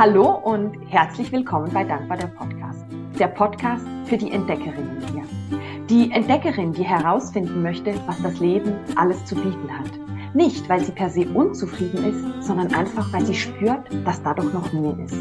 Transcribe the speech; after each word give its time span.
Hallo 0.00 0.30
und 0.44 0.78
herzlich 0.88 1.30
willkommen 1.30 1.70
bei 1.74 1.84
Dankbar 1.84 2.16
der 2.16 2.28
Podcast. 2.28 2.86
Der 3.18 3.26
Podcast 3.26 3.84
für 4.06 4.16
die 4.16 4.30
Entdeckerin 4.30 4.88
in 4.96 5.12
dir. 5.12 5.22
Die 5.90 6.10
Entdeckerin, 6.10 6.72
die 6.72 6.84
herausfinden 6.84 7.60
möchte, 7.60 7.92
was 8.06 8.16
das 8.22 8.40
Leben 8.40 8.72
alles 8.96 9.22
zu 9.26 9.34
bieten 9.34 9.68
hat. 9.70 9.90
Nicht, 10.32 10.66
weil 10.70 10.80
sie 10.80 10.92
per 10.92 11.10
se 11.10 11.26
unzufrieden 11.26 12.02
ist, 12.02 12.46
sondern 12.46 12.72
einfach, 12.72 13.12
weil 13.12 13.26
sie 13.26 13.34
spürt, 13.34 13.90
dass 14.06 14.22
da 14.22 14.32
doch 14.32 14.50
noch 14.54 14.72
mehr 14.72 14.96
ist. 15.04 15.18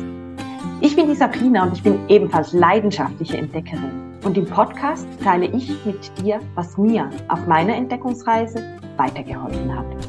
Ich 0.80 0.96
bin 0.96 1.07
die 1.07 1.16
Sabrina 1.16 1.64
und 1.64 1.73
ich 1.73 1.84
bin 1.84 2.00
ebenfalls 2.07 2.54
leidenschaftliche 2.54 3.36
Entdeckerin. 3.36 4.18
Und 4.23 4.38
im 4.38 4.46
Podcast 4.46 5.05
teile 5.21 5.48
ich 5.48 5.75
mit 5.86 6.09
dir, 6.23 6.39
was 6.55 6.77
mir 6.77 7.09
auf 7.27 7.46
meiner 7.48 7.75
Entdeckungsreise 7.75 8.80
weitergeholfen 8.96 9.77
hat. 9.77 10.08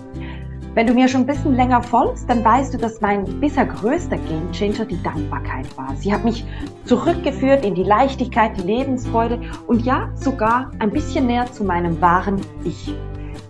Wenn 0.73 0.87
du 0.87 0.95
mir 0.95 1.09
schon 1.09 1.23
ein 1.23 1.27
bisschen 1.27 1.57
länger 1.57 1.83
folgst, 1.83 2.31
dann 2.31 2.45
weißt 2.45 2.73
du, 2.73 2.79
dass 2.79 3.01
mein 3.01 3.25
bisher 3.41 3.67
größter 3.67 4.17
Gamechanger 4.17 4.85
die 4.85 5.03
Dankbarkeit 5.03 5.67
war. 5.77 5.97
Sie 5.97 6.15
hat 6.15 6.25
mich 6.25 6.45
zurückgeführt 6.85 7.65
in 7.65 7.75
die 7.75 7.83
Leichtigkeit, 7.83 8.57
die 8.57 8.63
Lebensfreude 8.63 9.41
und 9.67 9.85
ja, 9.85 10.11
sogar 10.15 10.71
ein 10.79 10.91
bisschen 10.91 11.27
näher 11.27 11.47
zu 11.51 11.65
meinem 11.65 12.01
wahren 12.01 12.41
Ich. 12.63 12.95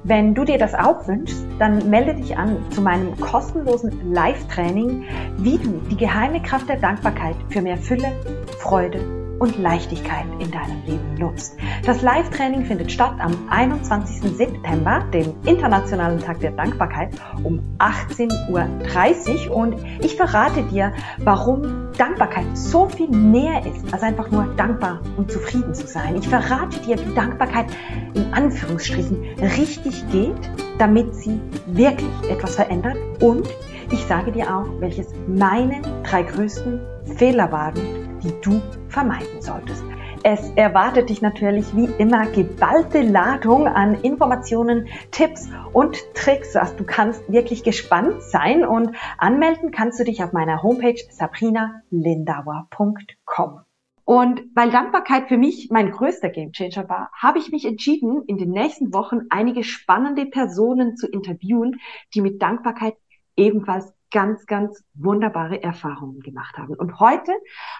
Wenn 0.02 0.34
du 0.34 0.45
dir 0.45 0.56
das 0.56 0.74
auch 0.74 1.06
wünschst, 1.06 1.45
dann 1.59 1.91
melde 1.91 2.15
dich 2.15 2.38
an 2.38 2.56
zu 2.70 2.80
meinem 2.80 3.15
kostenlosen 3.21 4.15
Live-Training, 4.15 5.05
wie 5.37 5.59
du 5.59 5.79
die 5.91 5.96
geheime 5.98 6.41
Kraft 6.41 6.71
der 6.71 6.79
Dankbarkeit 6.79 7.37
für 7.51 7.60
mehr 7.60 7.77
Fülle, 7.77 8.12
Freude 8.59 9.20
und 9.41 9.59
Leichtigkeit 9.59 10.27
in 10.39 10.51
deinem 10.51 10.85
Leben 10.87 11.15
nutzt. 11.19 11.57
Das 11.85 12.03
Live-Training 12.03 12.67
findet 12.67 12.93
statt 12.93 13.15
am 13.19 13.37
21. 13.49 14.37
September, 14.37 15.03
dem 15.13 15.35
Internationalen 15.47 16.21
Tag 16.21 16.41
der 16.41 16.53
Dankbarkeit, 16.53 17.11
um 17.43 17.60
18.30 17.79 19.49
Uhr 19.49 19.57
und 19.57 19.77
ich 20.01 20.15
verrate 20.15 20.63
dir, 20.65 20.93
warum 21.19 21.88
Dankbarkeit 21.97 22.47
so 22.57 22.87
viel 22.88 23.09
mehr 23.09 23.65
ist, 23.66 23.93
als 23.93 24.02
einfach 24.02 24.30
nur 24.30 24.45
dankbar 24.57 25.01
und 25.16 25.32
zufrieden 25.32 25.75
zu 25.75 25.87
sein. 25.87 26.16
Ich 26.16 26.29
verrate 26.29 26.79
dir, 26.80 26.99
wie 26.99 27.15
Dankbarkeit 27.15 27.66
in 28.15 28.32
Anführungsstrichen 28.35 29.25
richtig 29.57 30.04
geht, 30.13 30.51
damit 30.79 31.15
sie 31.15 31.41
wirklich 31.66 32.10
etwas 32.29 32.57
verändert 32.57 32.97
und 33.23 33.49
ich 33.91 34.04
sage 34.04 34.32
dir 34.32 34.54
auch, 34.54 34.66
welches 34.80 35.09
meine 35.27 35.80
drei 36.04 36.23
größten 36.23 36.80
Fehler 37.16 37.51
waren, 37.51 38.10
die 38.23 38.35
du 38.43 38.60
vermeiden 38.88 39.40
solltest. 39.40 39.82
Es 40.23 40.51
erwartet 40.51 41.09
dich 41.09 41.23
natürlich 41.23 41.74
wie 41.74 41.88
immer 41.99 42.26
geballte 42.26 43.01
Ladung 43.01 43.66
an 43.66 43.95
Informationen, 43.95 44.87
Tipps 45.10 45.49
und 45.73 45.96
Tricks. 46.15 46.54
Also 46.57 46.76
du 46.76 46.85
kannst 46.85 47.32
wirklich 47.32 47.65
gespannt 47.65 48.23
sein 48.23 48.66
und 48.66 48.95
anmelden 49.16 49.71
kannst 49.71 49.98
du 49.98 50.04
dich 50.04 50.23
auf 50.23 50.35
meiner 50.35 50.63
Homepage 50.63 51.01
sabrinalindauer.com. 51.10 53.60
Und 54.04 54.43
weil 54.54 54.71
Dankbarkeit 54.71 55.29
für 55.29 55.38
mich 55.38 55.71
mein 55.71 55.91
größter 55.91 56.29
Gamechanger 56.29 56.87
war, 56.88 57.10
habe 57.16 57.38
ich 57.38 57.51
mich 57.52 57.65
entschieden, 57.65 58.23
in 58.26 58.37
den 58.37 58.51
nächsten 58.51 58.93
Wochen 58.93 59.21
einige 59.30 59.65
spannende 59.65 60.26
Personen 60.26 60.96
zu 60.96 61.07
interviewen, 61.07 61.80
die 62.13 62.21
mit 62.21 62.43
Dankbarkeit 62.43 62.96
ebenfalls 63.37 63.95
ganz, 64.11 64.47
ganz 64.47 64.83
wunderbare 64.94 65.62
Erfahrungen 65.62 66.21
gemacht 66.21 66.56
haben. 66.59 66.75
Und 66.75 67.00
heute 67.00 67.33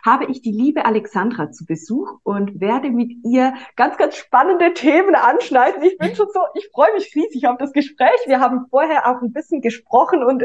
habe 0.05 0.27
ich 0.27 0.43
die 0.43 0.53
liebe 0.53 0.85
Alexandra 0.85 1.51
zu 1.51 1.65
Besuch 1.67 2.19
und 2.23 2.61
werde 2.61 2.91
mit 2.91 3.13
ihr 3.25 3.55
ganz, 3.77 3.97
ganz 3.97 4.17
spannende 4.17 4.73
Themen 4.75 5.15
anschneiden. 5.15 5.83
Ich 5.83 5.99
bin 5.99 6.15
schon 6.15 6.29
so, 6.33 6.41
ich 6.55 6.69
freue 6.73 6.93
mich 6.95 7.15
riesig 7.15 7.49
auf 7.49 7.59
das 7.59 7.73
Gespräch. 7.73 8.11
Wir 8.27 8.41
haben 8.41 8.67
vorher 8.71 9.09
auch 9.09 9.23
ein 9.23 9.33
bisschen 9.33 9.61
gesprochen 9.61 10.23
und 10.23 10.45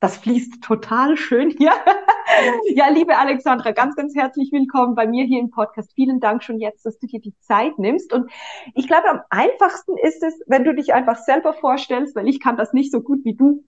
das 0.00 0.16
fließt 0.16 0.62
total 0.62 1.16
schön 1.18 1.50
hier. 1.50 1.72
ja, 2.74 2.88
liebe 2.88 3.18
Alexandra, 3.18 3.72
ganz, 3.72 3.96
ganz 3.96 4.14
herzlich 4.16 4.50
willkommen 4.50 4.94
bei 4.94 5.06
mir 5.06 5.26
hier 5.26 5.40
im 5.40 5.50
Podcast. 5.50 5.92
Vielen 5.94 6.20
Dank 6.20 6.42
schon 6.42 6.58
jetzt, 6.58 6.86
dass 6.86 6.98
du 6.98 7.06
dir 7.06 7.20
die 7.20 7.34
Zeit 7.40 7.78
nimmst. 7.78 8.12
Und 8.14 8.30
ich 8.74 8.86
glaube, 8.86 9.10
am 9.10 9.20
einfachsten 9.28 9.98
ist 9.98 10.22
es, 10.22 10.40
wenn 10.46 10.64
du 10.64 10.74
dich 10.74 10.94
einfach 10.94 11.18
selber 11.18 11.52
vorstellst, 11.52 12.16
weil 12.16 12.28
ich 12.28 12.40
kann 12.40 12.56
das 12.56 12.72
nicht 12.72 12.90
so 12.90 13.02
gut 13.02 13.24
wie 13.24 13.34
du 13.34 13.62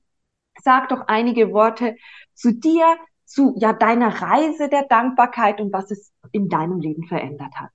Sag 0.63 0.89
doch 0.89 1.03
einige 1.09 1.53
Worte 1.53 1.97
zu 2.35 2.53
dir, 2.53 2.97
zu 3.25 3.55
ja 3.59 3.73
deiner 3.73 4.09
Reise 4.09 4.69
der 4.69 4.85
Dankbarkeit 4.85 5.61
und 5.61 5.73
was 5.73 5.91
es 5.91 6.13
in 6.33 6.49
deinem 6.49 6.81
Leben 6.81 7.07
verändert 7.07 7.55
hat. 7.55 7.71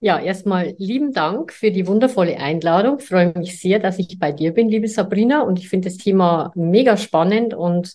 Ja, 0.00 0.18
erstmal 0.18 0.74
lieben 0.78 1.12
Dank 1.12 1.52
für 1.52 1.70
die 1.70 1.86
wundervolle 1.86 2.36
Einladung. 2.36 2.98
Ich 2.98 3.06
freue 3.06 3.32
mich 3.36 3.60
sehr, 3.60 3.78
dass 3.78 4.00
ich 4.00 4.18
bei 4.18 4.32
dir 4.32 4.52
bin, 4.52 4.68
liebe 4.68 4.88
Sabrina. 4.88 5.42
Und 5.42 5.60
ich 5.60 5.68
finde 5.68 5.88
das 5.88 5.96
Thema 5.96 6.50
mega 6.56 6.96
spannend. 6.96 7.54
Und 7.54 7.94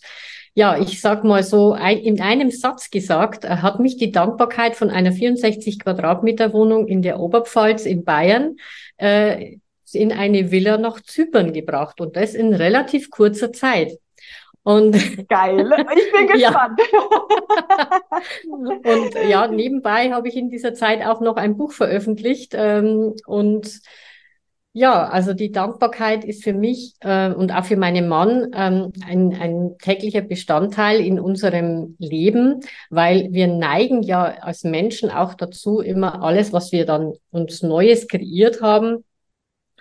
ja, 0.54 0.80
ich 0.80 1.02
sag 1.02 1.26
mal 1.26 1.44
so, 1.44 1.74
ein, 1.74 1.98
in 1.98 2.22
einem 2.22 2.50
Satz 2.50 2.92
gesagt, 2.92 3.44
äh, 3.44 3.58
hat 3.58 3.82
mich 3.82 3.98
die 3.98 4.14
Dankbarkeit 4.14 4.78
von 4.78 4.90
einer 4.90 5.12
64 5.12 5.80
Quadratmeter 5.80 6.54
Wohnung 6.54 6.88
in 6.88 7.02
der 7.02 7.20
Oberpfalz 7.20 7.86
in 7.86 8.06
Bayern 8.06 8.56
äh, 8.96 9.58
in 9.96 10.12
eine 10.12 10.52
Villa 10.52 10.78
nach 10.78 11.02
Zypern 11.02 11.54
gebracht 11.54 12.02
und 12.02 12.16
das 12.16 12.34
in 12.34 12.54
relativ 12.54 13.10
kurzer 13.10 13.52
Zeit. 13.52 13.98
Und 14.68 14.92
geil, 15.30 15.72
ich 15.96 16.12
bin 16.12 16.28
gespannt. 16.34 16.82
und 18.84 19.30
ja, 19.30 19.48
nebenbei 19.52 20.12
habe 20.12 20.28
ich 20.28 20.36
in 20.36 20.50
dieser 20.50 20.74
Zeit 20.74 21.06
auch 21.06 21.22
noch 21.22 21.38
ein 21.38 21.56
Buch 21.56 21.72
veröffentlicht 21.72 22.54
ähm, 22.54 23.14
und 23.26 23.80
ja, 24.74 25.08
also 25.08 25.34
die 25.34 25.52
Dankbarkeit 25.52 26.24
ist 26.24 26.44
für 26.44 26.54
mich 26.54 26.96
äh, 27.00 27.32
und 27.32 27.52
auch 27.52 27.64
für 27.64 27.78
meinen 27.78 28.10
Mann 28.10 28.52
ähm, 28.54 28.92
ein, 29.08 29.34
ein 29.40 29.78
täglicher 29.82 30.22
Bestandteil 30.22 31.00
in 31.00 31.20
unserem 31.20 31.96
Leben, 31.98 32.60
weil 32.90 33.30
wir 33.32 33.48
neigen 33.48 34.04
ja 34.04 34.26
als 34.26 34.66
Menschen 34.66 35.10
auch 35.10 35.34
dazu, 35.34 35.80
immer 35.80 36.22
alles, 36.22 36.54
was 36.54 36.74
wir 36.74 36.86
dann 36.86 37.14
uns 37.32 37.64
Neues 37.64 38.08
kreiert 38.08 38.62
haben, 38.62 39.04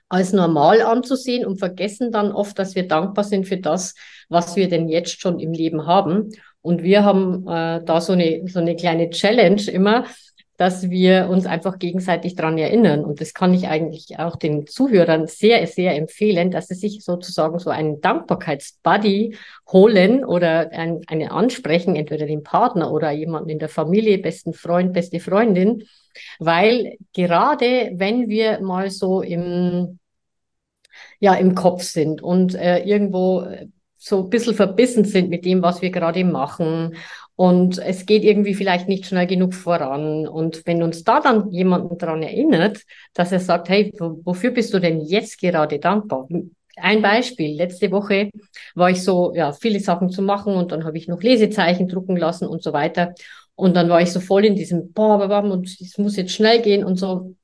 als 0.08 0.32
normal 0.32 0.82
anzusehen 0.82 1.44
und 1.44 1.58
vergessen 1.58 2.12
dann 2.12 2.32
oft, 2.32 2.58
dass 2.58 2.74
wir 2.74 2.86
dankbar 2.86 3.24
sind 3.24 3.46
für 3.46 3.56
das, 3.56 3.94
was 4.28 4.56
wir 4.56 4.68
denn 4.68 4.88
jetzt 4.88 5.20
schon 5.20 5.40
im 5.40 5.52
Leben 5.52 5.86
haben. 5.86 6.30
Und 6.62 6.82
wir 6.82 7.04
haben 7.04 7.46
äh, 7.46 7.84
da 7.84 8.00
so 8.00 8.12
eine, 8.12 8.42
so 8.48 8.60
eine 8.60 8.76
kleine 8.76 9.10
Challenge 9.10 9.62
immer, 9.70 10.04
dass 10.56 10.88
wir 10.88 11.28
uns 11.28 11.46
einfach 11.46 11.78
gegenseitig 11.78 12.34
dran 12.34 12.56
erinnern. 12.56 13.04
Und 13.04 13.20
das 13.20 13.34
kann 13.34 13.52
ich 13.52 13.68
eigentlich 13.68 14.18
auch 14.18 14.36
den 14.36 14.66
Zuhörern 14.66 15.26
sehr, 15.26 15.66
sehr 15.66 15.94
empfehlen, 15.96 16.50
dass 16.50 16.68
sie 16.68 16.74
sich 16.74 17.04
sozusagen 17.04 17.58
so 17.58 17.70
einen 17.70 18.00
Dankbarkeitsbuddy 18.00 19.36
holen 19.70 20.24
oder 20.24 20.72
ein, 20.72 21.02
eine 21.08 21.30
ansprechen, 21.30 21.94
entweder 21.94 22.26
den 22.26 22.42
Partner 22.42 22.90
oder 22.90 23.10
jemanden 23.10 23.50
in 23.50 23.58
der 23.58 23.68
Familie, 23.68 24.18
besten 24.18 24.54
Freund, 24.54 24.92
beste 24.92 25.20
Freundin, 25.20 25.84
weil 26.38 26.96
gerade 27.14 27.92
wenn 27.94 28.28
wir 28.28 28.60
mal 28.60 28.90
so 28.90 29.22
im, 29.22 29.98
ja, 31.20 31.34
im 31.34 31.54
Kopf 31.54 31.82
sind 31.82 32.22
und 32.22 32.54
äh, 32.54 32.84
irgendwo 32.84 33.42
äh, 33.42 33.68
so 33.96 34.24
ein 34.24 34.30
bisschen 34.30 34.54
verbissen 34.54 35.04
sind 35.04 35.30
mit 35.30 35.44
dem, 35.44 35.62
was 35.62 35.82
wir 35.82 35.90
gerade 35.90 36.24
machen 36.24 36.96
und 37.36 37.78
es 37.78 38.06
geht 38.06 38.24
irgendwie 38.24 38.54
vielleicht 38.54 38.88
nicht 38.88 39.06
schnell 39.06 39.26
genug 39.26 39.52
voran. 39.54 40.26
Und 40.26 40.66
wenn 40.66 40.82
uns 40.82 41.04
da 41.04 41.20
dann 41.20 41.50
jemanden 41.50 41.98
daran 41.98 42.22
erinnert, 42.22 42.82
dass 43.12 43.30
er 43.30 43.40
sagt, 43.40 43.68
hey, 43.68 43.92
wofür 43.98 44.50
bist 44.50 44.72
du 44.72 44.78
denn 44.78 45.02
jetzt 45.02 45.38
gerade 45.38 45.78
dankbar? 45.78 46.26
Ein 46.76 47.02
Beispiel. 47.02 47.54
Letzte 47.54 47.90
Woche 47.90 48.30
war 48.74 48.90
ich 48.90 49.02
so, 49.02 49.34
ja, 49.34 49.52
viele 49.52 49.80
Sachen 49.80 50.08
zu 50.10 50.22
machen 50.22 50.54
und 50.54 50.72
dann 50.72 50.84
habe 50.84 50.96
ich 50.96 51.08
noch 51.08 51.22
Lesezeichen 51.22 51.88
drucken 51.88 52.16
lassen 52.16 52.46
und 52.46 52.62
so 52.62 52.72
weiter. 52.72 53.14
Und 53.56 53.74
dann 53.74 53.88
war 53.88 54.00
ich 54.00 54.12
so 54.12 54.20
voll 54.20 54.44
in 54.44 54.54
diesem, 54.54 54.92
boah, 54.92 55.42
und 55.50 55.66
es 55.80 55.98
muss 55.98 56.16
jetzt 56.16 56.32
schnell 56.32 56.62
gehen 56.62 56.84
und 56.84 56.96
so. 56.96 57.34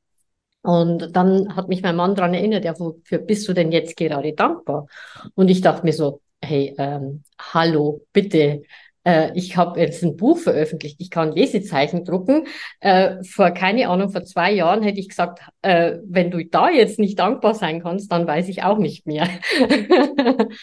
Und 0.62 1.16
dann 1.16 1.56
hat 1.56 1.68
mich 1.68 1.82
mein 1.82 1.96
Mann 1.96 2.14
daran 2.14 2.34
erinnert, 2.34 2.64
ja, 2.64 2.78
wofür 2.78 3.19
bist 3.19 3.48
du 3.48 3.52
denn 3.52 3.72
jetzt 3.72 3.96
gerade 3.96 4.32
dankbar? 4.32 4.87
Und 5.34 5.48
ich 5.48 5.60
dachte 5.60 5.84
mir 5.84 5.92
so, 5.92 6.20
hey, 6.40 6.75
ähm, 6.78 7.25
hallo, 7.40 8.02
bitte, 8.12 8.62
äh, 9.04 9.32
ich 9.34 9.56
habe 9.56 9.81
jetzt 9.81 10.02
ein 10.02 10.16
Buch 10.16 10.38
veröffentlicht, 10.38 10.96
ich 11.00 11.10
kann 11.10 11.32
Lesezeichen 11.32 12.04
drucken. 12.04 12.46
Äh, 12.81 13.22
vor, 13.25 13.50
keine 13.50 13.88
Ahnung, 13.88 14.10
vor 14.10 14.25
zwei 14.25 14.52
Jahren 14.52 14.82
hätte 14.82 15.00
ich 15.00 15.08
gesagt, 15.08 15.40
äh, 15.62 15.99
wenn 16.04 16.31
du 16.31 16.44
da 16.44 16.70
jetzt 16.70 16.99
nicht 16.99 17.19
dankbar 17.19 17.54
sein 17.54 17.82
kannst, 17.82 18.12
dann 18.12 18.26
weiß 18.26 18.49
ich 18.49 18.62
auch 18.62 18.78
nicht 18.78 19.06
mehr. 19.06 19.28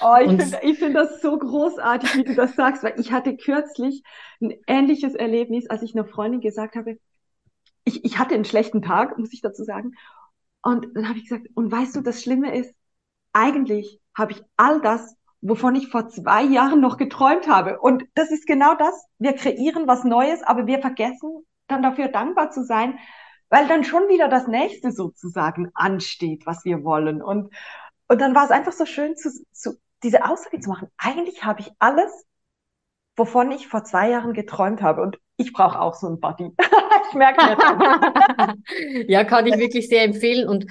oh, 0.01 0.15
ich 0.21 0.41
finde 0.41 0.75
find 0.75 0.95
das 0.95 1.21
so 1.21 1.37
großartig, 1.37 2.15
wie 2.15 2.23
du 2.23 2.35
das 2.35 2.55
sagst, 2.55 2.83
weil 2.83 2.99
ich 2.99 3.11
hatte 3.11 3.35
kürzlich 3.35 4.03
ein 4.41 4.53
ähnliches 4.67 5.15
Erlebnis, 5.15 5.69
als 5.69 5.81
ich 5.81 5.93
einer 5.93 6.05
Freundin 6.05 6.41
gesagt 6.41 6.75
habe, 6.75 6.97
ich, 7.83 8.05
ich 8.05 8.19
hatte 8.19 8.35
einen 8.35 8.45
schlechten 8.45 8.81
Tag, 8.81 9.17
muss 9.17 9.33
ich 9.33 9.41
dazu 9.41 9.63
sagen. 9.63 9.93
Und 10.61 10.87
dann 10.93 11.09
habe 11.09 11.17
ich 11.17 11.27
gesagt, 11.27 11.47
und 11.53 11.71
weißt 11.71 11.95
du, 11.95 12.01
das 12.01 12.21
Schlimme 12.21 12.55
ist, 12.55 12.73
eigentlich 13.33 13.99
habe 14.15 14.33
ich 14.33 14.41
all 14.57 14.81
das 14.81 15.15
wovon 15.41 15.75
ich 15.75 15.89
vor 15.89 16.09
zwei 16.09 16.43
Jahren 16.43 16.81
noch 16.81 16.97
geträumt 16.97 17.47
habe. 17.47 17.79
Und 17.79 18.03
das 18.15 18.31
ist 18.31 18.45
genau 18.45 18.75
das. 18.75 19.05
Wir 19.17 19.33
kreieren 19.33 19.87
was 19.87 20.03
Neues, 20.03 20.43
aber 20.43 20.67
wir 20.67 20.79
vergessen 20.79 21.45
dann 21.67 21.83
dafür 21.83 22.07
dankbar 22.09 22.51
zu 22.51 22.63
sein, 22.63 22.99
weil 23.49 23.67
dann 23.67 23.83
schon 23.83 24.07
wieder 24.09 24.27
das 24.27 24.47
nächste 24.47 24.91
sozusagen 24.91 25.69
ansteht, 25.73 26.45
was 26.45 26.65
wir 26.65 26.83
wollen. 26.83 27.21
Und, 27.21 27.53
und 28.07 28.21
dann 28.21 28.35
war 28.35 28.45
es 28.45 28.51
einfach 28.51 28.71
so 28.71 28.85
schön, 28.85 29.15
zu, 29.15 29.29
zu, 29.51 29.79
diese 30.03 30.25
Aussage 30.25 30.59
zu 30.59 30.69
machen. 30.69 30.89
Eigentlich 30.97 31.43
habe 31.43 31.61
ich 31.61 31.71
alles, 31.79 32.11
wovon 33.15 33.51
ich 33.51 33.67
vor 33.67 33.83
zwei 33.83 34.09
Jahren 34.09 34.33
geträumt 34.33 34.81
habe. 34.81 35.01
Und 35.01 35.19
ich 35.39 35.53
brauche 35.53 35.79
auch 35.79 35.95
so 35.95 36.07
ein 36.07 36.19
Body. 36.19 36.51
ich 37.09 37.15
merke 37.15 37.41
mir 37.45 38.55
Ja, 39.07 39.23
kann 39.23 39.47
ich 39.47 39.57
wirklich 39.57 39.87
sehr 39.87 40.03
empfehlen. 40.03 40.47
Und 40.47 40.65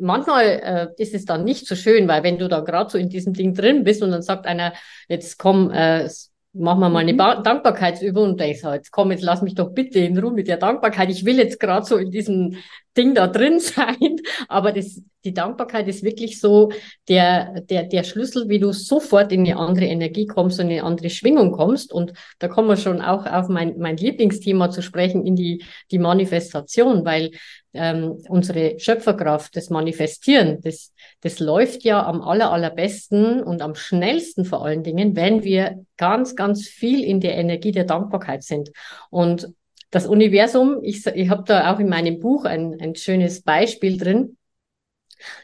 manchmal 0.00 0.44
äh, 0.44 1.02
ist 1.02 1.14
es 1.14 1.26
dann 1.26 1.44
nicht 1.44 1.66
so 1.66 1.76
schön, 1.76 2.08
weil 2.08 2.22
wenn 2.22 2.38
du 2.38 2.48
da 2.48 2.60
gerade 2.60 2.90
so 2.90 2.98
in 2.98 3.10
diesem 3.10 3.34
Ding 3.34 3.54
drin 3.54 3.84
bist 3.84 4.02
und 4.02 4.10
dann 4.10 4.22
sagt 4.22 4.46
einer, 4.46 4.72
jetzt 5.08 5.38
komm, 5.38 5.70
äh, 5.70 6.08
machen 6.54 6.80
wir 6.80 6.88
mal 6.88 7.00
eine 7.00 7.12
mhm. 7.12 7.18
ba 7.18 7.34
Dankbarkeitsübung 7.42 8.30
und 8.30 8.40
denkst, 8.40 8.62
jetzt 8.62 8.92
komm, 8.92 9.10
jetzt 9.10 9.22
lass 9.22 9.42
mich 9.42 9.54
doch 9.54 9.70
bitte 9.70 9.98
in 9.98 10.18
Ruhe 10.18 10.32
mit 10.32 10.48
der 10.48 10.56
Dankbarkeit. 10.56 11.10
Ich 11.10 11.24
will 11.24 11.36
jetzt 11.36 11.60
gerade 11.60 11.84
so 11.84 11.96
in 11.98 12.10
diesem 12.10 12.56
Ding 12.96 13.14
da 13.14 13.26
drin 13.26 13.58
sein. 13.60 14.16
Aber 14.48 14.72
das, 14.72 15.02
die 15.24 15.34
Dankbarkeit 15.34 15.88
ist 15.88 16.02
wirklich 16.02 16.40
so 16.40 16.70
der, 17.08 17.60
der, 17.62 17.84
der 17.84 18.04
Schlüssel, 18.04 18.48
wie 18.48 18.58
du 18.58 18.72
sofort 18.72 19.32
in 19.32 19.40
eine 19.40 19.56
andere 19.56 19.86
Energie 19.86 20.26
kommst 20.26 20.60
und 20.60 20.66
in 20.66 20.72
eine 20.72 20.84
andere 20.84 21.10
Schwingung 21.10 21.52
kommst. 21.52 21.92
Und 21.92 22.12
da 22.38 22.48
kommen 22.48 22.68
wir 22.68 22.76
schon 22.76 23.00
auch 23.00 23.26
auf 23.26 23.48
mein, 23.48 23.78
mein 23.78 23.96
Lieblingsthema 23.96 24.70
zu 24.70 24.82
sprechen, 24.82 25.26
in 25.26 25.36
die, 25.36 25.64
die 25.90 25.98
Manifestation, 25.98 27.04
weil 27.04 27.30
ähm, 27.72 28.22
unsere 28.28 28.78
Schöpferkraft, 28.78 29.56
das 29.56 29.70
Manifestieren, 29.70 30.60
das, 30.62 30.92
das 31.20 31.40
läuft 31.40 31.82
ja 31.82 32.04
am 32.04 32.22
aller, 32.22 32.52
allerbesten 32.52 33.42
und 33.42 33.62
am 33.62 33.74
schnellsten 33.74 34.44
vor 34.44 34.64
allen 34.64 34.84
Dingen, 34.84 35.16
wenn 35.16 35.42
wir 35.42 35.84
ganz, 35.96 36.36
ganz 36.36 36.68
viel 36.68 37.02
in 37.02 37.20
der 37.20 37.36
Energie 37.36 37.72
der 37.72 37.84
Dankbarkeit 37.84 38.44
sind. 38.44 38.70
Und 39.10 39.48
das 39.94 40.06
Universum, 40.06 40.80
ich, 40.82 41.06
ich 41.06 41.28
habe 41.28 41.44
da 41.46 41.72
auch 41.72 41.78
in 41.78 41.88
meinem 41.88 42.18
Buch 42.18 42.46
ein, 42.46 42.80
ein 42.80 42.96
schönes 42.96 43.42
Beispiel 43.42 43.96
drin. 43.96 44.36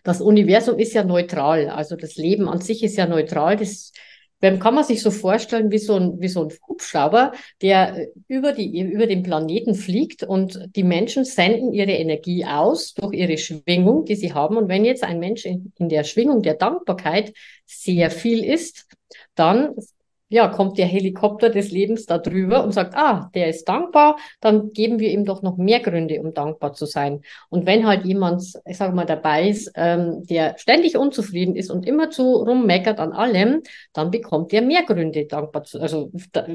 Das 0.02 0.20
Universum 0.20 0.76
ist 0.76 0.92
ja 0.92 1.04
neutral, 1.04 1.68
also 1.68 1.94
das 1.94 2.16
Leben 2.16 2.48
an 2.48 2.60
sich 2.60 2.82
ist 2.82 2.96
ja 2.96 3.06
neutral. 3.06 3.56
Das 3.56 3.92
kann 4.40 4.74
man 4.74 4.82
sich 4.82 5.02
so 5.02 5.12
vorstellen 5.12 5.70
wie 5.70 5.78
so 5.78 5.94
ein, 5.94 6.20
wie 6.20 6.26
so 6.26 6.42
ein 6.42 6.52
Hubschrauber, 6.66 7.30
der 7.62 8.08
über, 8.26 8.52
die, 8.52 8.80
über 8.80 9.06
den 9.06 9.22
Planeten 9.22 9.76
fliegt 9.76 10.24
und 10.24 10.68
die 10.74 10.82
Menschen 10.82 11.24
senden 11.24 11.72
ihre 11.72 11.92
Energie 11.92 12.44
aus 12.44 12.94
durch 12.94 13.14
ihre 13.14 13.38
Schwingung, 13.38 14.04
die 14.04 14.16
sie 14.16 14.32
haben. 14.32 14.56
Und 14.56 14.68
wenn 14.68 14.84
jetzt 14.84 15.04
ein 15.04 15.20
Mensch 15.20 15.44
in, 15.44 15.72
in 15.78 15.88
der 15.88 16.02
Schwingung 16.02 16.42
der 16.42 16.54
Dankbarkeit 16.54 17.32
sehr 17.66 18.10
viel 18.10 18.44
ist, 18.44 18.88
dann 19.36 19.76
ja, 20.30 20.46
kommt 20.46 20.78
der 20.78 20.86
Helikopter 20.86 21.50
des 21.50 21.72
Lebens 21.72 22.06
da 22.06 22.16
drüber 22.16 22.62
und 22.62 22.72
sagt, 22.72 22.94
ah, 22.94 23.30
der 23.34 23.48
ist 23.48 23.68
dankbar, 23.68 24.16
dann 24.40 24.72
geben 24.72 25.00
wir 25.00 25.10
ihm 25.10 25.24
doch 25.24 25.42
noch 25.42 25.56
mehr 25.56 25.80
Gründe, 25.80 26.20
um 26.20 26.32
dankbar 26.32 26.72
zu 26.72 26.86
sein. 26.86 27.22
Und 27.48 27.66
wenn 27.66 27.84
halt 27.84 28.04
jemand, 28.04 28.44
ich 28.64 28.76
sage 28.76 28.94
mal, 28.94 29.06
dabei 29.06 29.48
ist, 29.48 29.72
ähm, 29.74 30.24
der 30.26 30.56
ständig 30.56 30.96
unzufrieden 30.96 31.56
ist 31.56 31.68
und 31.68 31.84
immer 31.84 32.10
zu 32.10 32.36
rummeckert 32.36 33.00
an 33.00 33.12
allem, 33.12 33.62
dann 33.92 34.12
bekommt 34.12 34.52
er 34.52 34.62
mehr 34.62 34.84
Gründe, 34.84 35.26
dankbar 35.26 35.64
zu, 35.64 35.80
also 35.80 36.12
da, 36.30 36.46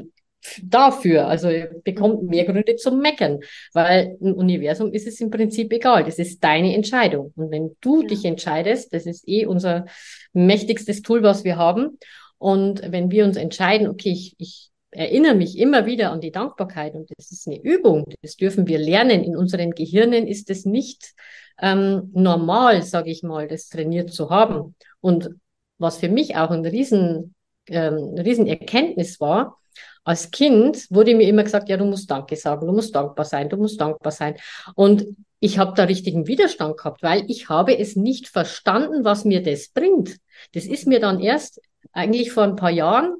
dafür, 0.63 1.27
also 1.27 1.49
er 1.49 1.71
bekommt 1.83 2.23
mehr 2.23 2.45
Gründe 2.45 2.77
zum 2.77 2.99
Meckern, 2.99 3.39
weil 3.73 4.17
im 4.21 4.35
Universum 4.35 4.93
ist 4.93 5.05
es 5.05 5.19
im 5.19 5.29
Prinzip 5.29 5.73
egal, 5.73 6.05
das 6.05 6.17
ist 6.17 6.41
deine 6.41 6.73
Entscheidung. 6.75 7.33
Und 7.35 7.51
wenn 7.51 7.75
du 7.81 8.03
ja. 8.03 8.07
dich 8.07 8.23
entscheidest, 8.23 8.93
das 8.93 9.05
ist 9.05 9.27
eh 9.27 9.45
unser 9.45 9.85
mächtigstes 10.31 11.01
Tool, 11.01 11.23
was 11.23 11.43
wir 11.43 11.57
haben, 11.57 11.97
und 12.37 12.81
wenn 12.91 13.11
wir 13.11 13.25
uns 13.25 13.37
entscheiden, 13.37 13.87
okay, 13.87 14.11
ich, 14.11 14.35
ich 14.37 14.71
erinnere 14.91 15.35
mich 15.35 15.57
immer 15.57 15.85
wieder 15.85 16.11
an 16.11 16.21
die 16.21 16.31
Dankbarkeit 16.31 16.95
und 16.95 17.09
das 17.17 17.31
ist 17.31 17.47
eine 17.47 17.61
Übung, 17.61 18.05
das 18.21 18.35
dürfen 18.35 18.67
wir 18.67 18.79
lernen. 18.79 19.23
In 19.23 19.35
unseren 19.35 19.71
Gehirnen 19.71 20.27
ist 20.27 20.49
es 20.49 20.65
nicht 20.65 21.13
ähm, 21.61 22.11
normal, 22.13 22.81
sage 22.81 23.11
ich 23.11 23.23
mal, 23.23 23.47
das 23.47 23.69
trainiert 23.69 24.11
zu 24.11 24.29
haben. 24.29 24.75
Und 25.01 25.29
was 25.77 25.97
für 25.97 26.09
mich 26.09 26.35
auch 26.35 26.51
ein 26.51 26.65
riesen, 26.65 27.35
ähm, 27.67 28.15
riesen 28.17 28.47
Erkenntnis 28.47 29.19
war, 29.19 29.57
als 30.03 30.31
Kind 30.31 30.89
wurde 30.91 31.15
mir 31.15 31.27
immer 31.27 31.43
gesagt, 31.43 31.67
ja, 31.67 31.77
du 31.77 31.85
musst 31.85 32.09
Danke 32.09 32.35
sagen, 32.35 32.67
du 32.67 32.73
musst 32.73 32.95
dankbar 32.95 33.25
sein, 33.25 33.49
du 33.49 33.57
musst 33.57 33.81
dankbar 33.81 34.11
sein. 34.11 34.35
Und 34.75 35.05
ich 35.39 35.57
habe 35.57 35.73
da 35.75 35.83
richtigen 35.83 36.27
Widerstand 36.27 36.77
gehabt, 36.77 37.03
weil 37.03 37.25
ich 37.27 37.49
habe 37.49 37.77
es 37.77 37.95
nicht 37.95 38.27
verstanden, 38.27 39.03
was 39.03 39.25
mir 39.25 39.41
das 39.41 39.69
bringt. 39.69 40.17
Das 40.53 40.65
ist 40.65 40.87
mir 40.87 40.99
dann 40.99 41.19
erst 41.19 41.59
eigentlich 41.91 42.31
vor 42.31 42.43
ein 42.43 42.55
paar 42.55 42.71
Jahren, 42.71 43.15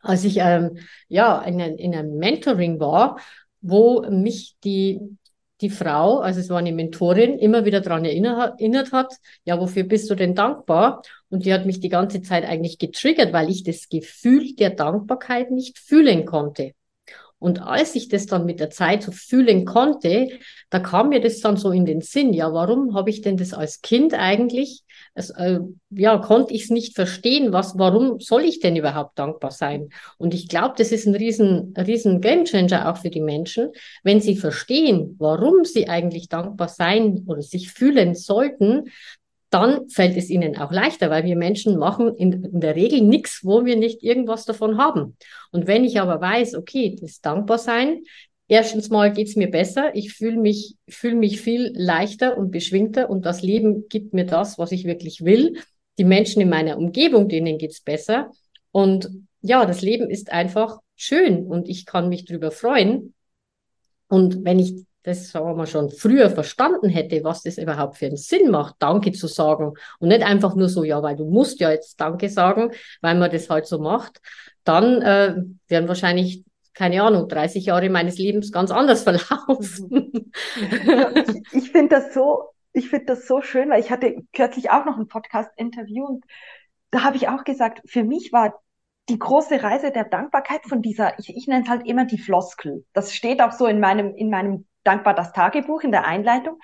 als 0.00 0.24
ich 0.24 0.38
ähm, 0.38 0.78
ja 1.08 1.40
in, 1.42 1.60
in 1.60 1.94
einem 1.94 2.16
Mentoring 2.18 2.80
war, 2.80 3.18
wo 3.60 4.02
mich 4.10 4.56
die 4.64 5.00
die 5.62 5.70
Frau, 5.70 6.18
also 6.18 6.40
es 6.40 6.50
war 6.50 6.58
eine 6.58 6.72
Mentorin, 6.72 7.38
immer 7.38 7.64
wieder 7.64 7.80
daran 7.80 8.04
erinnert 8.04 8.92
hat, 8.92 9.14
ja, 9.44 9.58
wofür 9.58 9.84
bist 9.84 10.10
du 10.10 10.14
denn 10.14 10.34
dankbar? 10.34 11.02
Und 11.30 11.46
die 11.46 11.54
hat 11.54 11.64
mich 11.64 11.80
die 11.80 11.88
ganze 11.88 12.20
Zeit 12.20 12.44
eigentlich 12.44 12.78
getriggert, 12.78 13.32
weil 13.32 13.48
ich 13.48 13.62
das 13.62 13.88
Gefühl 13.88 14.54
der 14.56 14.70
Dankbarkeit 14.70 15.50
nicht 15.50 15.78
fühlen 15.78 16.26
konnte. 16.26 16.72
Und 17.38 17.60
als 17.62 17.94
ich 17.94 18.08
das 18.08 18.26
dann 18.26 18.44
mit 18.44 18.60
der 18.60 18.70
Zeit 18.70 19.02
so 19.02 19.12
fühlen 19.12 19.64
konnte, 19.64 20.28
da 20.70 20.78
kam 20.78 21.08
mir 21.08 21.20
das 21.20 21.40
dann 21.40 21.56
so 21.56 21.70
in 21.70 21.86
den 21.86 22.00
Sinn, 22.00 22.32
ja, 22.32 22.52
warum 22.52 22.94
habe 22.94 23.10
ich 23.10 23.20
denn 23.22 23.36
das 23.36 23.52
als 23.54 23.80
Kind 23.80 24.14
eigentlich, 24.14 24.82
es, 25.14 25.30
äh, 25.30 25.60
ja, 25.90 26.18
konnte 26.18 26.54
ich 26.54 26.64
es 26.64 26.70
nicht 26.70 26.94
verstehen, 26.94 27.52
was, 27.52 27.78
warum 27.78 28.20
soll 28.20 28.44
ich 28.44 28.60
denn 28.60 28.76
überhaupt 28.76 29.18
dankbar 29.18 29.50
sein? 29.50 29.90
Und 30.18 30.34
ich 30.34 30.48
glaube, 30.48 30.74
das 30.78 30.92
ist 30.92 31.06
ein 31.06 31.14
riesen, 31.14 31.74
riesen 31.76 32.20
Gamechanger 32.20 32.90
auch 32.90 32.96
für 32.96 33.10
die 33.10 33.20
Menschen, 33.20 33.72
wenn 34.02 34.20
sie 34.20 34.36
verstehen, 34.36 35.16
warum 35.18 35.64
sie 35.64 35.88
eigentlich 35.88 36.28
dankbar 36.28 36.68
sein 36.68 37.24
oder 37.26 37.42
sich 37.42 37.70
fühlen 37.70 38.14
sollten, 38.14 38.90
dann 39.50 39.90
fällt 39.90 40.16
es 40.16 40.30
ihnen 40.30 40.56
auch 40.56 40.72
leichter, 40.72 41.10
weil 41.10 41.24
wir 41.24 41.36
Menschen 41.36 41.76
machen 41.76 42.16
in, 42.16 42.42
in 42.44 42.60
der 42.60 42.74
Regel 42.74 43.02
nichts, 43.02 43.40
wo 43.42 43.66
wir 43.66 43.76
nicht 43.76 44.02
irgendwas 44.02 44.46
davon 44.46 44.78
haben. 44.78 45.18
Und 45.50 45.66
wenn 45.66 45.84
ich 45.84 46.00
aber 46.00 46.22
weiß, 46.22 46.54
okay, 46.54 46.96
das 46.98 47.20
Dankbarsein, 47.20 48.02
erstens 48.52 48.90
mal 48.90 49.10
geht's 49.10 49.34
mir 49.34 49.50
besser, 49.50 49.94
ich 49.94 50.12
fühle 50.12 50.36
mich, 50.36 50.76
fühl 50.86 51.14
mich 51.14 51.40
viel 51.40 51.72
leichter 51.74 52.36
und 52.36 52.50
beschwingter 52.50 53.08
und 53.08 53.24
das 53.24 53.40
Leben 53.40 53.88
gibt 53.88 54.12
mir 54.12 54.26
das, 54.26 54.58
was 54.58 54.72
ich 54.72 54.84
wirklich 54.84 55.24
will. 55.24 55.56
Die 55.96 56.04
Menschen 56.04 56.42
in 56.42 56.50
meiner 56.50 56.76
Umgebung, 56.76 57.28
denen 57.28 57.56
geht's 57.56 57.80
besser. 57.80 58.30
Und 58.70 59.08
ja, 59.40 59.64
das 59.64 59.80
Leben 59.80 60.10
ist 60.10 60.32
einfach 60.32 60.80
schön 60.96 61.46
und 61.46 61.66
ich 61.66 61.86
kann 61.86 62.10
mich 62.10 62.26
drüber 62.26 62.50
freuen. 62.50 63.14
Und 64.08 64.44
wenn 64.44 64.58
ich 64.58 64.84
das 65.04 65.30
sagen 65.30 65.46
wir 65.46 65.54
mal 65.54 65.66
schon 65.66 65.90
früher 65.90 66.30
verstanden 66.30 66.88
hätte, 66.88 67.24
was 67.24 67.42
das 67.42 67.58
überhaupt 67.58 67.96
für 67.96 68.06
einen 68.06 68.16
Sinn 68.16 68.50
macht, 68.50 68.76
Danke 68.78 69.10
zu 69.10 69.26
sagen 69.26 69.72
und 69.98 70.08
nicht 70.08 70.22
einfach 70.22 70.54
nur 70.54 70.68
so, 70.68 70.84
ja, 70.84 71.02
weil 71.02 71.16
du 71.16 71.24
musst 71.24 71.58
ja 71.58 71.72
jetzt 71.72 72.00
Danke 72.00 72.28
sagen, 72.28 72.70
weil 73.00 73.16
man 73.16 73.30
das 73.30 73.50
halt 73.50 73.66
so 73.66 73.80
macht, 73.80 74.20
dann 74.62 75.02
äh, 75.02 75.34
werden 75.66 75.88
wahrscheinlich 75.88 76.44
keine 76.74 77.02
Ahnung, 77.02 77.28
30 77.28 77.66
Jahre 77.66 77.90
meines 77.90 78.18
Lebens 78.18 78.52
ganz 78.52 78.70
anders 78.70 79.02
verlaufen. 79.04 80.32
Ja, 80.84 81.10
ich, 81.10 81.42
ich 81.52 81.72
finde 81.72 81.96
das 81.96 82.14
so, 82.14 82.44
ich 82.72 82.88
finde 82.88 83.06
das 83.06 83.26
so 83.26 83.42
schön, 83.42 83.70
weil 83.70 83.80
ich 83.80 83.90
hatte 83.90 84.16
kürzlich 84.32 84.70
auch 84.70 84.84
noch 84.84 84.98
ein 84.98 85.08
Podcast-Interview 85.08 86.04
und 86.06 86.24
da 86.90 87.04
habe 87.04 87.16
ich 87.16 87.28
auch 87.28 87.44
gesagt, 87.44 87.82
für 87.86 88.04
mich 88.04 88.32
war 88.32 88.60
die 89.08 89.18
große 89.18 89.62
Reise 89.62 89.90
der 89.90 90.04
Dankbarkeit 90.04 90.64
von 90.66 90.80
dieser, 90.80 91.18
ich, 91.18 91.34
ich 91.34 91.46
nenne 91.46 91.64
es 91.64 91.68
halt 91.68 91.86
immer 91.86 92.04
die 92.04 92.18
Floskel. 92.18 92.84
Das 92.92 93.12
steht 93.14 93.42
auch 93.42 93.52
so 93.52 93.66
in 93.66 93.80
meinem, 93.80 94.14
in 94.14 94.30
meinem 94.30 94.66
dankbar 94.84 95.14
das 95.14 95.32
Tagebuch 95.32 95.82
in 95.82 95.90
der 95.90 96.06
Einleitung. 96.06 96.58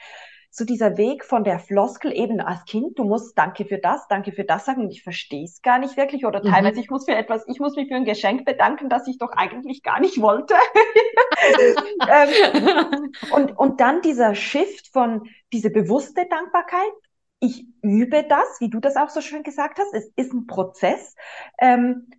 So 0.51 0.65
dieser 0.65 0.97
Weg 0.97 1.25
von 1.25 1.45
der 1.45 1.59
Floskel 1.59 2.13
eben 2.13 2.41
als 2.41 2.65
Kind, 2.65 2.99
du 2.99 3.05
musst 3.05 3.37
Danke 3.37 3.65
für 3.65 3.79
das, 3.79 4.09
Danke 4.09 4.33
für 4.33 4.45
das 4.45 4.65
sagen 4.65 4.83
und 4.83 4.91
ich 4.91 5.03
verstehe 5.03 5.45
es 5.45 5.63
gar 5.63 5.79
nicht 5.79 5.97
wirklich 5.97 6.25
oder 6.25 6.43
mhm. 6.43 6.51
teilweise 6.51 6.81
ich 6.81 6.91
muss 6.91 7.05
für 7.05 7.15
etwas, 7.15 7.45
ich 7.49 7.61
muss 7.61 7.77
mich 7.77 7.89
für 7.89 7.95
ein 7.95 8.05
Geschenk 8.05 8.45
bedanken, 8.45 8.89
das 8.89 9.07
ich 9.07 9.19
doch 9.19 9.33
eigentlich 9.33 9.83
gar 9.83 10.01
nicht 10.01 10.21
wollte. 10.21 10.55
ähm, 12.11 13.13
und, 13.31 13.59
und 13.59 13.81
dann 13.81 14.01
dieser 14.03 14.35
Shift 14.35 14.89
von 14.93 15.29
diese 15.53 15.71
bewusste 15.71 16.27
Dankbarkeit, 16.29 16.93
ich 17.41 17.67
übe 17.83 18.25
das, 18.29 18.61
wie 18.61 18.71
du 18.71 18.81
das 18.81 18.97
auch 18.97 19.11
so 19.11 19.21
schön 19.21 19.43
gesagt 19.43 19.79
hast, 19.79 19.95
es 19.95 20.11
ist 20.17 20.33
ein 20.33 20.47
Prozess. 20.47 21.15
Ähm, 21.61 22.11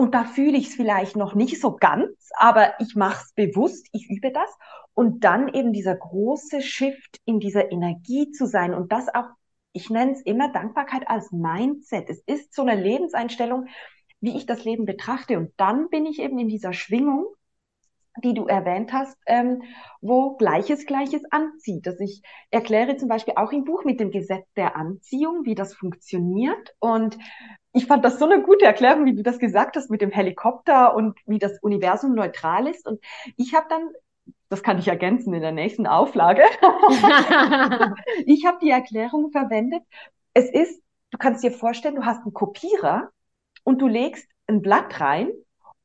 und 0.00 0.14
da 0.14 0.24
fühle 0.24 0.56
ich 0.56 0.68
es 0.68 0.76
vielleicht 0.76 1.14
noch 1.14 1.34
nicht 1.34 1.60
so 1.60 1.76
ganz, 1.76 2.30
aber 2.38 2.72
ich 2.80 2.96
mache 2.96 3.22
es 3.22 3.34
bewusst, 3.34 3.86
ich 3.92 4.08
übe 4.08 4.32
das. 4.32 4.48
Und 4.94 5.24
dann 5.24 5.52
eben 5.52 5.74
dieser 5.74 5.94
große 5.94 6.62
Shift 6.62 7.18
in 7.26 7.38
dieser 7.38 7.70
Energie 7.70 8.30
zu 8.30 8.46
sein 8.46 8.72
und 8.72 8.92
das 8.92 9.14
auch, 9.14 9.26
ich 9.72 9.90
nenne 9.90 10.12
es 10.12 10.22
immer 10.22 10.50
Dankbarkeit 10.50 11.06
als 11.06 11.30
Mindset. 11.32 12.08
Es 12.08 12.22
ist 12.24 12.54
so 12.54 12.62
eine 12.62 12.80
Lebenseinstellung, 12.80 13.66
wie 14.22 14.38
ich 14.38 14.46
das 14.46 14.64
Leben 14.64 14.86
betrachte. 14.86 15.36
Und 15.36 15.52
dann 15.58 15.90
bin 15.90 16.06
ich 16.06 16.18
eben 16.18 16.38
in 16.38 16.48
dieser 16.48 16.72
Schwingung, 16.72 17.26
die 18.20 18.34
du 18.34 18.46
erwähnt 18.46 18.92
hast, 18.92 19.16
ähm, 19.26 19.62
wo 20.00 20.36
Gleiches 20.36 20.86
Gleiches 20.86 21.22
anzieht. 21.30 21.86
Also 21.86 22.04
ich 22.04 22.22
erkläre 22.50 22.96
zum 22.96 23.08
Beispiel 23.08 23.34
auch 23.36 23.52
im 23.52 23.64
Buch 23.64 23.84
mit 23.84 24.00
dem 24.00 24.10
Gesetz 24.10 24.46
der 24.56 24.76
Anziehung, 24.76 25.44
wie 25.44 25.54
das 25.54 25.74
funktioniert. 25.74 26.74
Und 26.78 27.18
ich 27.72 27.86
fand 27.86 28.04
das 28.04 28.18
so 28.18 28.24
eine 28.24 28.42
gute 28.42 28.64
Erklärung, 28.64 29.04
wie 29.04 29.14
du 29.14 29.22
das 29.22 29.38
gesagt 29.38 29.76
hast 29.76 29.90
mit 29.90 30.00
dem 30.00 30.10
Helikopter 30.10 30.94
und 30.94 31.18
wie 31.26 31.38
das 31.38 31.58
Universum 31.62 32.14
neutral 32.14 32.66
ist. 32.66 32.86
Und 32.86 33.00
ich 33.36 33.54
habe 33.54 33.66
dann 33.68 33.90
das 34.50 34.64
kann 34.64 34.78
ich 34.78 34.88
ergänzen 34.88 35.32
in 35.32 35.42
der 35.42 35.52
nächsten 35.52 35.86
Auflage. 35.86 36.42
ich 38.26 38.44
habe 38.44 38.58
die 38.60 38.70
Erklärung 38.70 39.30
verwendet. 39.30 39.82
Es 40.34 40.50
ist, 40.50 40.82
du 41.12 41.18
kannst 41.18 41.44
dir 41.44 41.52
vorstellen, 41.52 41.94
du 41.94 42.04
hast 42.04 42.22
einen 42.22 42.34
Kopierer 42.34 43.10
und 43.62 43.80
du 43.80 43.86
legst 43.86 44.28
ein 44.48 44.60
Blatt 44.60 45.00
rein 45.00 45.30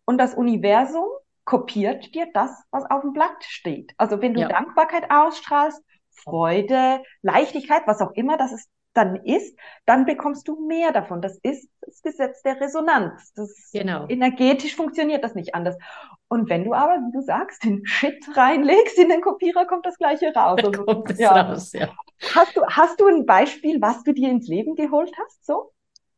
und 0.06 0.18
das 0.18 0.34
Universum 0.34 1.06
kopiert 1.46 2.14
dir 2.16 2.28
das, 2.34 2.52
was 2.72 2.90
auf 2.90 3.02
dem 3.02 3.14
Blatt 3.14 3.44
steht. 3.44 3.94
Also 3.98 4.22
wenn 4.22 4.34
du 4.34 4.42
Ja. 4.42 4.48
Dankbarkeit 4.48 5.10
ausstrahlst, 5.12 5.82
Freude, 6.12 7.04
Leichtigkeit, 7.22 7.84
was 7.86 8.02
auch 8.02 8.12
immer 8.14 8.38
das 8.38 8.52
ist, 8.52 8.70
dann 8.94 9.18
ist, 9.26 9.58
dann 9.86 10.06
bekommst 10.06 10.48
du 10.48 10.68
mehr 10.68 10.92
davon. 10.94 11.22
Das 11.22 11.38
ist 11.44 11.70
das 11.82 12.02
Gesetz 12.02 12.42
der 12.44 12.60
Resonanz. 12.62 13.34
Das 13.34 13.52
Genau. 13.74 14.08
energetisch 14.08 14.76
funktioniert 14.76 15.24
das 15.24 15.36
nicht 15.36 15.54
anders. 15.54 15.76
Und 16.30 16.50
wenn 16.50 16.64
du 16.64 16.74
aber, 16.74 16.96
wie 17.00 17.12
du 17.12 17.22
sagst, 17.22 17.64
den 17.64 17.86
Shit 17.86 18.26
reinlegst 18.36 18.98
in 18.98 19.10
den 19.10 19.22
Kopierer, 19.22 19.66
kommt 19.66 19.86
das 19.86 19.98
Gleiche 19.98 20.34
raus. 20.34 20.62
Da 20.62 20.70
Also, 20.70 20.86
kommt 20.86 21.20
ja. 21.20 21.32
raus, 21.50 21.74
ja. 21.74 21.96
Hast 22.34 22.56
du, 22.56 22.62
hast 22.68 23.00
du 23.00 23.08
ein 23.08 23.26
Beispiel, 23.26 23.82
was 23.82 24.04
du 24.04 24.14
dir 24.14 24.30
ins 24.30 24.48
Leben 24.48 24.76
geholt 24.76 25.12
hast? 25.18 25.46
So? 25.46 25.72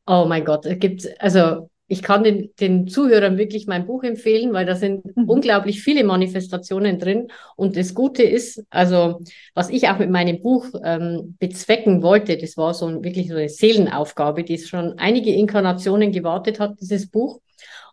Oh 0.07 0.25
mein 0.27 0.46
Gott, 0.46 0.65
es 0.65 0.79
gibt, 0.79 1.07
also 1.22 1.69
ich 1.88 2.01
kann 2.01 2.24
den, 2.24 2.51
den 2.60 2.88
Zuhörern 2.88 3.38
wirklich 3.38 3.65
mein 3.67 3.86
Buch 3.88 4.03
empfehlen, 4.03 4.53
weil 4.53 4.65
da 4.65 4.75
sind 4.75 5.06
Mhm. 5.15 5.29
unglaublich 5.29 5.82
viele 5.82 6.03
Manifestationen 6.03 7.00
drin. 7.00 7.29
Und 7.56 7.77
das 7.77 7.94
Gute 7.94 8.24
ist, 8.24 8.63
also 8.70 9.22
was 9.53 9.70
ich 9.70 9.88
auch 9.89 9.98
mit 10.00 10.10
meinem 10.10 10.41
Buch 10.41 10.67
ähm, 10.84 11.36
bezwecken 11.39 12.01
wollte, 12.03 12.38
das 12.38 12.58
war 12.58 12.74
so 12.74 12.88
ein, 12.88 13.03
wirklich 13.03 13.29
so 13.29 13.36
eine 13.36 13.50
Seelenaufgabe, 13.50 14.44
die 14.44 14.58
schon 14.58 14.98
einige 14.98 15.34
Inkarnationen 15.34 16.12
gewartet 16.12 16.60
hat, 16.60 16.79
dieses 16.82 17.10
Buch. 17.10 17.39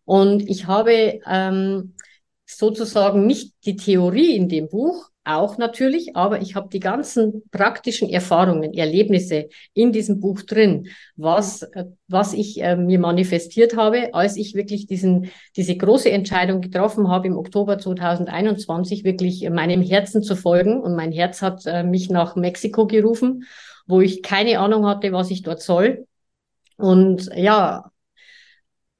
Und 0.04 0.48
ich 0.48 0.66
habe 0.66 1.20
ähm, 1.26 1.94
sozusagen 2.46 3.26
nicht 3.26 3.54
die 3.64 3.76
Theorie 3.76 4.36
in 4.36 4.48
dem 4.48 4.68
Buch, 4.68 5.08
auch 5.24 5.58
natürlich, 5.58 6.16
aber 6.16 6.40
ich 6.42 6.54
habe 6.54 6.68
die 6.68 6.80
ganzen 6.80 7.42
praktischen 7.50 8.10
Erfahrungen, 8.10 8.74
Erlebnisse 8.74 9.48
in 9.72 9.92
diesem 9.92 10.20
Buch 10.20 10.42
drin, 10.42 10.88
was, 11.16 11.62
äh, 11.62 11.86
was 12.08 12.34
ich 12.34 12.62
äh, 12.62 12.76
mir 12.76 12.98
manifestiert 12.98 13.76
habe, 13.76 14.12
als 14.12 14.36
ich 14.36 14.54
wirklich 14.54 14.86
diesen, 14.86 15.30
diese 15.56 15.76
große 15.76 16.10
Entscheidung 16.10 16.60
getroffen 16.60 17.08
habe, 17.08 17.26
im 17.28 17.38
Oktober 17.38 17.78
2021 17.78 19.04
wirklich 19.04 19.48
meinem 19.48 19.82
Herzen 19.82 20.22
zu 20.22 20.36
folgen. 20.36 20.80
Und 20.80 20.94
mein 20.94 21.12
Herz 21.12 21.40
hat 21.42 21.64
äh, 21.66 21.82
mich 21.82 22.10
nach 22.10 22.36
Mexiko 22.36 22.86
gerufen, 22.86 23.44
wo 23.86 24.00
ich 24.00 24.22
keine 24.22 24.58
Ahnung 24.60 24.86
hatte, 24.86 25.12
was 25.12 25.30
ich 25.30 25.42
dort 25.42 25.62
soll. 25.62 26.06
Und 26.76 27.30
ja, 27.34 27.90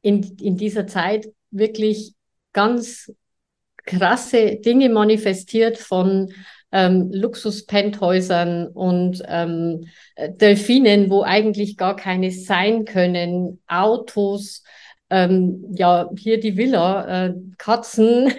in, 0.00 0.23
in 0.40 0.57
dieser 0.57 0.87
Zeit 0.87 1.28
wirklich 1.50 2.14
ganz 2.52 3.12
krasse 3.85 4.57
Dinge 4.57 4.88
manifestiert 4.88 5.79
von 5.79 6.33
ähm, 6.73 7.11
Luxus-Penthäusern 7.12 8.67
und 8.67 9.23
ähm, 9.29 9.87
Delfinen, 10.19 11.09
wo 11.09 11.23
eigentlich 11.23 11.76
gar 11.76 11.95
keine 11.95 12.33
sein 12.33 12.85
können, 12.85 13.61
Autos, 13.69 14.64
ähm, 15.09 15.64
ja, 15.73 16.11
hier 16.19 16.41
die 16.41 16.57
Villa, 16.57 17.26
äh, 17.26 17.35
Katzen. 17.59 18.33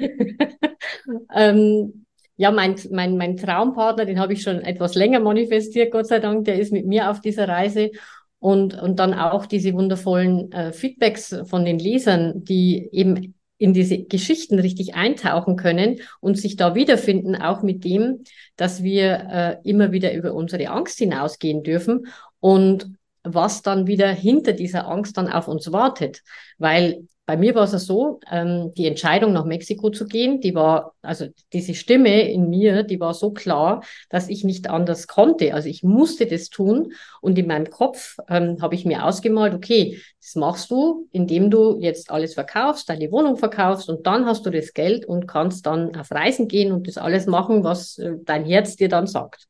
ähm, 1.36 2.06
ja, 2.36 2.52
mein, 2.52 2.76
mein, 2.92 3.16
mein 3.16 3.38
Traumpartner, 3.38 4.06
den 4.06 4.20
habe 4.20 4.34
ich 4.34 4.42
schon 4.42 4.62
etwas 4.62 4.96
länger 4.96 5.22
manifestiert, 5.22 5.92
Gott 5.94 6.08
sei 6.08 6.20
Dank, 6.20 6.44
der 6.44 6.60
ist 6.60 6.74
mit 6.74 6.86
mir 6.86 7.10
auf 7.10 7.22
dieser 7.22 7.48
Reise. 7.48 7.92
Und, 8.40 8.80
und 8.80 9.00
dann 9.00 9.14
auch 9.14 9.46
diese 9.46 9.74
wundervollen 9.74 10.52
äh, 10.52 10.74
Feedbacks 10.74 11.36
von 11.46 11.66
den 11.66 11.80
Lesern, 11.80 12.44
die 12.44 12.90
eben 12.92 13.34
in 13.58 13.74
diese 13.74 14.04
Geschichten 14.04 14.60
richtig 14.60 14.96
eintauchen 14.96 15.56
können 15.56 16.02
und 16.20 16.38
sich 16.38 16.56
da 16.56 16.76
wiederfinden, 16.76 17.36
auch 17.36 17.62
mit 17.62 17.84
dem, 17.84 18.24
dass 18.58 18.84
wir 18.84 19.28
äh, 19.64 19.70
immer 19.70 19.92
wieder 19.92 20.14
über 20.14 20.34
unsere 20.34 20.68
Angst 20.70 21.00
hinausgehen 21.00 21.64
dürfen 21.64 22.08
und 22.40 22.90
was 23.24 23.62
dann 23.62 23.88
wieder 23.88 24.12
hinter 24.12 24.54
dieser 24.54 24.88
Angst 24.88 25.18
dann 25.18 25.28
auf 25.28 25.48
uns 25.48 25.72
wartet. 25.72 26.22
Weil 26.58 27.08
bei 27.26 27.38
mir 27.38 27.56
war 27.56 27.64
es 27.64 27.72
so, 27.86 28.20
ähm, 28.32 28.74
die 28.76 28.86
Entscheidung 28.86 29.34
nach 29.34 29.46
Mexiko 29.46 29.90
zu 29.90 30.06
gehen, 30.06 30.42
die 30.42 30.54
war, 30.54 30.94
also 31.02 31.26
diese 31.54 31.74
Stimme 31.74 32.30
in 32.30 32.50
mir, 32.50 32.84
die 32.84 33.00
war 33.00 33.16
so 33.16 33.32
klar, 33.32 33.84
dass 34.10 34.30
ich 34.30 34.44
nicht 34.44 34.70
anders 34.70 35.08
konnte. 35.08 35.54
Also 35.56 35.68
ich 35.68 35.82
musste 35.82 36.28
das 36.28 36.50
tun 36.50 36.94
und 37.22 37.38
in 37.40 37.48
meinem 37.48 37.70
Kopf 37.70 38.18
ähm, 38.30 38.58
habe 38.62 38.76
ich 38.76 38.86
mir 38.86 39.06
ausgemalt, 39.06 39.56
okay, 39.56 40.00
das 40.22 40.36
machst 40.36 40.70
du, 40.70 41.08
indem 41.12 41.50
du 41.50 41.80
jetzt 41.80 42.12
alles 42.12 42.36
verkaufst, 42.36 42.90
deine 42.90 43.12
Wohnung 43.12 43.38
verkaufst 43.38 43.90
und 43.90 44.06
dann 44.06 44.26
hast 44.28 44.46
du 44.46 44.52
das 44.52 44.74
Geld 44.74 45.06
und 45.06 45.28
kannst 45.28 45.66
dann 45.66 45.96
auf 45.96 46.12
Reisen 46.12 46.48
gehen 46.48 46.72
und 46.72 46.88
das 46.88 46.98
alles 46.98 47.26
machen, 47.26 47.64
was 47.64 47.98
äh, 47.98 48.14
dein 48.24 48.46
Herz 48.46 48.76
dir 48.76 48.90
dann 48.90 49.08
sagt. 49.08 49.48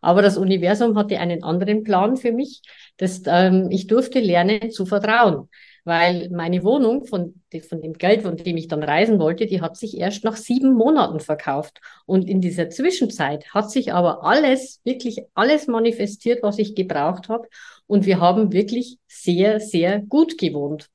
Aber 0.00 0.22
das 0.22 0.36
Universum 0.36 0.96
hatte 0.96 1.18
einen 1.18 1.42
anderen 1.42 1.84
Plan 1.84 2.16
für 2.16 2.32
mich. 2.32 2.62
Das, 2.96 3.22
ähm, 3.26 3.68
ich 3.70 3.86
durfte 3.86 4.20
lernen 4.20 4.70
zu 4.70 4.86
vertrauen, 4.86 5.48
weil 5.90 6.30
meine 6.30 6.62
Wohnung 6.62 7.04
von, 7.04 7.42
von 7.68 7.82
dem 7.82 7.94
Geld, 7.94 8.22
von 8.22 8.36
dem 8.36 8.56
ich 8.56 8.68
dann 8.68 8.84
reisen 8.84 9.18
wollte, 9.18 9.46
die 9.46 9.60
hat 9.60 9.76
sich 9.76 9.98
erst 9.98 10.22
nach 10.22 10.36
sieben 10.36 10.74
Monaten 10.74 11.18
verkauft. 11.18 11.80
Und 12.06 12.28
in 12.28 12.40
dieser 12.40 12.70
Zwischenzeit 12.70 13.52
hat 13.52 13.72
sich 13.72 13.92
aber 13.92 14.22
alles, 14.22 14.80
wirklich 14.84 15.24
alles 15.34 15.66
manifestiert, 15.66 16.44
was 16.44 16.60
ich 16.60 16.76
gebraucht 16.76 17.28
habe. 17.28 17.48
Und 17.88 18.06
wir 18.06 18.20
haben 18.20 18.52
wirklich 18.52 18.98
sehr, 19.08 19.58
sehr 19.58 19.98
gut 20.00 20.38
gewohnt. 20.38 20.86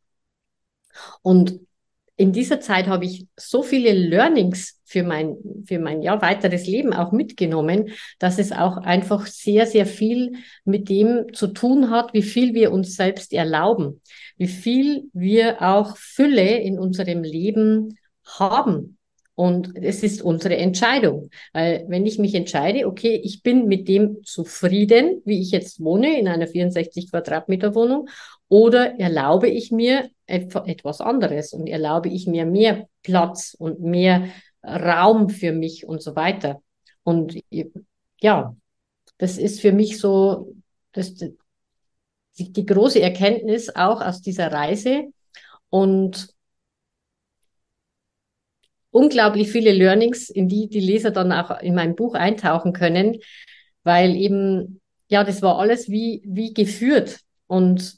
Und 1.22 1.60
in 2.18 2.32
dieser 2.32 2.62
Zeit 2.62 2.88
habe 2.88 3.06
ich 3.06 3.28
so 3.36 3.62
viele 3.62 3.92
Learnings 3.92 4.80
für 4.86 5.04
mein, 5.04 5.36
für 5.66 5.80
mein 5.80 6.02
ja, 6.02 6.22
weiteres 6.22 6.66
Leben 6.66 6.94
auch 6.94 7.12
mitgenommen, 7.12 7.90
dass 8.20 8.40
es 8.40 8.52
auch 8.52 8.78
einfach 8.78 9.28
sehr, 9.28 9.66
sehr 9.66 9.86
viel 9.86 10.34
mit 10.64 10.88
dem 10.90 11.34
zu 11.34 11.48
tun 11.48 11.90
hat, 11.90 12.14
wie 12.14 12.22
viel 12.22 12.54
wir 12.54 12.72
uns 12.72 12.96
selbst 12.96 13.34
erlauben, 13.34 14.02
wie 14.38 14.48
viel 14.48 15.10
wir 15.14 15.62
auch 15.62 15.98
Fülle 15.98 16.60
in 16.60 16.80
unserem 16.80 17.24
Leben 17.24 17.98
haben. 18.24 18.98
Und 19.38 19.76
es 19.76 20.02
ist 20.02 20.22
unsere 20.22 20.56
Entscheidung. 20.56 21.30
Weil 21.52 21.84
wenn 21.90 22.06
ich 22.06 22.18
mich 22.20 22.34
entscheide, 22.36 22.88
okay, 22.88 23.20
ich 23.22 23.44
bin 23.44 23.68
mit 23.68 23.90
dem 23.90 24.24
zufrieden, 24.24 25.22
wie 25.26 25.42
ich 25.42 25.52
jetzt 25.52 25.82
wohne, 25.82 26.18
in 26.18 26.30
einer 26.30 26.48
64 26.48 27.12
Quadratmeter 27.12 27.76
Wohnung, 27.76 28.08
oder 28.48 28.98
erlaube 28.98 29.50
ich 29.50 29.72
mir 29.72 30.10
etwas 30.28 31.02
anderes 31.02 31.54
und 31.54 31.68
erlaube 31.68 32.10
ich 32.10 32.28
mir 32.28 32.46
mehr 32.46 32.88
Platz 33.04 33.56
und 33.58 33.82
mehr 33.82 34.30
Raum 34.64 35.30
für 35.30 35.52
mich 35.52 35.86
und 35.86 36.02
so 36.02 36.16
weiter. 36.16 36.62
Und 37.04 37.40
ja, 38.20 38.56
das 39.18 39.38
ist 39.38 39.62
für 39.62 39.72
mich 39.72 40.00
so 40.00 40.54
das, 40.92 41.14
die, 41.16 42.52
die 42.52 42.66
große 42.66 43.02
Erkenntnis 43.02 43.70
auch 43.76 44.02
aus 44.02 44.22
dieser 44.22 44.52
Reise 44.52 45.06
und 45.70 46.30
unglaublich 48.90 49.52
viele 49.52 49.74
Learnings, 49.74 50.30
in 50.30 50.48
die 50.48 50.70
die 50.70 50.80
Leser 50.80 51.12
dann 51.12 51.32
auch 51.32 51.60
in 51.60 51.76
meinem 51.76 51.96
Buch 51.96 52.16
eintauchen 52.16 52.74
können, 52.74 53.20
weil 53.84 54.16
eben, 54.16 54.82
ja, 55.10 55.24
das 55.24 55.42
war 55.42 55.60
alles 55.60 55.90
wie, 55.90 56.24
wie 56.26 56.54
geführt 56.54 57.20
und 57.48 57.98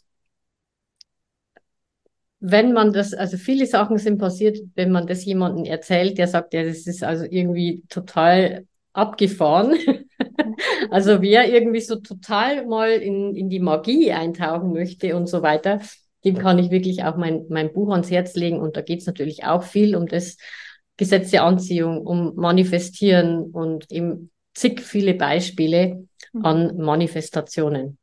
wenn 2.40 2.74
man 2.74 2.94
das, 2.94 3.14
also 3.14 3.38
viele 3.38 3.66
Sachen 3.66 3.98
sind 3.98 4.20
passiert, 4.20 4.58
wenn 4.76 4.92
man 4.92 5.08
das 5.08 5.26
jemandem 5.26 5.66
erzählt, 5.66 6.18
der 6.18 6.28
sagt, 6.28 6.54
ja, 6.54 6.64
das 6.64 6.86
ist 6.86 7.04
also 7.04 7.26
irgendwie 7.26 7.84
total 7.90 8.66
abgefahren. 8.94 9.78
also 10.92 11.22
wer 11.22 11.52
irgendwie 11.52 11.82
so 11.82 11.96
total 11.98 12.66
mal 12.68 12.92
in, 12.92 13.36
in 13.36 13.50
die 13.50 13.60
Magie 13.60 14.12
eintauchen 14.12 14.72
möchte 14.72 15.16
und 15.16 15.28
so 15.28 15.42
weiter, 15.42 15.82
dem 16.26 16.38
kann 16.38 16.60
ich 16.60 16.70
wirklich 16.70 17.04
auch 17.04 17.16
mein, 17.18 17.46
mein 17.50 17.74
Buch 17.74 17.92
ans 17.92 18.12
Herz 18.12 18.36
legen. 18.36 18.60
Und 18.60 18.78
da 18.78 18.82
geht 18.82 19.00
es 19.00 19.08
natürlich 19.08 19.46
auch 19.46 19.64
viel 19.64 19.96
um 19.96 20.08
das 20.08 20.38
Gesetz 20.96 21.32
der 21.32 21.44
Anziehung, 21.44 22.06
um 22.06 22.36
Manifestieren 22.36 23.52
und 23.52 23.92
eben 23.92 24.32
zig 24.54 24.82
viele 24.82 25.14
Beispiele 25.14 26.08
an 26.42 26.78
Manifestationen. 26.78 27.98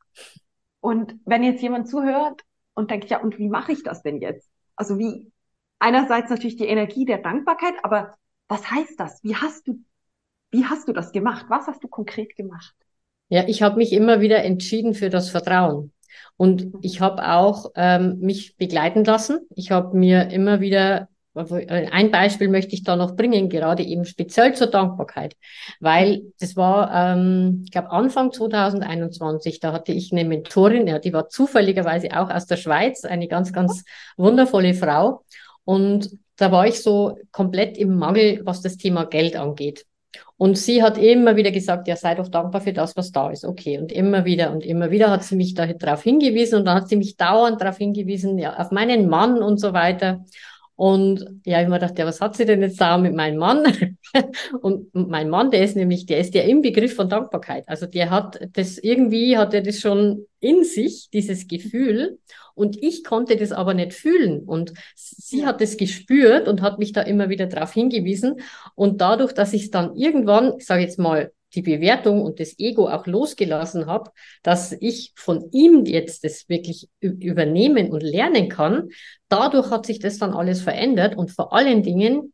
Und 0.79 1.15
wenn 1.25 1.43
jetzt 1.43 1.61
jemand 1.61 1.89
zuhört 1.89 2.41
und 2.75 2.91
denkt, 2.91 3.09
ja, 3.09 3.21
und 3.21 3.39
wie 3.39 3.49
mache 3.49 3.71
ich 3.71 3.83
das 3.83 4.03
denn 4.03 4.21
jetzt? 4.21 4.49
Also 4.75 4.99
wie, 4.99 5.31
einerseits 5.79 6.29
natürlich 6.29 6.57
die 6.57 6.67
Energie 6.67 7.05
der 7.05 7.17
Dankbarkeit, 7.19 7.73
aber 7.83 8.13
was 8.47 8.69
heißt 8.69 8.99
das? 8.99 9.23
Wie 9.23 9.35
hast 9.35 9.67
du, 9.67 9.79
wie 10.51 10.65
hast 10.65 10.87
du 10.87 10.93
das 10.93 11.11
gemacht? 11.11 11.45
Was 11.49 11.67
hast 11.67 11.83
du 11.83 11.87
konkret 11.87 12.35
gemacht? 12.35 12.75
Ja, 13.29 13.47
ich 13.47 13.63
habe 13.63 13.77
mich 13.77 13.91
immer 13.91 14.21
wieder 14.21 14.43
entschieden 14.43 14.93
für 14.93 15.09
das 15.09 15.29
Vertrauen. 15.29 15.91
Und 16.37 16.73
ich 16.81 17.01
habe 17.01 17.27
auch 17.27 17.71
ähm, 17.75 18.19
mich 18.19 18.55
begleiten 18.57 19.03
lassen. 19.03 19.39
Ich 19.55 19.71
habe 19.71 19.97
mir 19.97 20.29
immer 20.31 20.61
wieder 20.61 21.09
ein 21.35 22.11
Beispiel 22.11 22.47
möchte 22.47 22.73
ich 22.73 22.83
da 22.83 22.95
noch 22.95 23.15
bringen, 23.15 23.49
gerade 23.49 23.83
eben 23.83 24.05
speziell 24.05 24.53
zur 24.55 24.67
Dankbarkeit, 24.67 25.35
weil 25.79 26.21
das 26.39 26.55
war, 26.55 26.91
ähm, 26.93 27.61
ich 27.65 27.71
glaube, 27.71 27.91
Anfang 27.91 28.31
2021, 28.31 29.59
da 29.59 29.73
hatte 29.73 29.91
ich 29.91 30.11
eine 30.11 30.23
Mentorin, 30.23 30.87
ja, 30.87 30.99
die 30.99 31.13
war 31.13 31.27
zufälligerweise 31.27 32.17
auch 32.17 32.29
aus 32.29 32.45
der 32.45 32.57
Schweiz, 32.57 33.03
eine 33.03 33.27
ganz, 33.27 33.51
ganz 33.51 33.83
wundervolle 34.17 34.73
Frau. 34.73 35.23
Und 35.65 36.11
da 36.37 36.51
war 36.51 36.67
ich 36.67 36.81
so 36.81 37.17
komplett 37.31 37.77
im 37.77 37.95
Mangel, 37.95 38.41
was 38.43 38.61
das 38.61 38.77
Thema 38.77 39.05
Geld 39.05 39.35
angeht. 39.35 39.85
Und 40.37 40.57
sie 40.57 40.83
hat 40.83 40.97
immer 40.97 41.37
wieder 41.37 41.51
gesagt, 41.51 41.87
ja, 41.87 41.95
sei 41.95 42.15
doch 42.15 42.27
dankbar 42.27 42.61
für 42.61 42.73
das, 42.73 42.95
was 42.97 43.11
da 43.11 43.29
ist. 43.29 43.45
Okay. 43.45 43.79
Und 43.79 43.91
immer 43.91 44.25
wieder 44.25 44.51
und 44.51 44.65
immer 44.65 44.91
wieder 44.91 45.09
hat 45.09 45.23
sie 45.23 45.35
mich 45.35 45.53
darauf 45.53 46.03
hingewiesen 46.03 46.59
und 46.59 46.65
dann 46.65 46.75
hat 46.75 46.89
sie 46.89 46.97
mich 46.97 47.15
dauernd 47.15 47.61
darauf 47.61 47.77
hingewiesen, 47.77 48.37
ja, 48.37 48.57
auf 48.57 48.71
meinen 48.71 49.07
Mann 49.07 49.41
und 49.41 49.59
so 49.59 49.73
weiter. 49.73 50.25
Und 50.77 51.41
ja, 51.45 51.61
ich 51.61 51.67
mir 51.67 51.75
gedacht, 51.75 51.97
ja, 51.97 52.05
was 52.05 52.19
hat 52.19 52.35
sie 52.35 52.45
denn 52.45 52.61
jetzt 52.61 52.81
da 52.81 52.97
mit 52.97 53.15
meinem 53.15 53.37
Mann? 53.37 53.97
und 54.61 54.93
mein 54.93 55.29
Mann, 55.29 55.49
der 55.49 55.63
ist 55.63 55.75
nämlich, 55.75 56.05
der 56.05 56.19
ist 56.19 56.33
ja 56.35 56.43
im 56.43 56.61
Begriff 56.61 56.95
von 56.95 57.07
Dankbarkeit. 57.07 57.63
Also 57.67 57.85
der 57.85 58.09
hat 58.09 58.39
das 58.53 58.77
irgendwie, 58.77 59.37
hat 59.37 59.53
er 59.53 59.61
das 59.61 59.79
schon 59.79 60.25
in 60.41 60.65
sich, 60.65 61.09
dieses 61.13 61.47
Gefühl. 61.47 62.19
Und 62.55 62.81
ich 62.81 63.03
konnte 63.03 63.37
das 63.37 63.53
aber 63.53 63.73
nicht 63.73 63.93
fühlen. 63.93 64.43
Und 64.43 64.73
sie 64.95 65.45
hat 65.45 65.61
es 65.61 65.77
gespürt 65.77 66.47
und 66.47 66.61
hat 66.61 66.77
mich 66.77 66.91
da 66.91 67.01
immer 67.01 67.29
wieder 67.29 67.47
darauf 67.47 67.71
hingewiesen. 67.71 68.41
Und 68.75 68.99
dadurch, 68.99 69.33
dass 69.33 69.53
ich 69.53 69.63
es 69.63 69.71
dann 69.71 69.95
irgendwann, 69.95 70.53
ich 70.57 70.65
sage 70.65 70.81
jetzt 70.81 70.99
mal, 70.99 71.31
die 71.55 71.61
Bewertung 71.61 72.21
und 72.21 72.39
das 72.39 72.59
Ego 72.59 72.87
auch 72.89 73.07
losgelassen 73.07 73.85
habe, 73.85 74.11
dass 74.43 74.71
ich 74.71 75.13
von 75.15 75.49
ihm 75.51 75.85
jetzt 75.85 76.23
das 76.23 76.49
wirklich 76.49 76.89
übernehmen 76.99 77.89
und 77.89 78.03
lernen 78.03 78.49
kann. 78.49 78.89
Dadurch 79.29 79.71
hat 79.71 79.85
sich 79.85 79.99
das 79.99 80.17
dann 80.17 80.33
alles 80.33 80.61
verändert 80.61 81.15
und 81.15 81.31
vor 81.31 81.53
allen 81.53 81.83
Dingen, 81.83 82.33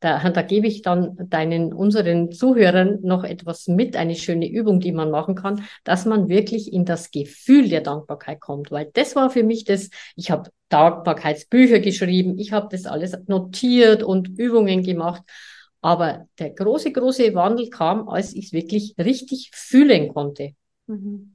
da, 0.00 0.28
da 0.30 0.42
gebe 0.42 0.66
ich 0.66 0.82
dann 0.82 1.16
deinen, 1.28 1.72
unseren 1.72 2.32
Zuhörern 2.32 2.98
noch 3.02 3.22
etwas 3.22 3.68
mit, 3.68 3.96
eine 3.96 4.16
schöne 4.16 4.50
Übung, 4.50 4.80
die 4.80 4.90
man 4.90 5.12
machen 5.12 5.36
kann, 5.36 5.64
dass 5.84 6.06
man 6.06 6.28
wirklich 6.28 6.72
in 6.72 6.84
das 6.84 7.12
Gefühl 7.12 7.68
der 7.68 7.82
Dankbarkeit 7.82 8.40
kommt, 8.40 8.72
weil 8.72 8.90
das 8.94 9.14
war 9.14 9.30
für 9.30 9.44
mich 9.44 9.64
das, 9.64 9.90
ich 10.16 10.32
habe 10.32 10.50
Dankbarkeitsbücher 10.70 11.78
geschrieben, 11.78 12.36
ich 12.38 12.52
habe 12.52 12.66
das 12.70 12.86
alles 12.86 13.16
notiert 13.28 14.02
und 14.02 14.28
Übungen 14.38 14.82
gemacht 14.82 15.22
aber 15.82 16.28
der 16.38 16.50
große, 16.50 16.92
große 16.92 17.34
Wandel 17.34 17.68
kam, 17.68 18.08
als 18.08 18.32
ich 18.32 18.46
es 18.46 18.52
wirklich 18.52 18.94
richtig 18.98 19.50
fühlen 19.52 20.14
konnte. 20.14 20.54
Mhm. 20.86 21.34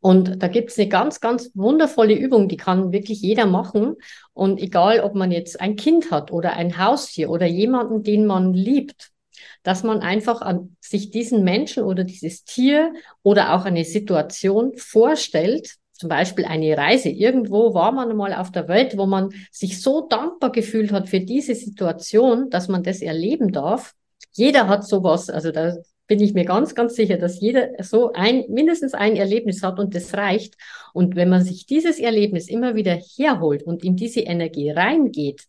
Und 0.00 0.42
da 0.42 0.48
gibt 0.48 0.70
es 0.70 0.78
eine 0.78 0.88
ganz, 0.88 1.20
ganz 1.20 1.50
wundervolle 1.54 2.14
Übung, 2.14 2.48
die 2.48 2.58
kann 2.58 2.92
wirklich 2.92 3.22
jeder 3.22 3.46
machen. 3.46 3.94
Und 4.34 4.60
egal, 4.60 5.00
ob 5.00 5.14
man 5.14 5.30
jetzt 5.30 5.58
ein 5.60 5.76
Kind 5.76 6.10
hat 6.10 6.30
oder 6.30 6.52
ein 6.52 6.76
Haustier 6.76 7.30
oder 7.30 7.46
jemanden, 7.46 8.02
den 8.02 8.26
man 8.26 8.52
liebt, 8.52 9.12
dass 9.62 9.82
man 9.82 10.00
einfach 10.00 10.42
an 10.42 10.76
sich 10.80 11.10
diesen 11.10 11.42
Menschen 11.42 11.84
oder 11.84 12.04
dieses 12.04 12.44
Tier 12.44 12.92
oder 13.22 13.54
auch 13.54 13.64
eine 13.64 13.84
Situation 13.84 14.76
vorstellt 14.76 15.76
zum 15.94 16.08
Beispiel 16.08 16.44
eine 16.44 16.76
Reise. 16.76 17.08
Irgendwo 17.08 17.72
war 17.72 17.92
man 17.92 18.14
mal 18.16 18.34
auf 18.34 18.50
der 18.50 18.68
Welt, 18.68 18.98
wo 18.98 19.06
man 19.06 19.30
sich 19.50 19.80
so 19.80 20.06
dankbar 20.08 20.52
gefühlt 20.52 20.92
hat 20.92 21.08
für 21.08 21.20
diese 21.20 21.54
Situation, 21.54 22.50
dass 22.50 22.68
man 22.68 22.82
das 22.82 23.00
erleben 23.00 23.52
darf. 23.52 23.94
Jeder 24.32 24.68
hat 24.68 24.86
sowas, 24.86 25.30
also 25.30 25.52
da 25.52 25.76
bin 26.06 26.20
ich 26.20 26.34
mir 26.34 26.44
ganz, 26.44 26.74
ganz 26.74 26.96
sicher, 26.96 27.16
dass 27.16 27.40
jeder 27.40 27.70
so 27.82 28.12
ein, 28.12 28.44
mindestens 28.48 28.92
ein 28.92 29.16
Erlebnis 29.16 29.62
hat 29.62 29.78
und 29.78 29.94
das 29.94 30.14
reicht. 30.14 30.56
Und 30.92 31.16
wenn 31.16 31.28
man 31.28 31.44
sich 31.44 31.66
dieses 31.66 31.98
Erlebnis 31.98 32.48
immer 32.48 32.74
wieder 32.74 32.98
herholt 33.16 33.62
und 33.62 33.84
in 33.84 33.96
diese 33.96 34.20
Energie 34.20 34.70
reingeht, 34.70 35.46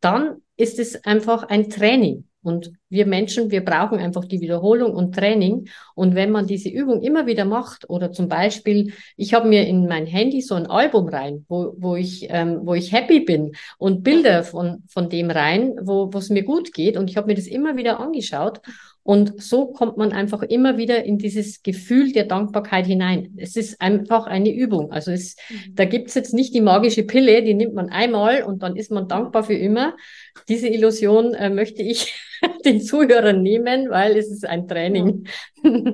dann 0.00 0.42
ist 0.56 0.78
es 0.78 1.04
einfach 1.04 1.44
ein 1.44 1.70
Training. 1.70 2.28
Und 2.44 2.72
wir 2.88 3.06
Menschen, 3.06 3.50
wir 3.50 3.64
brauchen 3.64 3.98
einfach 3.98 4.24
die 4.24 4.40
Wiederholung 4.40 4.94
und 4.94 5.14
Training. 5.14 5.68
Und 5.94 6.14
wenn 6.14 6.30
man 6.30 6.46
diese 6.46 6.68
Übung 6.68 7.02
immer 7.02 7.26
wieder 7.26 7.44
macht, 7.44 7.88
oder 7.90 8.12
zum 8.12 8.28
Beispiel, 8.28 8.92
ich 9.16 9.34
habe 9.34 9.48
mir 9.48 9.66
in 9.66 9.88
mein 9.88 10.06
Handy 10.06 10.42
so 10.42 10.54
ein 10.54 10.66
Album 10.66 11.08
rein, 11.08 11.44
wo, 11.48 11.74
wo, 11.78 11.96
ich, 11.96 12.26
ähm, 12.30 12.60
wo 12.62 12.74
ich 12.74 12.92
happy 12.92 13.20
bin 13.20 13.52
und 13.78 14.02
Bilder 14.02 14.44
von, 14.44 14.84
von 14.88 15.08
dem 15.08 15.30
rein, 15.30 15.74
wo 15.82 16.10
es 16.14 16.30
mir 16.30 16.44
gut 16.44 16.72
geht. 16.72 16.96
Und 16.96 17.10
ich 17.10 17.16
habe 17.16 17.26
mir 17.26 17.34
das 17.34 17.46
immer 17.46 17.76
wieder 17.76 17.98
angeschaut. 17.98 18.60
Und 19.04 19.42
so 19.42 19.66
kommt 19.66 19.98
man 19.98 20.12
einfach 20.12 20.42
immer 20.42 20.78
wieder 20.78 21.04
in 21.04 21.18
dieses 21.18 21.62
Gefühl 21.62 22.12
der 22.12 22.24
Dankbarkeit 22.24 22.86
hinein. 22.86 23.34
Es 23.36 23.54
ist 23.54 23.80
einfach 23.82 24.26
eine 24.26 24.50
Übung. 24.50 24.92
Also 24.92 25.10
es, 25.12 25.36
mhm. 25.50 25.74
da 25.74 25.84
gibt's 25.84 26.14
jetzt 26.14 26.32
nicht 26.32 26.54
die 26.54 26.62
magische 26.62 27.02
Pille, 27.02 27.42
die 27.42 27.52
nimmt 27.52 27.74
man 27.74 27.90
einmal 27.90 28.44
und 28.44 28.62
dann 28.62 28.76
ist 28.76 28.90
man 28.90 29.06
dankbar 29.06 29.44
für 29.44 29.54
immer. 29.54 29.94
Diese 30.48 30.68
Illusion 30.68 31.34
äh, 31.34 31.50
möchte 31.50 31.82
ich 31.82 32.18
den 32.64 32.80
Zuhörern 32.80 33.42
nehmen, 33.42 33.90
weil 33.90 34.16
es 34.16 34.30
ist 34.30 34.46
ein 34.46 34.66
Training. 34.66 35.26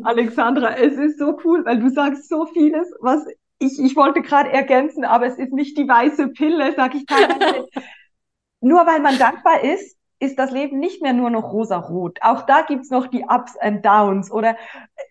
Alexandra, 0.05 0.77
es 0.77 0.97
ist 0.97 1.19
so 1.19 1.37
cool, 1.45 1.65
weil 1.65 1.81
du 1.81 1.91
sagst 1.91 2.29
so 2.29 2.47
vieles, 2.47 2.89
was 3.01 3.27
ich, 3.59 3.79
ich 3.79 3.97
wollte 3.97 4.23
gerade 4.23 4.51
ergänzen, 4.51 5.05
aber 5.05 5.27
es 5.27 5.37
ist 5.37 5.53
nicht 5.53 5.77
die 5.77 5.87
weiße 5.87 6.29
Pille, 6.29 6.75
sag 6.77 6.95
ich 6.95 7.07
teilweise. 7.07 7.67
Nur 8.61 8.87
weil 8.87 9.01
man 9.01 9.19
dankbar 9.19 9.65
ist, 9.65 9.97
ist 10.21 10.39
das 10.39 10.51
Leben 10.51 10.79
nicht 10.79 11.03
mehr 11.03 11.15
nur 11.15 11.31
noch 11.31 11.53
rosa-rot. 11.53 12.19
Auch 12.21 12.43
da 12.43 12.63
gibt's 12.63 12.91
noch 12.91 13.07
die 13.07 13.25
Ups 13.25 13.57
and 13.57 13.85
Downs. 13.85 14.31
Oder 14.31 14.57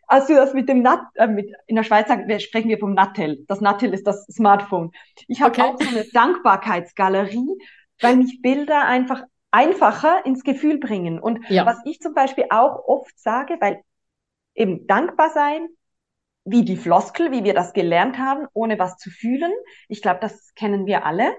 als 0.08 0.28
du 0.28 0.36
das 0.36 0.54
mit 0.54 0.69
dem 0.69 0.84
Nat, 0.84 1.02
äh, 1.15 1.28
mit, 1.28 1.52
in 1.65 1.76
der 1.76 1.84
Schweiz 1.84 2.08
sagen, 2.08 2.28
wir, 2.28 2.39
sprechen 2.39 2.69
wir 2.69 2.78
vom 2.78 2.93
Nattel. 2.93 3.43
Das 3.48 3.60
Nattel 3.60 3.93
ist 3.93 4.06
das 4.06 4.26
Smartphone. 4.28 4.91
Ich 5.28 5.41
habe 5.41 5.52
okay. 5.52 5.62
auch 5.63 5.82
so 5.82 5.89
eine 5.89 6.06
Dankbarkeitsgalerie, 6.06 7.58
weil 8.00 8.17
mich 8.17 8.41
Bilder 8.41 8.86
einfach 8.86 9.24
einfacher 9.50 10.26
ins 10.28 10.43
Gefühl 10.43 10.78
bringen. 10.78 11.19
Und 11.19 11.39
ja. 11.50 11.65
was 11.65 11.80
ich 11.86 12.00
zum 12.00 12.13
Beispiel 12.13 12.45
auch 12.52 12.86
oft 12.86 13.19
sage, 13.19 13.58
weil 13.60 13.82
eben 14.54 14.86
dankbar 14.86 15.32
sein, 15.32 15.67
wie 16.45 16.63
die 16.63 16.78
Floskel, 16.78 17.32
wie 17.32 17.43
wir 17.43 17.56
das 17.56 17.74
gelernt 17.74 18.19
haben, 18.19 18.48
ohne 18.54 18.78
was 18.78 18.98
zu 18.98 19.10
fühlen. 19.10 19.52
Ich 19.88 20.04
glaube, 20.04 20.19
das 20.22 20.54
kennen 20.54 20.86
wir 20.86 21.04
alle. 21.04 21.36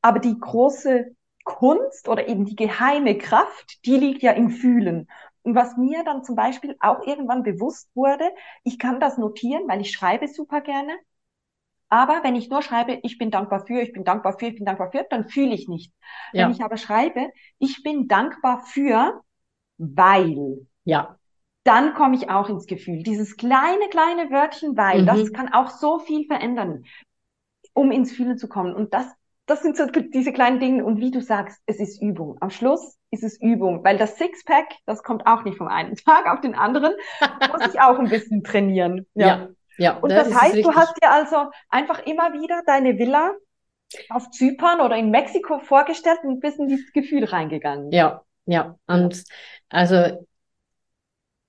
Aber 0.00 0.20
die 0.20 0.38
große 0.38 1.14
Kunst 1.44 2.08
oder 2.08 2.26
eben 2.26 2.44
die 2.44 2.56
geheime 2.56 3.16
Kraft, 3.16 3.84
die 3.86 3.96
liegt 3.96 4.22
ja 4.22 4.32
im 4.32 4.50
Fühlen. 4.50 5.08
Und 5.42 5.54
was 5.54 5.76
mir 5.76 6.02
dann 6.04 6.24
zum 6.24 6.36
Beispiel 6.36 6.74
auch 6.80 7.06
irgendwann 7.06 7.42
bewusst 7.42 7.88
wurde, 7.94 8.24
ich 8.64 8.78
kann 8.78 8.98
das 8.98 9.18
notieren, 9.18 9.68
weil 9.68 9.82
ich 9.82 9.92
schreibe 9.92 10.26
super 10.26 10.62
gerne. 10.62 10.92
Aber 11.90 12.24
wenn 12.24 12.34
ich 12.34 12.48
nur 12.48 12.62
schreibe, 12.62 12.98
ich 13.02 13.18
bin 13.18 13.30
dankbar 13.30 13.66
für, 13.66 13.80
ich 13.80 13.92
bin 13.92 14.04
dankbar 14.04 14.38
für, 14.38 14.46
ich 14.46 14.56
bin 14.56 14.64
dankbar 14.64 14.90
für, 14.90 15.06
dann 15.10 15.28
fühle 15.28 15.54
ich 15.54 15.68
nicht. 15.68 15.92
Ja. 16.32 16.46
Wenn 16.46 16.52
ich 16.52 16.64
aber 16.64 16.78
schreibe, 16.78 17.30
ich 17.58 17.82
bin 17.82 18.08
dankbar 18.08 18.64
für, 18.66 19.22
weil. 19.76 20.66
Ja. 20.84 21.18
Dann 21.62 21.94
komme 21.94 22.16
ich 22.16 22.30
auch 22.30 22.48
ins 22.48 22.66
Gefühl. 22.66 23.02
Dieses 23.02 23.36
kleine, 23.36 23.88
kleine 23.90 24.30
Wörtchen 24.30 24.76
weil, 24.76 25.02
mhm. 25.02 25.06
das 25.06 25.32
kann 25.32 25.52
auch 25.52 25.70
so 25.70 25.98
viel 25.98 26.26
verändern, 26.26 26.84
um 27.74 27.90
ins 27.90 28.12
Fühlen 28.12 28.38
zu 28.38 28.48
kommen. 28.48 28.74
Und 28.74 28.92
das 28.92 29.06
das 29.46 29.62
sind 29.62 29.76
so 29.76 29.86
diese 29.86 30.32
kleinen 30.32 30.58
Dinge. 30.58 30.84
Und 30.84 31.00
wie 31.00 31.10
du 31.10 31.20
sagst, 31.20 31.60
es 31.66 31.78
ist 31.78 32.00
Übung. 32.00 32.38
Am 32.40 32.50
Schluss 32.50 32.98
ist 33.10 33.22
es 33.22 33.40
Übung, 33.40 33.84
weil 33.84 33.98
das 33.98 34.16
Sixpack, 34.16 34.66
das 34.86 35.02
kommt 35.02 35.26
auch 35.26 35.44
nicht 35.44 35.58
vom 35.58 35.68
einen 35.68 35.96
Tag 36.04 36.26
auf 36.26 36.40
den 36.40 36.54
anderen. 36.54 36.94
muss 37.52 37.72
ich 37.72 37.80
auch 37.80 37.98
ein 37.98 38.08
bisschen 38.08 38.42
trainieren. 38.42 39.06
Ja. 39.14 39.26
ja, 39.26 39.48
ja 39.78 39.96
und 39.98 40.10
das, 40.10 40.28
das 40.28 40.40
heißt, 40.40 40.64
du 40.64 40.74
hast 40.74 40.96
dir 41.02 41.10
also 41.10 41.50
einfach 41.68 42.04
immer 42.06 42.32
wieder 42.32 42.62
deine 42.66 42.98
Villa 42.98 43.32
auf 44.08 44.30
Zypern 44.30 44.80
oder 44.80 44.96
in 44.96 45.10
Mexiko 45.10 45.60
vorgestellt 45.60 46.18
und 46.24 46.40
bist 46.40 46.58
in 46.58 46.68
dieses 46.68 46.92
Gefühl 46.92 47.24
reingegangen. 47.24 47.92
Ja, 47.92 48.22
ja. 48.46 48.76
Und 48.86 49.22
also 49.68 50.26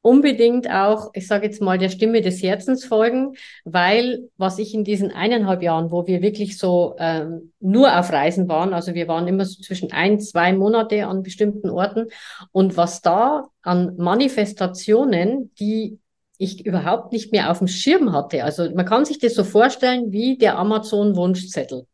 unbedingt 0.05 0.69
auch, 0.69 1.09
ich 1.13 1.27
sage 1.27 1.47
jetzt 1.47 1.63
mal, 1.63 1.79
der 1.79 1.89
Stimme 1.89 2.21
des 2.21 2.43
Herzens 2.43 2.85
folgen, 2.85 3.33
weil 3.63 4.29
was 4.37 4.59
ich 4.59 4.75
in 4.75 4.83
diesen 4.83 5.11
eineinhalb 5.11 5.63
Jahren, 5.63 5.89
wo 5.89 6.05
wir 6.05 6.21
wirklich 6.21 6.59
so 6.59 6.95
ähm, 6.99 7.53
nur 7.59 7.97
auf 7.97 8.11
Reisen 8.11 8.47
waren, 8.47 8.75
also 8.75 8.93
wir 8.93 9.07
waren 9.07 9.27
immer 9.27 9.45
so 9.45 9.59
zwischen 9.63 9.91
ein, 9.91 10.19
zwei 10.19 10.53
Monate 10.53 11.07
an 11.07 11.23
bestimmten 11.23 11.71
Orten 11.71 12.09
und 12.51 12.77
was 12.77 13.01
da 13.01 13.47
an 13.63 13.95
Manifestationen, 13.97 15.51
die 15.59 15.97
ich 16.37 16.65
überhaupt 16.65 17.11
nicht 17.11 17.31
mehr 17.31 17.49
auf 17.49 17.59
dem 17.59 17.67
Schirm 17.67 18.11
hatte. 18.11 18.43
Also 18.43 18.69
man 18.73 18.85
kann 18.85 19.05
sich 19.05 19.19
das 19.19 19.33
so 19.33 19.43
vorstellen 19.43 20.11
wie 20.11 20.37
der 20.37 20.57
Amazon-Wunschzettel. 20.57 21.87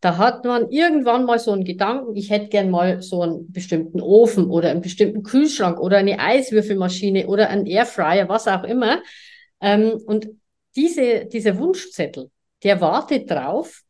Da 0.00 0.16
hat 0.16 0.44
man 0.44 0.70
irgendwann 0.70 1.24
mal 1.24 1.38
so 1.38 1.50
einen 1.50 1.64
Gedanken, 1.64 2.14
ich 2.14 2.30
hätte 2.30 2.48
gern 2.48 2.70
mal 2.70 3.02
so 3.02 3.22
einen 3.22 3.50
bestimmten 3.50 4.00
Ofen 4.00 4.46
oder 4.46 4.70
einen 4.70 4.80
bestimmten 4.80 5.24
Kühlschrank 5.24 5.80
oder 5.80 5.98
eine 5.98 6.20
Eiswürfelmaschine 6.20 7.26
oder 7.26 7.48
einen 7.48 7.66
Airfryer, 7.66 8.28
was 8.28 8.46
auch 8.46 8.62
immer. 8.62 9.02
Ähm, 9.60 10.00
und 10.06 10.28
diese, 10.76 11.26
dieser 11.26 11.58
Wunschzettel, 11.58 12.30
der 12.62 12.80
wartet 12.80 13.28
drauf, 13.30 13.82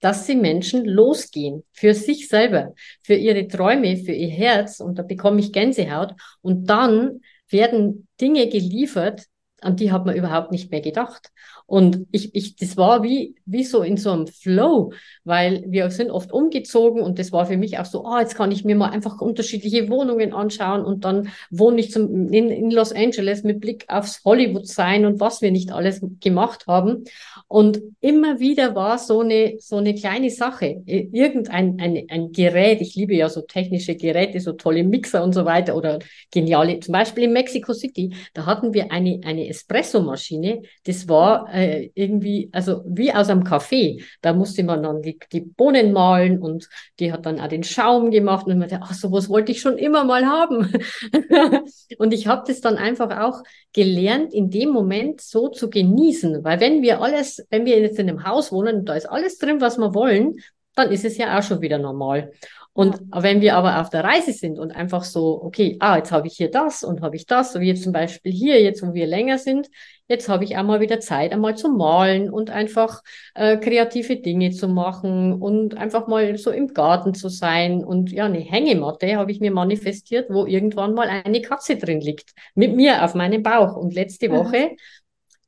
dass 0.00 0.26
die 0.26 0.36
Menschen 0.36 0.84
losgehen 0.84 1.64
für 1.72 1.94
sich 1.94 2.28
selber, 2.28 2.74
für 3.02 3.14
ihre 3.14 3.46
Träume, 3.48 3.96
für 3.96 4.12
ihr 4.12 4.28
Herz. 4.28 4.80
Und 4.80 4.98
da 4.98 5.02
bekomme 5.02 5.40
ich 5.40 5.52
Gänsehaut. 5.52 6.14
Und 6.42 6.68
dann 6.68 7.20
werden 7.48 8.06
Dinge 8.20 8.48
geliefert, 8.48 9.22
an 9.64 9.76
die 9.76 9.92
hat 9.92 10.06
man 10.06 10.16
überhaupt 10.16 10.52
nicht 10.52 10.70
mehr 10.70 10.80
gedacht. 10.80 11.30
Und 11.66 12.06
ich, 12.10 12.34
ich, 12.34 12.56
das 12.56 12.76
war 12.76 13.02
wie, 13.02 13.36
wie 13.46 13.64
so 13.64 13.82
in 13.82 13.96
so 13.96 14.10
einem 14.10 14.26
Flow, 14.26 14.92
weil 15.24 15.64
wir 15.66 15.90
sind 15.90 16.10
oft 16.10 16.30
umgezogen 16.30 17.00
und 17.00 17.18
das 17.18 17.32
war 17.32 17.46
für 17.46 17.56
mich 17.56 17.78
auch 17.78 17.86
so, 17.86 18.04
ah, 18.04 18.16
oh, 18.16 18.20
jetzt 18.20 18.34
kann 18.34 18.52
ich 18.52 18.64
mir 18.64 18.76
mal 18.76 18.90
einfach 18.90 19.20
unterschiedliche 19.20 19.88
Wohnungen 19.88 20.34
anschauen 20.34 20.84
und 20.84 21.06
dann 21.06 21.28
wohne 21.50 21.80
ich 21.80 21.90
zum, 21.90 22.30
in, 22.30 22.50
in 22.50 22.70
Los 22.70 22.92
Angeles 22.92 23.44
mit 23.44 23.60
Blick 23.60 23.86
aufs 23.88 24.22
Hollywood 24.24 24.66
sein 24.66 25.06
und 25.06 25.20
was 25.20 25.40
wir 25.40 25.50
nicht 25.50 25.72
alles 25.72 26.04
gemacht 26.20 26.66
haben. 26.66 27.04
Und 27.54 27.80
immer 28.00 28.40
wieder 28.40 28.74
war 28.74 28.98
so 28.98 29.20
eine, 29.20 29.58
so 29.60 29.76
eine 29.76 29.94
kleine 29.94 30.28
Sache, 30.28 30.82
irgendein 30.86 31.78
ein, 31.78 32.04
ein 32.10 32.32
Gerät, 32.32 32.80
ich 32.80 32.96
liebe 32.96 33.14
ja 33.14 33.28
so 33.28 33.42
technische 33.42 33.94
Geräte, 33.94 34.40
so 34.40 34.54
tolle 34.54 34.82
Mixer 34.82 35.22
und 35.22 35.34
so 35.34 35.44
weiter 35.44 35.76
oder 35.76 36.00
geniale, 36.32 36.80
zum 36.80 36.90
Beispiel 36.90 37.22
in 37.22 37.32
Mexico 37.32 37.72
City, 37.72 38.12
da 38.32 38.44
hatten 38.44 38.74
wir 38.74 38.90
eine, 38.90 39.20
eine 39.24 39.48
Espressomaschine, 39.48 40.62
das 40.84 41.08
war 41.08 41.48
äh, 41.54 41.92
irgendwie, 41.94 42.48
also 42.50 42.82
wie 42.88 43.14
aus 43.14 43.28
einem 43.28 43.44
Kaffee. 43.44 44.02
Da 44.20 44.32
musste 44.32 44.64
man 44.64 44.82
dann 44.82 45.02
die, 45.02 45.16
die 45.30 45.42
Bohnen 45.42 45.92
mahlen 45.92 46.40
und 46.40 46.68
die 46.98 47.12
hat 47.12 47.24
dann 47.24 47.38
auch 47.38 47.46
den 47.46 47.62
Schaum 47.62 48.10
gemacht 48.10 48.46
und 48.46 48.58
man 48.58 48.68
dachte, 48.68 48.82
ach, 48.84 48.94
sowas 48.94 49.28
wollte 49.28 49.52
ich 49.52 49.60
schon 49.60 49.78
immer 49.78 50.02
mal 50.02 50.26
haben. 50.26 50.72
und 51.98 52.12
ich 52.12 52.26
habe 52.26 52.42
das 52.48 52.60
dann 52.60 52.78
einfach 52.78 53.16
auch 53.20 53.44
gelernt, 53.72 54.34
in 54.34 54.50
dem 54.50 54.70
Moment 54.70 55.20
so 55.20 55.48
zu 55.48 55.70
genießen, 55.70 56.42
weil 56.42 56.58
wenn 56.58 56.82
wir 56.82 57.00
alles, 57.00 57.43
wenn 57.50 57.64
wir 57.64 57.78
jetzt 57.80 57.98
in 57.98 58.08
einem 58.08 58.24
Haus 58.24 58.52
wohnen 58.52 58.76
und 58.80 58.88
da 58.88 58.94
ist 58.94 59.06
alles 59.06 59.38
drin, 59.38 59.60
was 59.60 59.78
wir 59.78 59.94
wollen, 59.94 60.36
dann 60.74 60.90
ist 60.90 61.04
es 61.04 61.16
ja 61.16 61.38
auch 61.38 61.42
schon 61.42 61.60
wieder 61.60 61.78
normal. 61.78 62.32
Und 62.76 63.00
wenn 63.12 63.40
wir 63.40 63.54
aber 63.54 63.80
auf 63.80 63.88
der 63.88 64.02
Reise 64.02 64.32
sind 64.32 64.58
und 64.58 64.72
einfach 64.72 65.04
so, 65.04 65.40
okay, 65.44 65.76
ah, 65.78 65.96
jetzt 65.96 66.10
habe 66.10 66.26
ich 66.26 66.36
hier 66.36 66.50
das 66.50 66.82
und 66.82 67.02
habe 67.02 67.14
ich 67.14 67.24
das, 67.24 67.52
so 67.52 67.60
wie 67.60 67.68
jetzt 67.68 67.84
zum 67.84 67.92
Beispiel 67.92 68.32
hier, 68.32 68.60
jetzt 68.60 68.82
wo 68.82 68.94
wir 68.94 69.06
länger 69.06 69.38
sind, 69.38 69.68
jetzt 70.08 70.28
habe 70.28 70.42
ich 70.42 70.56
einmal 70.56 70.80
wieder 70.80 70.98
Zeit, 70.98 71.32
einmal 71.32 71.56
zu 71.56 71.68
malen 71.68 72.30
und 72.30 72.50
einfach 72.50 73.02
äh, 73.36 73.58
kreative 73.58 74.16
Dinge 74.16 74.50
zu 74.50 74.66
machen 74.66 75.40
und 75.40 75.76
einfach 75.76 76.08
mal 76.08 76.36
so 76.36 76.50
im 76.50 76.74
Garten 76.74 77.14
zu 77.14 77.28
sein. 77.28 77.84
Und 77.84 78.10
ja, 78.10 78.24
eine 78.24 78.40
Hängematte 78.40 79.16
habe 79.16 79.30
ich 79.30 79.38
mir 79.38 79.52
manifestiert, 79.52 80.28
wo 80.28 80.44
irgendwann 80.44 80.94
mal 80.94 81.08
eine 81.08 81.42
Katze 81.42 81.76
drin 81.76 82.00
liegt, 82.00 82.32
mit 82.56 82.74
mir 82.74 83.04
auf 83.04 83.14
meinem 83.14 83.44
Bauch. 83.44 83.76
Und 83.76 83.94
letzte 83.94 84.32
Woche. 84.32 84.72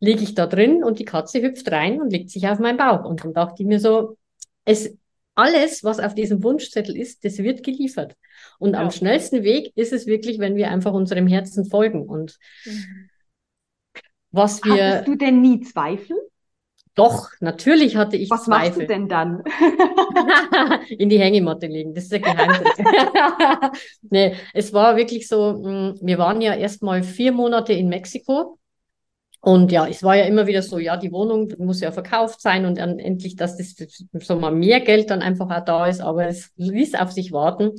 Liege 0.01 0.23
ich 0.23 0.35
da 0.35 0.47
drin 0.47 0.85
und 0.85 0.99
die 0.99 1.05
Katze 1.05 1.43
hüpft 1.43 1.71
rein 1.71 2.01
und 2.01 2.11
legt 2.11 2.31
sich 2.31 2.47
auf 2.49 2.59
meinen 2.59 2.77
Bauch. 2.77 3.05
Und 3.05 3.25
dann 3.25 3.33
dachte 3.33 3.63
ich 3.63 3.67
mir 3.67 3.81
so, 3.81 4.17
es 4.65 4.97
alles, 5.35 5.85
was 5.85 6.01
auf 6.01 6.15
diesem 6.15 6.43
Wunschzettel 6.43 6.97
ist, 6.97 7.25
das 7.25 7.39
wird 7.39 7.63
geliefert. 7.63 8.17
Und 8.59 8.73
ja. 8.73 8.81
am 8.81 8.91
schnellsten 8.91 9.43
Weg 9.43 9.71
ist 9.77 9.93
es 9.93 10.07
wirklich, 10.07 10.39
wenn 10.39 10.57
wir 10.57 10.71
einfach 10.71 10.93
unserem 10.93 11.27
Herzen 11.27 11.67
folgen. 11.67 12.07
Und 12.07 12.39
mhm. 12.65 13.09
was 14.31 14.65
wir. 14.65 14.87
Hattest 14.87 15.09
du 15.09 15.15
denn 15.15 15.43
nie 15.43 15.61
Zweifel? 15.61 16.17
Doch, 16.95 17.29
natürlich 17.41 17.97
hatte 17.97 18.17
ich 18.17 18.31
was 18.31 18.45
Zweifel. 18.45 18.63
Was 18.63 18.77
machst 18.77 18.81
du 18.81 18.87
denn 18.87 19.09
dann? 19.09 19.43
In 20.89 21.11
die 21.11 21.19
Hängematte 21.19 21.67
legen, 21.67 21.93
das 21.93 22.05
ist 22.05 22.13
der 22.13 22.21
Geheimtrick. 22.21 22.87
nee, 24.09 24.35
es 24.55 24.73
war 24.73 24.97
wirklich 24.97 25.29
so, 25.29 25.53
mm, 25.53 25.99
wir 26.01 26.17
waren 26.17 26.41
ja 26.41 26.55
erst 26.55 26.83
mal 26.83 27.03
vier 27.03 27.33
Monate 27.33 27.75
in 27.75 27.91
Mexiko 27.91 28.59
und 29.47 29.71
ja, 29.71 29.87
es 29.87 30.03
war 30.03 30.17
ja 30.17 30.25
immer 30.25 30.49
wieder 30.49 30.61
so, 30.61 30.77
ja, 30.81 30.97
die 30.97 31.13
Wohnung 31.13 31.53
muss 31.59 31.81
ja 31.81 31.93
verkauft 31.93 32.41
sein 32.41 32.67
und 32.67 32.79
dann 32.79 32.99
endlich, 32.99 33.37
dass 33.37 33.57
das 33.57 33.77
so 34.13 34.35
mal 34.35 34.51
mehr 34.51 34.81
Geld 34.81 35.09
dann 35.09 35.23
einfach 35.23 35.49
auch 35.49 35.65
da 35.65 35.87
ist, 35.87 36.01
aber 36.01 36.27
es 36.27 36.51
ließ 36.57 36.97
auf 36.97 37.13
sich 37.13 37.31
warten. 37.31 37.71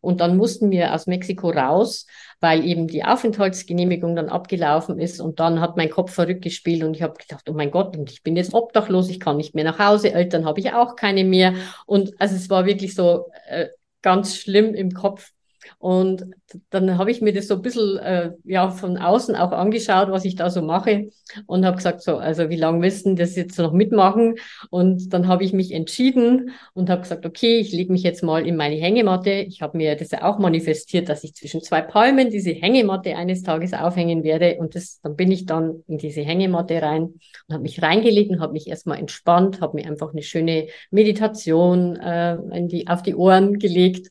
Und 0.00 0.20
dann 0.20 0.36
mussten 0.36 0.72
wir 0.72 0.92
aus 0.92 1.06
Mexiko 1.06 1.50
raus, 1.50 2.08
weil 2.40 2.64
eben 2.64 2.88
die 2.88 3.04
Aufenthaltsgenehmigung 3.04 4.16
dann 4.16 4.30
abgelaufen 4.30 4.98
ist. 4.98 5.20
Und 5.20 5.38
dann 5.38 5.60
hat 5.60 5.76
mein 5.76 5.90
Kopf 5.90 6.12
verrückt 6.12 6.42
gespielt 6.42 6.82
und 6.82 6.96
ich 6.96 7.02
habe 7.02 7.14
gedacht, 7.16 7.48
oh 7.48 7.52
mein 7.52 7.70
Gott, 7.70 7.96
und 7.96 8.10
ich 8.10 8.24
bin 8.24 8.34
jetzt 8.34 8.52
obdachlos, 8.52 9.08
ich 9.08 9.20
kann 9.20 9.36
nicht 9.36 9.54
mehr 9.54 9.62
nach 9.62 9.78
Hause, 9.78 10.12
Eltern 10.12 10.44
habe 10.44 10.58
ich 10.58 10.72
auch 10.72 10.96
keine 10.96 11.22
mehr. 11.22 11.54
Und 11.86 12.20
also 12.20 12.34
es 12.34 12.50
war 12.50 12.66
wirklich 12.66 12.96
so 12.96 13.30
äh, 13.46 13.68
ganz 14.02 14.34
schlimm 14.34 14.74
im 14.74 14.90
Kopf. 14.90 15.30
Und 15.78 16.26
dann 16.70 16.98
habe 16.98 17.10
ich 17.10 17.20
mir 17.20 17.32
das 17.32 17.48
so 17.48 17.54
ein 17.54 17.62
bisschen 17.62 17.98
äh, 17.98 18.32
ja, 18.44 18.70
von 18.70 18.96
außen 18.96 19.36
auch 19.36 19.52
angeschaut, 19.52 20.10
was 20.10 20.24
ich 20.24 20.36
da 20.36 20.50
so 20.50 20.62
mache 20.62 21.10
und 21.46 21.64
habe 21.64 21.76
gesagt, 21.76 22.02
so, 22.02 22.16
also 22.16 22.50
wie 22.50 22.56
lange 22.56 22.82
willst 22.82 23.06
du 23.06 23.14
das 23.14 23.36
jetzt 23.36 23.58
noch 23.58 23.72
mitmachen? 23.72 24.36
Und 24.70 25.12
dann 25.12 25.28
habe 25.28 25.44
ich 25.44 25.52
mich 25.52 25.72
entschieden 25.72 26.50
und 26.74 26.90
habe 26.90 27.02
gesagt, 27.02 27.26
okay, 27.26 27.58
ich 27.58 27.72
lege 27.72 27.92
mich 27.92 28.02
jetzt 28.02 28.22
mal 28.22 28.46
in 28.46 28.56
meine 28.56 28.76
Hängematte. 28.76 29.30
Ich 29.30 29.62
habe 29.62 29.76
mir 29.76 29.96
das 29.96 30.10
ja 30.10 30.24
auch 30.24 30.38
manifestiert, 30.38 31.08
dass 31.08 31.24
ich 31.24 31.34
zwischen 31.34 31.62
zwei 31.62 31.80
Palmen 31.80 32.30
diese 32.30 32.50
Hängematte 32.50 33.16
eines 33.16 33.42
Tages 33.42 33.72
aufhängen 33.72 34.24
werde. 34.24 34.56
Und 34.58 34.74
das, 34.74 35.00
dann 35.02 35.16
bin 35.16 35.30
ich 35.30 35.46
dann 35.46 35.82
in 35.88 35.98
diese 35.98 36.22
Hängematte 36.22 36.80
rein 36.82 37.02
und 37.02 37.54
habe 37.54 37.62
mich 37.62 37.82
reingelegt 37.82 38.30
und 38.30 38.40
habe 38.40 38.52
mich 38.52 38.66
erstmal 38.68 38.98
entspannt, 38.98 39.60
habe 39.60 39.76
mir 39.76 39.86
einfach 39.86 40.12
eine 40.12 40.22
schöne 40.22 40.68
Meditation 40.90 41.96
äh, 41.96 42.34
in 42.52 42.68
die, 42.68 42.88
auf 42.88 43.02
die 43.02 43.14
Ohren 43.14 43.58
gelegt 43.58 44.10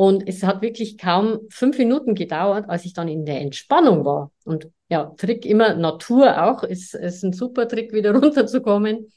und 0.00 0.26
es 0.26 0.42
hat 0.44 0.62
wirklich 0.62 0.96
kaum 0.96 1.40
fünf 1.50 1.76
Minuten 1.76 2.14
gedauert, 2.14 2.70
als 2.70 2.86
ich 2.86 2.94
dann 2.94 3.06
in 3.06 3.26
der 3.26 3.42
Entspannung 3.42 4.06
war. 4.06 4.30
Und 4.46 4.70
ja, 4.88 5.12
Trick 5.18 5.44
immer 5.44 5.74
Natur 5.74 6.42
auch, 6.42 6.62
ist, 6.62 6.94
ist 6.94 7.22
ein 7.22 7.34
super 7.34 7.68
Trick, 7.68 7.92
wieder 7.92 8.14
runterzukommen. 8.14 9.12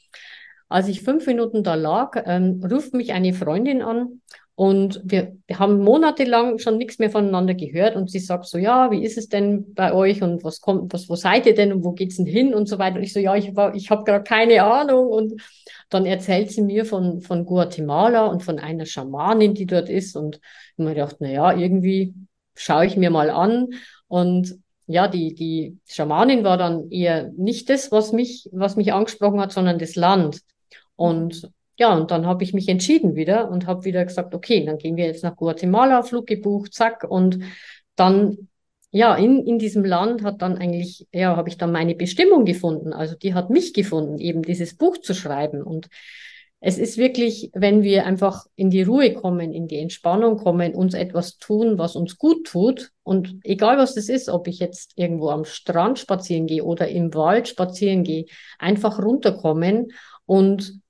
Als 0.68 0.88
ich 0.88 1.00
fünf 1.00 1.26
Minuten 1.26 1.62
da 1.64 1.74
lag, 1.74 2.22
ähm, 2.26 2.62
ruft 2.70 2.92
mich 2.92 3.14
eine 3.14 3.32
Freundin 3.32 3.80
an 3.80 4.20
und 4.56 5.00
wir, 5.04 5.36
wir 5.48 5.58
haben 5.58 5.82
monatelang 5.82 6.60
schon 6.60 6.78
nichts 6.78 7.00
mehr 7.00 7.10
voneinander 7.10 7.54
gehört 7.54 7.96
und 7.96 8.08
sie 8.08 8.20
sagt 8.20 8.46
so, 8.46 8.56
ja, 8.56 8.92
wie 8.92 9.02
ist 9.02 9.18
es 9.18 9.28
denn 9.28 9.74
bei 9.74 9.92
euch 9.92 10.22
und 10.22 10.44
was 10.44 10.60
kommt, 10.60 10.92
was, 10.92 11.08
wo 11.08 11.16
seid 11.16 11.46
ihr 11.46 11.56
denn 11.56 11.72
und 11.72 11.84
wo 11.84 11.90
geht's 11.90 12.16
denn 12.16 12.26
hin 12.26 12.54
und 12.54 12.68
so 12.68 12.78
weiter. 12.78 12.96
Und 12.96 13.02
ich 13.02 13.12
so, 13.12 13.18
ja, 13.18 13.34
ich, 13.34 13.56
war, 13.56 13.74
ich 13.74 13.90
habe 13.90 14.04
gerade 14.04 14.22
keine 14.22 14.62
Ahnung. 14.62 15.08
Und 15.08 15.42
dann 15.90 16.06
erzählt 16.06 16.52
sie 16.52 16.62
mir 16.62 16.84
von, 16.84 17.20
von 17.20 17.44
Guatemala 17.44 18.26
und 18.26 18.44
von 18.44 18.60
einer 18.60 18.86
Schamanin, 18.86 19.54
die 19.54 19.66
dort 19.66 19.88
ist. 19.88 20.14
Und 20.14 20.36
ich 20.36 20.84
mir 20.84 20.94
gedacht, 20.94 21.16
na 21.18 21.30
ja, 21.30 21.56
irgendwie 21.56 22.14
schaue 22.54 22.86
ich 22.86 22.96
mir 22.96 23.10
mal 23.10 23.30
an. 23.30 23.70
Und 24.06 24.56
ja, 24.86 25.08
die, 25.08 25.34
die 25.34 25.78
Schamanin 25.84 26.44
war 26.44 26.58
dann 26.58 26.92
eher 26.92 27.32
nicht 27.36 27.70
das, 27.70 27.90
was 27.90 28.12
mich, 28.12 28.48
was 28.52 28.76
mich 28.76 28.92
angesprochen 28.92 29.40
hat, 29.40 29.50
sondern 29.50 29.80
das 29.80 29.96
Land. 29.96 30.42
Und 30.94 31.50
ja, 31.76 31.94
und 31.94 32.10
dann 32.10 32.26
habe 32.26 32.44
ich 32.44 32.54
mich 32.54 32.68
entschieden 32.68 33.16
wieder 33.16 33.50
und 33.50 33.66
habe 33.66 33.84
wieder 33.84 34.04
gesagt, 34.04 34.34
okay, 34.34 34.64
dann 34.64 34.78
gehen 34.78 34.96
wir 34.96 35.06
jetzt 35.06 35.24
nach 35.24 35.36
Guatemala, 35.36 36.02
Flug 36.02 36.26
gebucht, 36.26 36.72
zack. 36.72 37.04
Und 37.08 37.40
dann, 37.96 38.48
ja, 38.90 39.16
in, 39.16 39.44
in 39.44 39.58
diesem 39.58 39.84
Land 39.84 40.22
hat 40.22 40.40
dann 40.40 40.56
eigentlich, 40.56 41.08
ja, 41.12 41.36
habe 41.36 41.48
ich 41.48 41.58
dann 41.58 41.72
meine 41.72 41.96
Bestimmung 41.96 42.44
gefunden. 42.44 42.92
Also 42.92 43.16
die 43.16 43.34
hat 43.34 43.50
mich 43.50 43.74
gefunden, 43.74 44.18
eben 44.18 44.42
dieses 44.42 44.76
Buch 44.76 44.98
zu 44.98 45.14
schreiben. 45.14 45.62
Und 45.62 45.88
es 46.60 46.78
ist 46.78 46.96
wirklich, 46.96 47.50
wenn 47.54 47.82
wir 47.82 48.06
einfach 48.06 48.46
in 48.54 48.70
die 48.70 48.84
Ruhe 48.84 49.12
kommen, 49.12 49.52
in 49.52 49.66
die 49.66 49.80
Entspannung 49.80 50.36
kommen, 50.38 50.74
uns 50.76 50.94
etwas 50.94 51.38
tun, 51.38 51.76
was 51.76 51.96
uns 51.96 52.18
gut 52.18 52.46
tut. 52.46 52.92
Und 53.02 53.40
egal 53.42 53.78
was 53.78 53.94
das 53.94 54.08
ist, 54.08 54.28
ob 54.28 54.46
ich 54.46 54.60
jetzt 54.60 54.92
irgendwo 54.94 55.30
am 55.30 55.44
Strand 55.44 55.98
spazieren 55.98 56.46
gehe 56.46 56.62
oder 56.62 56.86
im 56.88 57.12
Wald 57.14 57.48
spazieren 57.48 58.04
gehe, 58.04 58.26
einfach 58.60 58.98
runterkommen 59.00 59.88
und 60.24 60.83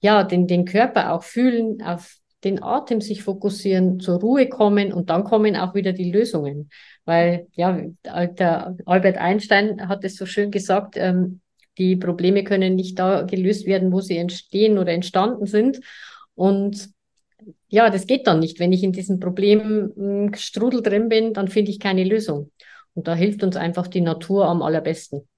ja, 0.00 0.24
den, 0.24 0.46
den 0.46 0.64
Körper 0.64 1.12
auch 1.12 1.22
fühlen, 1.22 1.82
auf 1.82 2.16
den 2.44 2.62
Atem 2.62 3.00
sich 3.00 3.22
fokussieren, 3.22 4.00
zur 4.00 4.20
Ruhe 4.20 4.48
kommen 4.48 4.92
und 4.92 5.10
dann 5.10 5.24
kommen 5.24 5.56
auch 5.56 5.74
wieder 5.74 5.92
die 5.92 6.10
Lösungen. 6.10 6.70
Weil, 7.04 7.46
ja, 7.52 7.80
der 8.04 8.76
Albert 8.86 9.18
Einstein 9.18 9.88
hat 9.88 10.04
es 10.04 10.16
so 10.16 10.26
schön 10.26 10.50
gesagt, 10.50 10.96
ähm, 10.96 11.40
die 11.78 11.96
Probleme 11.96 12.44
können 12.44 12.76
nicht 12.76 12.98
da 12.98 13.22
gelöst 13.22 13.66
werden, 13.66 13.92
wo 13.92 14.00
sie 14.00 14.16
entstehen 14.16 14.78
oder 14.78 14.92
entstanden 14.92 15.46
sind. 15.46 15.80
Und 16.34 16.90
ja, 17.68 17.90
das 17.90 18.06
geht 18.06 18.26
dann 18.26 18.40
nicht. 18.40 18.58
Wenn 18.58 18.72
ich 18.72 18.82
in 18.82 18.92
diesem 18.92 19.20
Problemstrudel 19.20 20.82
drin 20.82 21.08
bin, 21.08 21.32
dann 21.32 21.48
finde 21.48 21.70
ich 21.70 21.80
keine 21.80 22.04
Lösung. 22.04 22.50
Und 22.94 23.06
da 23.06 23.14
hilft 23.14 23.42
uns 23.42 23.56
einfach 23.56 23.86
die 23.86 24.00
Natur 24.00 24.46
am 24.46 24.62
allerbesten. 24.62 25.28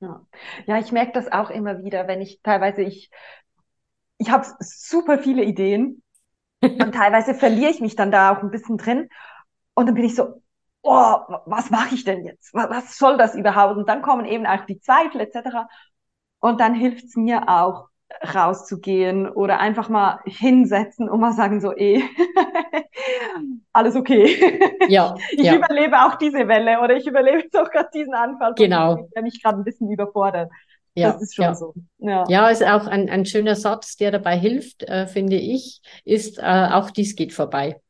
Ja, 0.00 0.26
ja 0.66 0.78
ich 0.78 0.92
merke 0.92 1.12
das 1.12 1.30
auch 1.30 1.50
immer 1.50 1.82
wieder, 1.84 2.08
wenn 2.08 2.20
ich 2.20 2.40
teilweise, 2.42 2.82
ich 2.82 3.10
ich 4.20 4.30
habe 4.30 4.46
super 4.60 5.18
viele 5.18 5.42
Ideen 5.42 6.02
und 6.62 6.94
teilweise 6.94 7.34
verliere 7.34 7.70
ich 7.70 7.80
mich 7.80 7.96
dann 7.96 8.12
da 8.12 8.32
auch 8.32 8.42
ein 8.42 8.50
bisschen 8.50 8.76
drin 8.76 9.08
und 9.74 9.86
dann 9.86 9.94
bin 9.94 10.04
ich 10.04 10.14
so, 10.14 10.42
oh, 10.82 11.16
was 11.46 11.70
mache 11.70 11.94
ich 11.94 12.04
denn 12.04 12.24
jetzt? 12.24 12.52
Was, 12.52 12.70
was 12.70 12.98
soll 12.98 13.16
das 13.16 13.34
überhaupt? 13.34 13.78
Und 13.78 13.88
dann 13.88 14.02
kommen 14.02 14.26
eben 14.26 14.46
auch 14.46 14.66
die 14.66 14.78
Zweifel 14.78 15.22
etc. 15.22 15.66
Und 16.38 16.60
dann 16.60 16.74
hilft 16.74 17.04
es 17.06 17.16
mir 17.16 17.48
auch 17.48 17.88
rauszugehen 18.34 19.28
oder 19.28 19.60
einfach 19.60 19.88
mal 19.88 20.20
hinsetzen 20.26 21.08
und 21.08 21.20
mal 21.20 21.32
sagen 21.32 21.60
so, 21.60 21.74
eh, 21.74 22.02
alles 23.72 23.96
okay. 23.96 24.60
Ja. 24.88 25.14
ich 25.30 25.44
ja. 25.44 25.54
überlebe 25.54 25.96
auch 25.96 26.16
diese 26.16 26.48
Welle 26.48 26.80
oder 26.80 26.96
ich 26.96 27.06
überlebe 27.06 27.38
jetzt 27.38 27.56
auch 27.56 27.70
gerade 27.70 27.88
diesen 27.94 28.14
Anfall, 28.14 28.54
genau. 28.54 29.08
der 29.14 29.22
mich 29.22 29.42
gerade 29.42 29.58
ein 29.58 29.64
bisschen 29.64 29.90
überfordert. 29.90 30.50
Ja, 30.94 31.12
das 31.12 31.22
ist 31.22 31.34
schon 31.34 31.44
ja. 31.44 31.54
so. 31.54 31.74
Ja. 31.98 32.24
ja, 32.28 32.48
ist 32.48 32.64
auch 32.64 32.86
ein, 32.86 33.08
ein 33.08 33.24
schöner 33.24 33.54
Satz, 33.54 33.96
der 33.96 34.10
dabei 34.10 34.36
hilft, 34.36 34.82
äh, 34.82 35.06
finde 35.06 35.36
ich, 35.36 35.80
ist 36.04 36.38
äh, 36.38 36.42
auch 36.42 36.90
dies 36.90 37.14
geht 37.16 37.32
vorbei. 37.32 37.80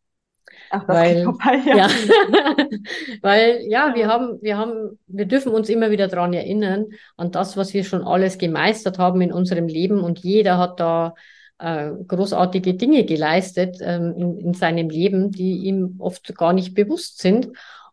Ach, 0.71 0.87
das 0.87 0.97
weil, 0.97 1.15
geht 1.15 1.25
vorbei, 1.25 1.61
ja. 1.67 1.77
ja. 1.77 1.89
weil 3.23 3.61
ja, 3.69 3.95
wir 3.95 4.07
haben, 4.07 4.39
wir 4.43 4.59
haben, 4.59 4.99
wir 5.07 5.25
dürfen 5.25 5.53
uns 5.53 5.69
immer 5.69 5.91
wieder 5.91 6.09
daran 6.09 6.33
erinnern, 6.33 6.87
an 7.17 7.31
das, 7.31 7.57
was 7.57 7.73
wir 7.73 7.85
schon 7.85 8.03
alles 8.03 8.39
gemeistert 8.39 8.99
haben 8.99 9.21
in 9.21 9.33
unserem 9.33 9.67
Leben 9.67 10.01
und 10.01 10.19
jeder 10.21 10.59
hat 10.59 10.79
da 10.79 11.15
äh, 11.59 11.91
großartige 12.07 12.75
Dinge 12.75 13.05
geleistet 13.05 13.79
ähm, 13.81 14.15
in, 14.17 14.39
in 14.39 14.55
seinem 14.55 14.91
Leben, 14.91 15.31
die 15.31 15.59
ihm 15.59 15.97
oft 15.99 16.35
gar 16.37 16.53
nicht 16.53 16.75
bewusst 16.75 17.21
sind. 17.21 17.49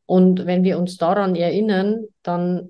Und 0.05 0.45
wenn 0.45 0.63
wir 0.63 0.79
uns 0.79 0.97
daran 0.97 1.35
erinnern, 1.35 2.05
dann 2.23 2.69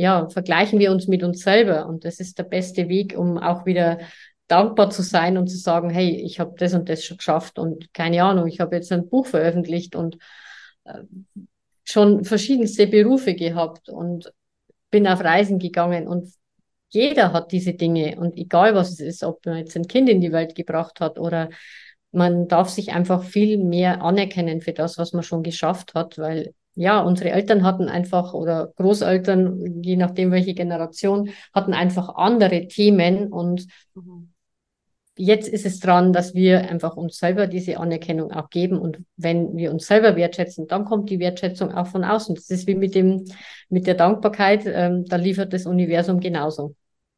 ja, 0.00 0.28
vergleichen 0.30 0.78
wir 0.78 0.92
uns 0.92 1.08
mit 1.08 1.22
uns 1.22 1.40
selber. 1.40 1.86
Und 1.86 2.06
das 2.06 2.20
ist 2.20 2.38
der 2.38 2.44
beste 2.44 2.88
Weg, 2.88 3.16
um 3.16 3.36
auch 3.36 3.66
wieder 3.66 3.98
dankbar 4.48 4.88
zu 4.90 5.02
sein 5.02 5.36
und 5.36 5.48
zu 5.48 5.58
sagen, 5.58 5.90
hey, 5.90 6.16
ich 6.16 6.40
habe 6.40 6.54
das 6.56 6.72
und 6.72 6.88
das 6.88 7.04
schon 7.04 7.18
geschafft 7.18 7.58
und 7.58 7.92
keine 7.92 8.24
Ahnung, 8.24 8.48
ich 8.48 8.60
habe 8.60 8.74
jetzt 8.76 8.90
ein 8.92 9.08
Buch 9.08 9.26
veröffentlicht 9.26 9.94
und 9.94 10.16
äh, 10.84 11.02
schon 11.84 12.24
verschiedenste 12.24 12.86
Berufe 12.86 13.34
gehabt 13.34 13.88
und 13.90 14.32
bin 14.90 15.06
auf 15.06 15.20
Reisen 15.20 15.58
gegangen 15.58 16.08
und 16.08 16.32
jeder 16.88 17.32
hat 17.32 17.52
diese 17.52 17.74
Dinge 17.74 18.18
und 18.18 18.36
egal 18.36 18.74
was 18.74 18.90
es 18.90 19.00
ist, 19.00 19.22
ob 19.22 19.44
man 19.46 19.58
jetzt 19.58 19.76
ein 19.76 19.86
Kind 19.86 20.08
in 20.08 20.20
die 20.20 20.32
Welt 20.32 20.56
gebracht 20.56 21.00
hat 21.00 21.18
oder 21.18 21.50
man 22.10 22.48
darf 22.48 22.70
sich 22.70 22.92
einfach 22.92 23.22
viel 23.22 23.58
mehr 23.58 24.02
anerkennen 24.02 24.62
für 24.62 24.72
das, 24.72 24.98
was 24.98 25.12
man 25.12 25.22
schon 25.22 25.44
geschafft 25.44 25.94
hat, 25.94 26.18
weil 26.18 26.54
ja, 26.74 27.00
unsere 27.00 27.30
Eltern 27.30 27.64
hatten 27.64 27.88
einfach 27.88 28.32
oder 28.32 28.72
Großeltern, 28.76 29.82
je 29.82 29.96
nachdem 29.96 30.30
welche 30.30 30.54
Generation, 30.54 31.30
hatten 31.52 31.74
einfach 31.74 32.14
andere 32.16 32.68
Themen 32.68 33.32
und 33.32 33.66
mhm. 33.94 34.32
jetzt 35.16 35.48
ist 35.48 35.66
es 35.66 35.80
dran, 35.80 36.12
dass 36.12 36.34
wir 36.34 36.70
einfach 36.70 36.96
uns 36.96 37.18
selber 37.18 37.46
diese 37.46 37.78
Anerkennung 37.78 38.32
auch 38.32 38.50
geben 38.50 38.78
und 38.78 38.98
wenn 39.16 39.56
wir 39.56 39.72
uns 39.72 39.86
selber 39.86 40.16
wertschätzen, 40.16 40.68
dann 40.68 40.84
kommt 40.84 41.10
die 41.10 41.18
Wertschätzung 41.18 41.72
auch 41.72 41.88
von 41.88 42.04
außen. 42.04 42.34
Das 42.34 42.50
ist 42.50 42.66
wie 42.66 42.76
mit 42.76 42.94
dem 42.94 43.24
mit 43.68 43.86
der 43.86 43.94
Dankbarkeit, 43.94 44.64
ähm, 44.66 45.04
da 45.06 45.16
liefert 45.16 45.52
das 45.52 45.66
Universum 45.66 46.20
genauso. 46.20 46.74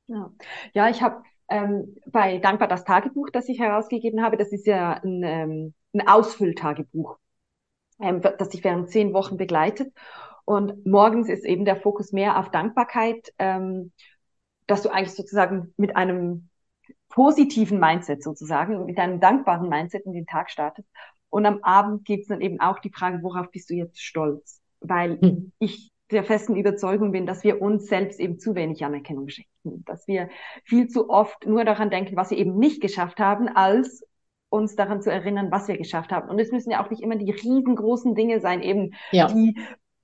Ja, 0.07 0.31
ja 0.75 0.89
ich 0.89 1.03
habe 1.03 1.23
ähm, 1.49 1.97
bei 2.07 2.39
Dankbar 2.39 2.69
das 2.69 2.85
Tagebuch, 2.85 3.29
das 3.31 3.49
ich 3.49 3.61
herausgegeben 3.61 4.23
habe, 4.23 4.37
das 4.37 4.51
ist 4.53 4.67
ja 4.67 4.95
ein, 4.95 5.23
ähm, 5.23 5.75
ein 5.93 6.09
Ausfülltagebuch 6.09 7.19
ähm, 8.03 8.21
das 8.21 8.51
dich 8.51 8.65
während 8.65 8.91
zehn 8.91 9.15
Wochen 9.15 9.37
begleitet. 9.37 9.93
Und 10.45 10.85
morgens 10.85 11.29
ist 11.29 11.45
eben 11.45 11.65
der 11.65 11.77
Fokus 11.77 12.13
mehr 12.13 12.39
auf 12.39 12.51
Dankbarkeit, 12.51 13.33
ähm, 13.39 13.93
dass 14.67 14.83
du 14.83 14.91
eigentlich 14.91 15.15
sozusagen 15.15 15.73
mit 15.77 15.97
einem 15.97 16.49
positiven 17.09 17.79
Mindset 17.79 18.23
sozusagen, 18.23 18.87
mit 18.87 18.99
einem 18.99 19.21
dankbaren 19.21 19.69
Mindset 19.69 20.05
in 20.07 20.13
den 20.13 20.27
Tag 20.27 20.51
startest. 20.51 20.89
Und 21.31 21.47
am 21.47 21.63
Abend 21.63 22.05
gibt 22.05 22.23
es 22.23 22.29
dann 22.29 22.41
eben 22.41 22.61
auch 22.61 22.79
die 22.79 22.91
Frage, 22.91 23.23
worauf 23.23 23.51
bist 23.51 23.71
du 23.71 23.75
jetzt 23.75 24.03
stolz? 24.03 24.61
Weil 24.81 25.21
hm. 25.21 25.53
ich 25.59 25.93
der 26.11 26.25
festen 26.25 26.57
Überzeugung 26.57 27.13
bin, 27.13 27.27
dass 27.27 27.43
wir 27.43 27.63
uns 27.63 27.87
selbst 27.87 28.21
eben 28.21 28.39
zu 28.39 28.55
wenig 28.55 28.85
Anerkennung 28.85 29.29
schenken, 29.29 29.85
dass 29.87 30.07
wir 30.07 30.29
viel 30.65 30.89
zu 30.89 31.09
oft 31.09 31.47
nur 31.47 31.65
daran 31.65 31.91
denken, 31.91 32.17
was 32.17 32.31
wir 32.31 32.39
eben 32.39 32.59
nicht 32.59 32.83
geschafft 32.83 33.19
haben, 33.19 33.49
als 33.49 34.05
uns 34.53 34.77
daran 34.77 35.01
zu 35.01 35.11
erinnern, 35.11 35.49
was 35.51 35.67
wir 35.67 35.79
geschafft 35.79 36.13
haben. 36.13 36.29
Und 36.29 36.39
es 36.39 36.53
müssen 36.53 36.71
ja 36.71 36.85
auch 36.85 36.91
nicht 36.91 37.03
immer 37.03 37.17
die 37.17 37.31
riesengroßen 37.31 38.15
Dinge 38.15 38.41
sein, 38.41 38.63
eben 38.63 38.93
ja. 39.11 39.27
die 39.27 39.57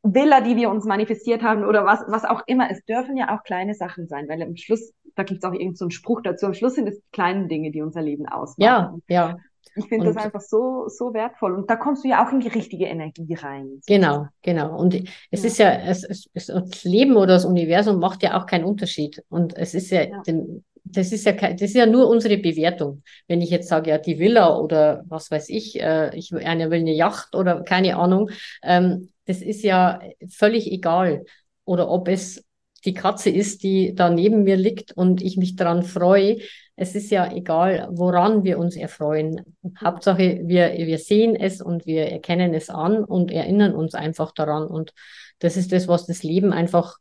Villa, 0.02 0.40
die 0.40 0.56
wir 0.56 0.70
uns 0.70 0.84
manifestiert 0.86 1.42
haben 1.42 1.64
oder 1.64 1.84
was, 1.84 2.00
was 2.08 2.24
auch 2.24 2.42
immer. 2.46 2.70
Es 2.70 2.82
dürfen 2.84 3.16
ja 3.16 3.36
auch 3.36 3.44
kleine 3.44 3.74
Sachen 3.74 4.08
sein, 4.08 4.26
weil 4.28 4.42
am 4.42 4.56
Schluss, 4.56 4.94
da 5.16 5.22
gibt 5.22 5.38
es 5.38 5.44
auch 5.44 5.52
irgendeinen 5.52 5.76
so 5.76 5.84
einen 5.84 5.90
Spruch 5.90 6.22
dazu, 6.22 6.46
am 6.46 6.54
Schluss 6.54 6.76
sind 6.76 6.88
es 6.88 7.02
kleine 7.12 7.46
Dinge, 7.46 7.70
die 7.70 7.82
unser 7.82 8.00
Leben 8.00 8.26
ausmachen. 8.26 9.02
Ja, 9.08 9.14
ja. 9.14 9.36
Ich 9.76 9.86
finde 9.86 10.06
das 10.06 10.16
einfach 10.16 10.40
so, 10.40 10.88
so 10.88 11.12
wertvoll. 11.12 11.54
Und 11.54 11.68
da 11.68 11.76
kommst 11.76 12.04
du 12.04 12.08
ja 12.08 12.26
auch 12.26 12.32
in 12.32 12.40
die 12.40 12.48
richtige 12.48 12.86
Energie 12.86 13.34
rein. 13.34 13.80
Genau, 13.86 14.26
genau. 14.42 14.76
Und 14.76 14.94
es 15.30 15.42
ja. 15.42 15.46
ist 15.46 15.58
ja, 15.58 15.70
es, 15.72 16.04
es, 16.04 16.30
es, 16.32 16.46
das 16.46 16.84
Leben 16.84 17.16
oder 17.16 17.34
das 17.34 17.44
Universum 17.44 18.00
macht 18.00 18.22
ja 18.22 18.40
auch 18.40 18.46
keinen 18.46 18.64
Unterschied. 18.64 19.22
Und 19.28 19.56
es 19.56 19.74
ist 19.74 19.90
ja, 19.90 20.04
ja. 20.04 20.22
Den, 20.22 20.64
das 20.92 21.12
ist 21.12 21.24
ja 21.24 21.32
kein, 21.32 21.56
das 21.56 21.70
ist 21.70 21.76
ja 21.76 21.86
nur 21.86 22.08
unsere 22.08 22.38
Bewertung. 22.38 23.02
Wenn 23.26 23.40
ich 23.40 23.50
jetzt 23.50 23.68
sage, 23.68 23.90
ja, 23.90 23.98
die 23.98 24.18
Villa 24.18 24.56
oder 24.56 25.04
was 25.08 25.30
weiß 25.30 25.48
ich, 25.48 25.80
äh, 25.80 26.16
ich 26.16 26.34
einer 26.34 26.70
will 26.70 26.80
eine 26.80 26.94
Yacht 26.94 27.34
oder 27.34 27.62
keine 27.62 27.96
Ahnung, 27.96 28.30
ähm, 28.62 29.10
das 29.26 29.42
ist 29.42 29.62
ja 29.62 30.00
völlig 30.28 30.70
egal. 30.72 31.24
Oder 31.64 31.90
ob 31.90 32.08
es 32.08 32.44
die 32.84 32.94
Katze 32.94 33.30
ist, 33.30 33.62
die 33.62 33.94
da 33.94 34.08
neben 34.08 34.44
mir 34.44 34.56
liegt 34.56 34.92
und 34.92 35.20
ich 35.20 35.36
mich 35.36 35.56
daran 35.56 35.82
freue. 35.82 36.38
Es 36.76 36.94
ist 36.94 37.10
ja 37.10 37.30
egal, 37.32 37.88
woran 37.90 38.44
wir 38.44 38.58
uns 38.58 38.76
erfreuen. 38.76 39.42
Hauptsache, 39.82 40.40
wir, 40.44 40.72
wir 40.74 40.98
sehen 40.98 41.34
es 41.34 41.60
und 41.60 41.86
wir 41.86 42.06
erkennen 42.06 42.54
es 42.54 42.70
an 42.70 43.04
und 43.04 43.32
erinnern 43.32 43.74
uns 43.74 43.94
einfach 43.94 44.32
daran. 44.32 44.66
Und 44.68 44.94
das 45.40 45.56
ist 45.56 45.72
das, 45.72 45.88
was 45.88 46.06
das 46.06 46.22
Leben 46.22 46.52
einfach 46.52 46.98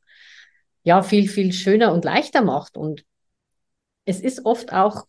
ja 0.83 1.03
viel, 1.03 1.27
viel 1.29 1.53
schöner 1.53 1.93
und 1.93 2.05
leichter 2.05 2.41
macht. 2.41 2.75
Und 2.75 3.03
es 4.07 4.21
ist 4.21 4.45
oft 4.45 4.73
auch, 4.73 5.05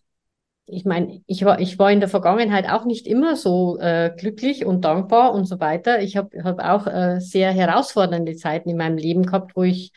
ich 0.67 0.85
meine, 0.85 1.23
ich 1.27 1.45
war, 1.45 1.61
ich 1.61 1.79
war 1.79 1.91
in 1.91 2.01
der 2.01 2.09
Vergangenheit 2.11 2.69
auch 2.69 2.85
nicht 2.85 3.07
immer 3.07 3.37
so 3.37 3.79
äh, 3.79 4.13
glücklich 4.15 4.67
und 4.67 4.85
dankbar 4.85 5.33
und 5.33 5.47
so 5.47 5.61
weiter. 5.61 6.03
Ich 6.03 6.17
habe 6.17 6.45
hab 6.45 6.61
auch 6.61 6.87
äh, 6.87 7.21
sehr 7.21 7.53
herausfordernde 7.53 8.37
Zeiten 8.37 8.69
in 8.69 8.77
meinem 8.77 8.99
Leben 8.99 9.25
gehabt, 9.25 9.57
wo 9.57 9.63
ich 9.63 9.93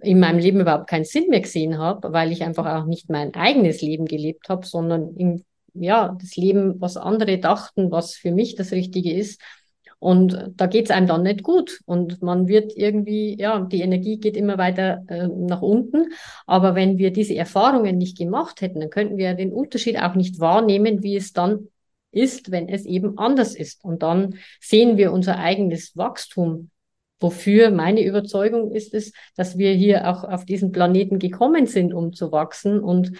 in 0.00 0.20
meinem 0.20 0.38
Leben 0.38 0.60
überhaupt 0.60 0.88
keinen 0.88 1.04
Sinn 1.04 1.28
mehr 1.28 1.40
gesehen 1.40 1.78
habe, 1.78 2.12
weil 2.12 2.30
ich 2.30 2.44
einfach 2.44 2.66
auch 2.66 2.86
nicht 2.86 3.08
mein 3.08 3.34
eigenes 3.34 3.80
Leben 3.82 4.04
gelebt 4.04 4.48
habe, 4.48 4.66
sondern 4.66 5.16
im, 5.16 5.44
ja, 5.74 6.16
das 6.20 6.36
Leben, 6.36 6.80
was 6.80 6.96
andere 6.96 7.38
dachten, 7.38 7.90
was 7.90 8.14
für 8.14 8.32
mich 8.32 8.54
das 8.54 8.72
Richtige 8.72 9.12
ist. 9.12 9.40
Und 10.02 10.50
da 10.56 10.66
geht 10.66 10.86
es 10.86 10.90
einem 10.90 11.06
dann 11.06 11.22
nicht 11.22 11.44
gut. 11.44 11.78
Und 11.86 12.22
man 12.22 12.48
wird 12.48 12.76
irgendwie, 12.76 13.38
ja, 13.38 13.60
die 13.60 13.82
Energie 13.82 14.18
geht 14.18 14.36
immer 14.36 14.58
weiter 14.58 15.04
äh, 15.06 15.28
nach 15.28 15.62
unten. 15.62 16.12
Aber 16.44 16.74
wenn 16.74 16.98
wir 16.98 17.12
diese 17.12 17.36
Erfahrungen 17.36 17.98
nicht 17.98 18.18
gemacht 18.18 18.62
hätten, 18.62 18.80
dann 18.80 18.90
könnten 18.90 19.16
wir 19.16 19.34
den 19.34 19.52
Unterschied 19.52 20.02
auch 20.02 20.16
nicht 20.16 20.40
wahrnehmen, 20.40 21.04
wie 21.04 21.14
es 21.14 21.32
dann 21.32 21.68
ist, 22.10 22.50
wenn 22.50 22.68
es 22.68 22.84
eben 22.84 23.16
anders 23.16 23.54
ist. 23.54 23.84
Und 23.84 24.02
dann 24.02 24.34
sehen 24.60 24.96
wir 24.96 25.12
unser 25.12 25.38
eigenes 25.38 25.96
Wachstum. 25.96 26.70
Wofür 27.20 27.70
meine 27.70 28.04
Überzeugung 28.04 28.72
ist 28.72 28.94
es, 28.94 29.12
dass 29.36 29.56
wir 29.56 29.72
hier 29.72 30.10
auch 30.10 30.24
auf 30.24 30.44
diesen 30.44 30.72
Planeten 30.72 31.20
gekommen 31.20 31.66
sind, 31.66 31.94
um 31.94 32.12
zu 32.12 32.32
wachsen 32.32 32.80
und 32.80 33.12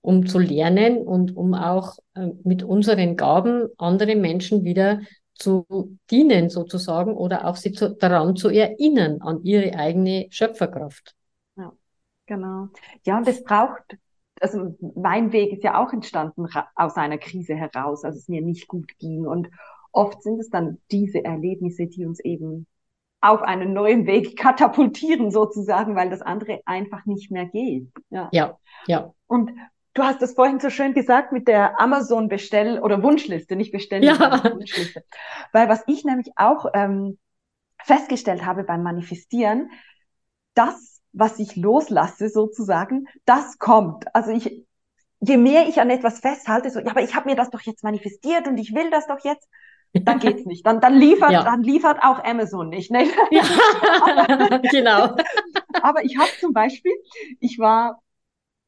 um 0.00 0.24
zu 0.24 0.38
lernen 0.38 0.96
und 0.96 1.36
um 1.36 1.52
auch 1.52 1.98
äh, 2.14 2.28
mit 2.42 2.62
unseren 2.62 3.18
Gaben 3.18 3.68
andere 3.76 4.16
Menschen 4.16 4.64
wieder 4.64 5.02
zu 5.42 5.98
dienen 6.10 6.48
sozusagen 6.50 7.14
oder 7.14 7.46
auch 7.46 7.56
sie 7.56 7.72
zu, 7.72 7.94
daran 7.94 8.36
zu 8.36 8.48
erinnern, 8.48 9.20
an 9.20 9.42
ihre 9.42 9.76
eigene 9.76 10.28
Schöpferkraft. 10.30 11.14
Ja, 11.56 11.72
genau. 12.26 12.68
Ja, 13.04 13.18
und 13.18 13.26
es 13.26 13.42
braucht, 13.42 13.98
also 14.40 14.76
mein 14.94 15.32
Weg 15.32 15.52
ist 15.52 15.64
ja 15.64 15.82
auch 15.82 15.92
entstanden 15.92 16.46
aus 16.76 16.96
einer 16.96 17.18
Krise 17.18 17.54
heraus, 17.54 18.04
als 18.04 18.16
es 18.16 18.28
mir 18.28 18.42
nicht 18.42 18.68
gut 18.68 18.96
ging. 18.98 19.26
Und 19.26 19.48
oft 19.90 20.22
sind 20.22 20.38
es 20.38 20.48
dann 20.48 20.78
diese 20.90 21.24
Erlebnisse, 21.24 21.86
die 21.86 22.06
uns 22.06 22.20
eben 22.20 22.66
auf 23.20 23.42
einen 23.42 23.72
neuen 23.72 24.06
Weg 24.06 24.36
katapultieren 24.38 25.30
sozusagen, 25.30 25.96
weil 25.96 26.10
das 26.10 26.22
andere 26.22 26.60
einfach 26.66 27.04
nicht 27.06 27.30
mehr 27.30 27.46
geht. 27.46 27.88
Ja, 28.10 28.28
ja. 28.32 28.58
ja. 28.86 29.12
Und 29.26 29.50
Du 29.94 30.02
hast 30.02 30.22
es 30.22 30.34
vorhin 30.34 30.58
so 30.58 30.70
schön 30.70 30.94
gesagt 30.94 31.32
mit 31.32 31.48
der 31.48 31.80
Amazon-Bestell- 31.80 32.80
oder 32.80 33.02
Wunschliste, 33.02 33.56
nicht 33.56 33.72
Bestell, 33.72 34.02
ja. 34.02 34.42
Wunschliste. 34.44 35.04
Weil 35.52 35.68
was 35.68 35.82
ich 35.86 36.04
nämlich 36.04 36.32
auch 36.36 36.66
ähm, 36.72 37.18
festgestellt 37.84 38.46
habe 38.46 38.64
beim 38.64 38.82
Manifestieren, 38.82 39.70
das, 40.54 41.02
was 41.12 41.38
ich 41.38 41.56
loslasse 41.56 42.30
sozusagen, 42.30 43.06
das 43.26 43.58
kommt. 43.58 44.14
Also 44.14 44.30
ich, 44.30 44.64
je 45.20 45.36
mehr 45.36 45.68
ich 45.68 45.80
an 45.80 45.90
etwas 45.90 46.20
festhalte, 46.20 46.70
so, 46.70 46.80
ja, 46.80 46.90
aber 46.90 47.02
ich 47.02 47.14
habe 47.14 47.28
mir 47.28 47.36
das 47.36 47.50
doch 47.50 47.60
jetzt 47.60 47.84
manifestiert 47.84 48.48
und 48.48 48.56
ich 48.56 48.74
will 48.74 48.90
das 48.90 49.06
doch 49.06 49.22
jetzt, 49.24 49.46
dann 49.92 50.18
geht's 50.20 50.46
nicht. 50.46 50.66
Dann, 50.66 50.80
dann 50.80 50.94
liefert, 50.94 51.32
ja. 51.32 51.42
dann 51.42 51.62
liefert 51.62 52.02
auch 52.02 52.22
Amazon 52.24 52.70
nicht. 52.70 52.90
Ne? 52.90 53.08
Ja, 53.30 53.42
genau. 54.70 55.16
aber 55.82 56.02
ich 56.02 56.16
habe 56.16 56.30
zum 56.40 56.54
Beispiel, 56.54 56.92
ich 57.40 57.58
war 57.58 58.00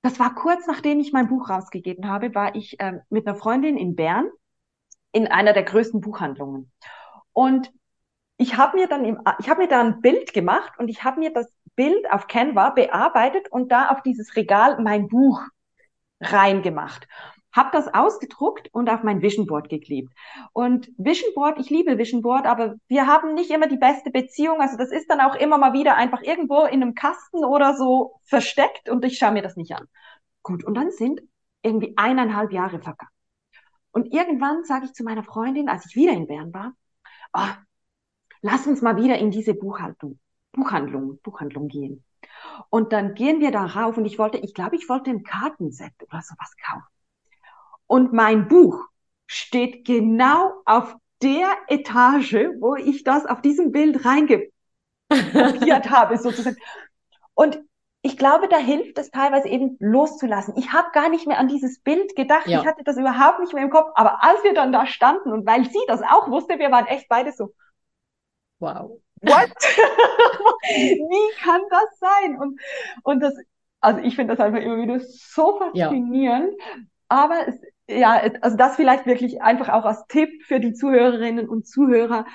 das 0.04 0.20
war 0.20 0.34
kurz 0.34 0.66
nachdem 0.66 1.00
ich 1.00 1.14
mein 1.14 1.28
Buch 1.28 1.48
rausgegeben 1.48 2.10
habe, 2.10 2.34
war 2.34 2.54
ich 2.54 2.76
ähm, 2.78 3.00
mit 3.08 3.26
einer 3.26 3.36
Freundin 3.36 3.78
in 3.78 3.96
Bern 3.96 4.28
in 5.12 5.28
einer 5.28 5.54
der 5.54 5.62
größten 5.62 6.02
Buchhandlungen. 6.02 6.70
Und 7.32 7.72
ich 8.36 8.58
habe 8.58 8.76
mir 8.76 8.86
dann 8.86 9.06
im, 9.06 9.18
ich 9.38 9.48
habe 9.48 9.62
mir 9.62 9.68
da 9.68 9.80
ein 9.80 10.02
Bild 10.02 10.34
gemacht 10.34 10.78
und 10.78 10.88
ich 10.88 11.04
habe 11.04 11.20
mir 11.20 11.32
das 11.32 11.50
Bild 11.74 12.04
auf 12.12 12.26
Canva 12.26 12.70
bearbeitet 12.70 13.50
und 13.50 13.72
da 13.72 13.88
auf 13.88 14.02
dieses 14.02 14.36
Regal 14.36 14.78
mein 14.78 15.08
Buch 15.08 15.40
reingemacht 16.20 17.08
habe 17.54 17.70
das 17.72 17.92
ausgedruckt 17.92 18.68
und 18.72 18.90
auf 18.90 19.02
mein 19.04 19.22
Vision 19.22 19.46
Board 19.46 19.68
geklebt. 19.68 20.12
Und 20.52 20.90
Vision 20.98 21.32
Board, 21.34 21.58
ich 21.58 21.70
liebe 21.70 21.96
Vision 21.96 22.20
Board, 22.20 22.46
aber 22.46 22.74
wir 22.88 23.06
haben 23.06 23.34
nicht 23.34 23.50
immer 23.50 23.68
die 23.68 23.76
beste 23.76 24.10
Beziehung. 24.10 24.60
Also 24.60 24.76
das 24.76 24.90
ist 24.90 25.08
dann 25.08 25.20
auch 25.20 25.36
immer 25.36 25.56
mal 25.56 25.72
wieder 25.72 25.96
einfach 25.96 26.22
irgendwo 26.22 26.64
in 26.64 26.82
einem 26.82 26.94
Kasten 26.94 27.44
oder 27.44 27.76
so 27.76 28.20
versteckt 28.24 28.88
und 28.90 29.04
ich 29.04 29.18
schaue 29.18 29.32
mir 29.32 29.42
das 29.42 29.56
nicht 29.56 29.72
an. 29.72 29.86
Gut, 30.42 30.64
und 30.64 30.74
dann 30.74 30.90
sind 30.90 31.22
irgendwie 31.62 31.94
eineinhalb 31.96 32.52
Jahre 32.52 32.80
vergangen. 32.80 33.10
Und 33.92 34.12
irgendwann 34.12 34.64
sage 34.64 34.86
ich 34.86 34.92
zu 34.92 35.04
meiner 35.04 35.22
Freundin, 35.22 35.68
als 35.68 35.86
ich 35.86 35.94
wieder 35.94 36.12
in 36.12 36.26
Bern 36.26 36.52
war, 36.52 36.72
oh, 37.32 37.54
lass 38.42 38.66
uns 38.66 38.82
mal 38.82 38.96
wieder 38.96 39.18
in 39.18 39.30
diese 39.30 39.54
Buchhaltung, 39.54 40.18
Buchhandlung, 40.52 41.20
Buchhandlung 41.22 41.68
gehen. 41.68 42.04
Und 42.68 42.92
dann 42.92 43.14
gehen 43.14 43.40
wir 43.40 43.52
da 43.52 43.64
rauf 43.64 43.96
und 43.96 44.04
ich 44.04 44.18
wollte, 44.18 44.38
ich 44.38 44.54
glaube, 44.54 44.76
ich 44.76 44.88
wollte 44.88 45.10
ein 45.10 45.22
Kartenset 45.22 45.92
oder 46.02 46.20
sowas 46.22 46.52
kaufen. 46.66 46.93
Und 47.86 48.12
mein 48.12 48.48
Buch 48.48 48.80
steht 49.26 49.84
genau 49.84 50.52
auf 50.64 50.96
der 51.22 51.48
Etage, 51.68 52.50
wo 52.60 52.76
ich 52.76 53.04
das 53.04 53.26
auf 53.26 53.40
diesem 53.40 53.72
Bild 53.72 54.04
reingekopiert 54.04 54.50
habe, 55.90 56.18
sozusagen. 56.18 56.56
Und 57.34 57.60
ich 58.02 58.18
glaube, 58.18 58.48
da 58.48 58.58
hilft 58.58 58.98
es 58.98 59.10
teilweise 59.10 59.48
eben 59.48 59.78
loszulassen. 59.80 60.54
Ich 60.58 60.74
habe 60.74 60.90
gar 60.92 61.08
nicht 61.08 61.26
mehr 61.26 61.38
an 61.38 61.48
dieses 61.48 61.80
Bild 61.80 62.14
gedacht. 62.14 62.46
Ja. 62.46 62.60
Ich 62.60 62.66
hatte 62.66 62.84
das 62.84 62.98
überhaupt 62.98 63.40
nicht 63.40 63.54
mehr 63.54 63.62
im 63.64 63.70
Kopf. 63.70 63.92
Aber 63.94 64.22
als 64.22 64.42
wir 64.44 64.52
dann 64.52 64.72
da 64.72 64.86
standen 64.86 65.32
und 65.32 65.46
weil 65.46 65.64
sie 65.64 65.80
das 65.88 66.02
auch 66.02 66.28
wusste, 66.28 66.58
wir 66.58 66.70
waren 66.70 66.86
echt 66.86 67.08
beide 67.08 67.32
so, 67.32 67.54
wow. 68.58 69.00
what? 69.22 69.48
Wie 70.68 71.42
kann 71.42 71.62
das 71.70 71.98
sein? 71.98 72.38
Und, 72.38 72.60
und 73.04 73.20
das, 73.20 73.34
also 73.80 74.00
ich 74.02 74.16
finde 74.16 74.36
das 74.36 74.44
einfach 74.44 74.60
immer 74.60 74.82
wieder 74.82 75.00
so 75.00 75.58
faszinierend. 75.58 76.52
Ja. 76.58 76.76
Aber 77.08 77.48
es, 77.48 77.58
ja, 77.88 78.20
also 78.40 78.56
das 78.56 78.76
vielleicht 78.76 79.06
wirklich 79.06 79.42
einfach 79.42 79.68
auch 79.68 79.84
als 79.84 80.06
Tipp 80.08 80.42
für 80.44 80.60
die 80.60 80.72
Zuhörerinnen 80.72 81.48
und 81.48 81.66
Zuhörer. 81.66 82.26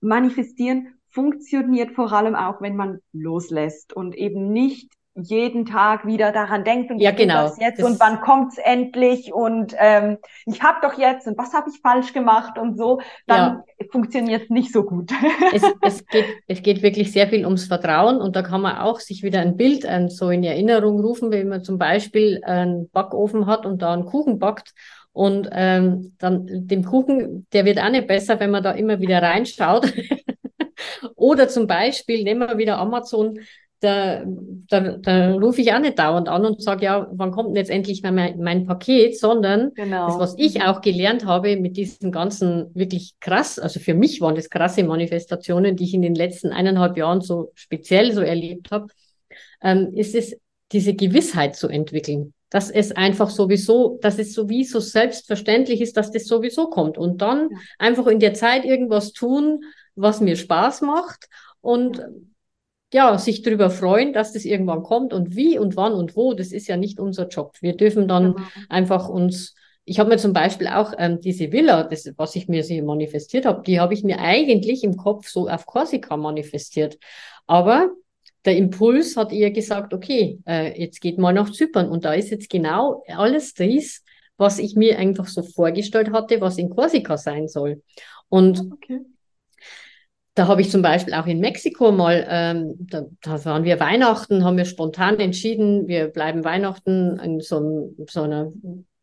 Manifestieren 0.00 0.98
funktioniert 1.08 1.92
vor 1.92 2.12
allem 2.12 2.34
auch, 2.34 2.60
wenn 2.60 2.76
man 2.76 3.00
loslässt 3.12 3.92
und 3.92 4.14
eben 4.14 4.52
nicht 4.52 4.92
jeden 5.14 5.66
Tag 5.66 6.06
wieder 6.06 6.32
daran 6.32 6.64
denkt 6.64 6.90
und 6.90 6.98
ja, 6.98 7.10
genau. 7.10 7.42
das 7.42 7.58
jetzt 7.58 7.80
das 7.80 7.86
und 7.86 8.00
wann 8.00 8.20
kommt's 8.20 8.56
endlich 8.56 9.32
und 9.32 9.74
ähm, 9.78 10.16
ich 10.46 10.62
habe 10.62 10.78
doch 10.80 10.98
jetzt 10.98 11.26
und 11.26 11.36
was 11.36 11.52
habe 11.52 11.68
ich 11.70 11.80
falsch 11.80 12.14
gemacht 12.14 12.58
und 12.58 12.78
so, 12.78 13.00
dann 13.26 13.62
ja. 13.78 13.86
funktioniert 13.90 14.50
nicht 14.50 14.72
so 14.72 14.84
gut. 14.84 15.12
Es, 15.54 15.62
es, 15.82 16.06
geht, 16.06 16.24
es 16.46 16.62
geht 16.62 16.82
wirklich 16.82 17.12
sehr 17.12 17.28
viel 17.28 17.44
ums 17.44 17.66
Vertrauen 17.66 18.20
und 18.20 18.36
da 18.36 18.42
kann 18.42 18.62
man 18.62 18.78
auch 18.78 19.00
sich 19.00 19.22
wieder 19.22 19.40
ein 19.40 19.56
Bild 19.56 19.84
ein, 19.84 20.08
so 20.08 20.30
in 20.30 20.42
Erinnerung 20.44 20.98
rufen, 21.00 21.30
wenn 21.30 21.48
man 21.48 21.62
zum 21.62 21.78
Beispiel 21.78 22.40
einen 22.44 22.88
Backofen 22.90 23.46
hat 23.46 23.66
und 23.66 23.82
da 23.82 23.92
einen 23.92 24.06
Kuchen 24.06 24.38
backt 24.38 24.72
und 25.12 25.48
ähm, 25.52 26.14
dann 26.18 26.46
dem 26.48 26.84
Kuchen, 26.84 27.46
der 27.52 27.66
wird 27.66 27.78
auch 27.78 27.90
nicht 27.90 28.06
besser, 28.06 28.40
wenn 28.40 28.50
man 28.50 28.62
da 28.62 28.72
immer 28.72 29.00
wieder 29.00 29.20
reinschaut. 29.20 29.92
Oder 31.16 31.48
zum 31.48 31.66
Beispiel, 31.66 32.24
nehmen 32.24 32.48
wir 32.48 32.58
wieder 32.58 32.78
Amazon, 32.78 33.38
da, 33.82 34.22
da, 34.68 34.80
da 34.96 35.34
rufe 35.34 35.60
ich 35.60 35.72
auch 35.72 35.80
nicht 35.80 35.98
dauernd 35.98 36.28
an 36.28 36.44
und 36.46 36.62
sage, 36.62 36.84
ja, 36.84 37.08
wann 37.10 37.32
kommt 37.32 37.48
denn 37.48 37.56
jetzt 37.56 37.70
endlich 37.70 38.00
mein, 38.04 38.38
mein 38.38 38.64
Paket, 38.64 39.18
sondern 39.18 39.74
genau. 39.74 40.06
das, 40.06 40.18
was 40.20 40.34
ich 40.38 40.62
auch 40.62 40.80
gelernt 40.80 41.26
habe 41.26 41.56
mit 41.56 41.76
diesen 41.76 42.12
ganzen 42.12 42.72
wirklich 42.74 43.14
krass, 43.18 43.58
also 43.58 43.80
für 43.80 43.94
mich 43.94 44.20
waren 44.20 44.36
das 44.36 44.50
krasse 44.50 44.84
Manifestationen, 44.84 45.74
die 45.74 45.84
ich 45.84 45.94
in 45.94 46.02
den 46.02 46.14
letzten 46.14 46.52
eineinhalb 46.52 46.96
Jahren 46.96 47.22
so 47.22 47.50
speziell 47.54 48.12
so 48.12 48.20
erlebt 48.20 48.70
habe, 48.70 48.86
ähm, 49.62 49.92
ist 49.94 50.14
es, 50.14 50.36
diese 50.70 50.94
Gewissheit 50.94 51.56
zu 51.56 51.66
entwickeln, 51.66 52.34
dass 52.50 52.70
es 52.70 52.92
einfach 52.92 53.30
sowieso, 53.30 53.98
dass 54.00 54.18
es 54.20 54.32
sowieso 54.32 54.78
selbstverständlich 54.78 55.80
ist, 55.80 55.96
dass 55.96 56.12
das 56.12 56.26
sowieso 56.26 56.70
kommt 56.70 56.98
und 56.98 57.20
dann 57.20 57.48
ja. 57.50 57.58
einfach 57.80 58.06
in 58.06 58.20
der 58.20 58.34
Zeit 58.34 58.64
irgendwas 58.64 59.12
tun, 59.12 59.64
was 59.96 60.20
mir 60.20 60.36
Spaß 60.36 60.82
macht 60.82 61.28
und 61.60 61.98
ja, 61.98 62.04
sich 63.18 63.42
darüber 63.42 63.70
freuen, 63.70 64.12
dass 64.12 64.32
das 64.32 64.44
irgendwann 64.44 64.82
kommt 64.82 65.12
und 65.12 65.34
wie 65.34 65.58
und 65.58 65.76
wann 65.76 65.92
und 65.94 66.14
wo, 66.14 66.34
das 66.34 66.52
ist 66.52 66.68
ja 66.68 66.76
nicht 66.76 67.00
unser 67.00 67.28
Job. 67.28 67.56
Wir 67.60 67.76
dürfen 67.76 68.06
dann 68.06 68.34
genau. 68.34 68.46
einfach 68.68 69.08
uns, 69.08 69.54
ich 69.84 69.98
habe 69.98 70.10
mir 70.10 70.18
zum 70.18 70.32
Beispiel 70.32 70.68
auch 70.68 70.92
ähm, 70.98 71.20
diese 71.20 71.52
Villa, 71.52 71.84
das, 71.84 72.12
was 72.16 72.36
ich 72.36 72.48
mir 72.48 72.62
sie 72.64 72.82
manifestiert 72.82 73.46
habe, 73.46 73.62
die 73.62 73.80
habe 73.80 73.94
ich 73.94 74.04
mir 74.04 74.18
eigentlich 74.18 74.84
im 74.84 74.96
Kopf 74.96 75.28
so 75.28 75.48
auf 75.48 75.64
Korsika 75.64 76.16
manifestiert. 76.16 76.98
Aber 77.46 77.90
der 78.44 78.56
Impuls 78.56 79.16
hat 79.16 79.32
ihr 79.32 79.50
gesagt, 79.52 79.94
okay, 79.94 80.38
äh, 80.46 80.78
jetzt 80.78 81.00
geht 81.00 81.18
mal 81.18 81.32
nach 81.32 81.50
Zypern 81.50 81.88
und 81.88 82.04
da 82.04 82.12
ist 82.12 82.30
jetzt 82.30 82.50
genau 82.50 83.02
alles 83.08 83.54
das, 83.54 84.02
was 84.36 84.58
ich 84.58 84.76
mir 84.76 84.98
einfach 84.98 85.26
so 85.26 85.42
vorgestellt 85.42 86.12
hatte, 86.12 86.40
was 86.40 86.58
in 86.58 86.68
Korsika 86.68 87.16
sein 87.16 87.48
soll. 87.48 87.82
Und 88.28 88.60
okay 88.72 89.00
da 90.34 90.46
habe 90.46 90.62
ich 90.62 90.70
zum 90.70 90.82
Beispiel 90.82 91.14
auch 91.14 91.26
in 91.26 91.40
Mexiko 91.40 91.92
mal, 91.92 92.26
ähm, 92.28 92.74
da, 92.78 93.04
da 93.22 93.44
waren 93.44 93.64
wir 93.64 93.80
Weihnachten, 93.80 94.44
haben 94.44 94.56
wir 94.56 94.64
spontan 94.64 95.18
entschieden, 95.20 95.88
wir 95.88 96.08
bleiben 96.08 96.44
Weihnachten 96.44 97.18
in 97.18 97.40
so, 97.40 97.94
so 98.08 98.22
einer, 98.22 98.50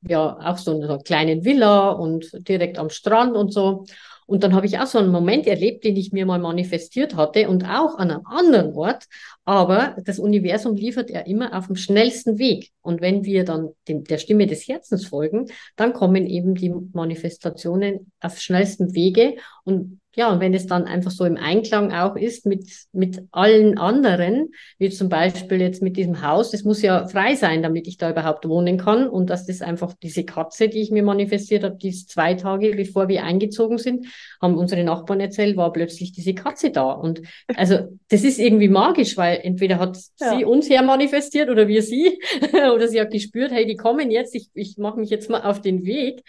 ja, 0.02 0.38
auch 0.44 0.58
so 0.58 0.82
einer 0.82 0.98
kleinen 1.00 1.46
Villa 1.46 1.92
und 1.92 2.32
direkt 2.48 2.80
am 2.80 2.90
Strand 2.90 3.36
und 3.36 3.54
so. 3.54 3.86
Und 4.26 4.44
dann 4.44 4.54
habe 4.54 4.68
ich 4.68 4.78
auch 4.78 4.86
so 4.86 5.00
einen 5.00 5.10
Moment 5.12 5.48
erlebt, 5.48 5.84
den 5.84 5.96
ich 5.96 6.12
mir 6.12 6.24
mal 6.28 6.38
manifestiert 6.38 7.16
hatte 7.16 7.50
und 7.50 7.64
auch 7.64 7.98
an 7.98 8.12
einem 8.12 8.26
anderen 8.28 8.74
Ort. 8.74 9.06
Aber 9.44 9.96
das 10.04 10.20
Universum 10.20 10.76
liefert 10.76 11.10
ja 11.10 11.22
immer 11.22 11.58
auf 11.58 11.66
dem 11.66 11.76
schnellsten 11.76 12.38
Weg. 12.38 12.70
Und 12.82 13.02
wenn 13.02 13.24
wir 13.26 13.44
dann 13.44 13.70
dem, 13.88 14.04
der 14.04 14.20
Stimme 14.20 14.46
des 14.46 14.68
Herzens 14.68 15.08
folgen, 15.08 15.48
dann 15.76 15.94
kommen 15.94 16.28
eben 16.28 16.54
die 16.54 16.72
Manifestationen 16.94 18.12
auf 18.20 18.40
schnellstem 18.40 18.94
Wege. 18.94 19.36
Und 19.64 20.00
ja, 20.16 20.32
und 20.32 20.40
wenn 20.40 20.56
es 20.56 20.66
dann 20.66 20.86
einfach 20.86 21.12
so 21.12 21.24
im 21.24 21.38
Einklang 21.38 21.94
auch 21.94 22.16
ist 22.16 22.48
mit, 22.48 22.66
mit 22.92 23.24
allen 23.32 23.78
anderen, 23.78 24.50
wie 24.80 24.90
zum 24.90 25.08
Beispiel 25.08 25.62
jetzt 25.62 25.84
mit 25.84 25.98
diesem 25.98 26.24
Haus, 26.24 26.50
das 26.50 26.64
muss 26.64 26.82
ja 26.82 27.08
frei 27.08 27.36
sein, 27.36 27.62
damit 27.62 27.88
ich 27.88 27.98
da 27.98 28.10
überhaupt 28.10 28.48
wohnen 28.48 28.80
kann. 28.80 29.08
Und 29.08 29.30
dass 29.30 29.46
das 29.46 29.62
einfach 29.62 29.94
diese 30.02 30.24
Katze, 30.24 30.68
die 30.68 30.82
ich 30.82 30.90
mir 30.90 31.04
manifestiert 31.04 31.64
habe, 31.64 31.78
die 31.78 31.90
ist 31.90 32.10
zwei 32.10 32.34
Tage 32.34 32.72
bevor 32.76 33.08
wir 33.08 33.24
eingezogen 33.24 33.78
sind, 33.78 34.08
haben 34.42 34.58
unsere 34.58 34.84
Nachbarn 34.84 35.20
erzählt, 35.20 35.58
war 35.58 35.72
plötzlich 35.72 36.12
diese 36.12 36.34
Katze 36.34 36.72
da. 36.72 36.92
Und 36.92 37.22
also 37.56 37.78
das 38.10 38.24
ist 38.24 38.40
irgendwie 38.40 38.70
magisch, 38.70 39.16
weil 39.16 39.40
entweder 39.44 39.78
hat 39.78 39.96
ja. 40.20 40.36
sie 40.36 40.44
uns 40.44 40.70
her 40.70 40.82
manifestiert 40.82 41.50
oder 41.50 41.68
wir 41.68 41.84
sie, 41.84 42.20
oder 42.74 42.88
sie 42.88 43.00
hat 43.00 43.12
gespürt, 43.12 43.52
hey, 43.52 43.68
die 43.68 43.78
kommen 43.78 44.10
jetzt, 44.10 44.34
ich, 44.34 44.50
ich 44.56 44.78
mache 44.78 45.00
mich 45.00 45.12
jetzt 45.12 45.30
mal 45.30 45.44
auf 45.44 45.62
den 45.62 45.86
Weg. 45.86 46.24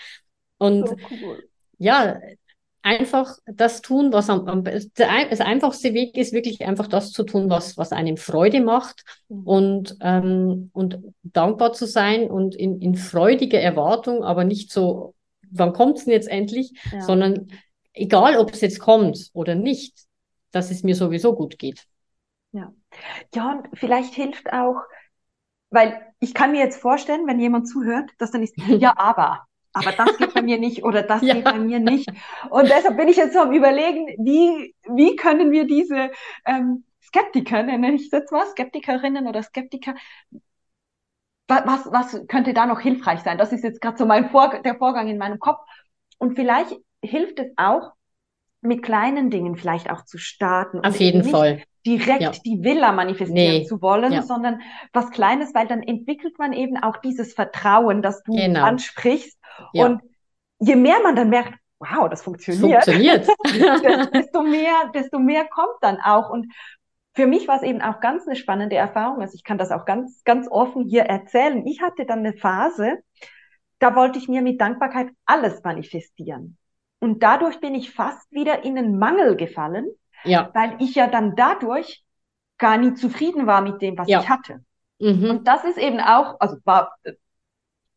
Und 0.59 0.87
so 0.87 0.97
cool. 1.11 1.43
ja, 1.79 2.21
einfach 2.83 3.37
das 3.47 3.83
tun, 3.83 4.13
was 4.13 4.31
am, 4.31 4.49
am 4.49 4.65
das 4.65 5.41
einfachste 5.41 5.93
Weg 5.93 6.17
ist, 6.17 6.33
wirklich 6.33 6.65
einfach 6.65 6.87
das 6.87 7.13
zu 7.13 7.25
tun, 7.25 7.51
was, 7.51 7.77
was 7.77 7.93
einem 7.93 8.17
Freude 8.17 8.61
macht 8.61 9.05
mhm. 9.29 9.43
und, 9.47 9.97
ähm, 10.01 10.71
und 10.73 10.99
dankbar 11.23 11.73
zu 11.73 11.87
sein 11.87 12.31
und 12.31 12.55
in, 12.55 12.81
in 12.81 12.95
freudiger 12.95 13.61
Erwartung, 13.61 14.25
aber 14.25 14.45
nicht 14.45 14.73
so, 14.73 15.15
wann 15.51 15.73
kommt 15.73 15.99
es 15.99 16.05
denn 16.05 16.15
jetzt 16.15 16.29
endlich, 16.29 16.73
ja. 16.91 17.03
sondern 17.03 17.49
egal, 17.93 18.37
ob 18.39 18.53
es 18.53 18.61
jetzt 18.61 18.79
kommt 18.79 19.31
oder 19.35 19.55
nicht, 19.55 20.07
dass 20.51 20.71
es 20.71 20.83
mir 20.83 20.95
sowieso 20.95 21.35
gut 21.35 21.59
geht. 21.59 21.87
Ja. 22.53 22.73
Ja, 23.35 23.53
und 23.53 23.79
vielleicht 23.79 24.15
hilft 24.15 24.53
auch, 24.53 24.83
weil 25.71 26.01
ich 26.19 26.35
kann 26.35 26.53
mir 26.53 26.61
jetzt 26.61 26.81
vorstellen, 26.81 27.27
wenn 27.27 27.39
jemand 27.39 27.69
zuhört, 27.69 28.11
dass 28.19 28.31
dann 28.31 28.43
ist, 28.43 28.55
ja, 28.69 28.95
aber 28.97 29.47
aber 29.73 29.93
das 29.93 30.17
geht 30.19 30.35
bei 30.35 30.43
mir 30.43 30.59
nicht 30.59 30.85
oder 30.85 31.03
das 31.03 31.23
ja. 31.23 31.35
geht 31.35 31.45
bei 31.45 31.59
mir 31.59 31.79
nicht. 31.79 32.09
Und 32.51 32.69
deshalb 32.69 32.97
bin 32.97 33.09
ich 33.09 33.17
jetzt 33.17 33.35
so 33.35 33.41
am 33.41 33.53
überlegen, 33.53 34.07
wie, 34.25 34.75
wie 34.89 35.17
können 35.17 35.51
wir 35.53 35.67
diese 35.67 36.11
ähm, 36.47 36.85
Skeptiker, 37.03 37.63
nenne 37.63 37.95
ich 37.95 38.11
jetzt 38.11 38.33
mal, 38.33 38.47
Skeptikerinnen 38.47 39.27
oder 39.27 39.43
Skeptiker, 39.43 39.95
was, 41.49 41.87
was 41.91 42.27
könnte 42.29 42.55
da 42.55 42.67
noch 42.67 42.81
hilfreich 42.81 43.21
sein? 43.21 43.37
Das 43.37 43.53
ist 43.53 43.65
jetzt 43.65 43.81
gerade 43.81 43.99
so 43.99 44.07
mein 44.07 44.31
Vor 44.31 44.61
der 44.63 44.77
Vorgang 44.77 45.09
in 45.09 45.19
meinem 45.19 45.41
Kopf. 45.41 45.59
Und 46.19 46.37
vielleicht 46.37 46.77
hilft 47.03 47.41
es 47.41 47.49
auch, 47.57 47.93
mit 48.63 48.83
kleinen 48.83 49.31
Dingen 49.31 49.57
vielleicht 49.57 49.91
auch 49.91 50.05
zu 50.05 50.19
starten. 50.19 50.81
Auf 50.85 51.01
jeden 51.01 51.25
Fall. 51.25 51.63
Direkt 51.87 52.21
ja. 52.21 52.31
die 52.45 52.63
Villa 52.63 52.93
manifestieren 52.93 53.63
nee. 53.63 53.65
zu 53.65 53.81
wollen, 53.81 54.13
ja. 54.13 54.23
sondern 54.23 54.61
was 54.93 55.11
Kleines, 55.11 55.55
weil 55.55 55.67
dann 55.67 55.83
entwickelt 55.83 56.39
man 56.39 56.53
eben 56.53 56.77
auch 56.77 56.99
dieses 56.99 57.33
Vertrauen, 57.33 58.03
das 58.03 58.23
du 58.23 58.33
genau. 58.33 58.65
ansprichst 58.65 59.40
ja. 59.73 59.87
Und 59.87 60.03
je 60.59 60.77
mehr 60.77 61.01
man 61.03 61.17
dann 61.17 61.31
merkt, 61.31 61.55
wow, 61.79 62.09
das 62.09 62.23
funktioniert, 62.23 62.85
funktioniert. 62.85 63.27
desto 64.15 64.43
mehr, 64.43 64.91
desto 64.95 65.19
mehr 65.19 65.47
kommt 65.47 65.77
dann 65.81 65.99
auch. 66.01 66.31
Und 66.31 66.53
für 67.15 67.27
mich 67.27 67.49
war 67.49 67.57
es 67.57 67.63
eben 67.63 67.81
auch 67.81 68.01
ganz 68.01 68.27
eine 68.27 68.37
spannende 68.37 68.77
Erfahrung. 68.77 69.21
Also 69.21 69.35
ich 69.35 69.45
kann 69.45 69.59
das 69.59 69.71
auch 69.71 69.85
ganz, 69.85 70.23
ganz 70.25 70.47
offen 70.51 70.85
hier 70.85 71.05
erzählen. 71.05 71.67
Ich 71.67 71.81
hatte 71.81 72.05
dann 72.05 72.21
eine 72.21 72.35
Phase, 72.35 72.99
da 73.79 73.97
wollte 73.97 74.19
ich 74.19 74.29
mir 74.29 74.43
mit 74.43 74.61
Dankbarkeit 74.61 75.09
alles 75.25 75.63
manifestieren. 75.65 76.59
Und 77.01 77.23
dadurch 77.23 77.61
bin 77.61 77.75
ich 77.75 77.93
fast 77.93 78.31
wieder 78.31 78.63
in 78.63 78.77
einen 78.77 78.99
Mangel 78.99 79.37
gefallen, 79.37 79.87
ja. 80.25 80.51
weil 80.53 80.77
ich 80.81 80.95
ja 80.95 81.07
dann 81.07 81.35
dadurch 81.35 82.05
gar 82.59 82.77
nie 82.77 82.93
zufrieden 82.93 83.47
war 83.47 83.63
mit 83.63 83.81
dem, 83.81 83.97
was 83.97 84.07
ja. 84.07 84.21
ich 84.21 84.29
hatte. 84.29 84.63
Mhm. 84.99 85.31
Und 85.31 85.49
das 85.49 85.65
ist 85.65 85.79
eben 85.79 85.99
auch, 85.99 86.37
also 86.41 86.59
war 86.65 86.95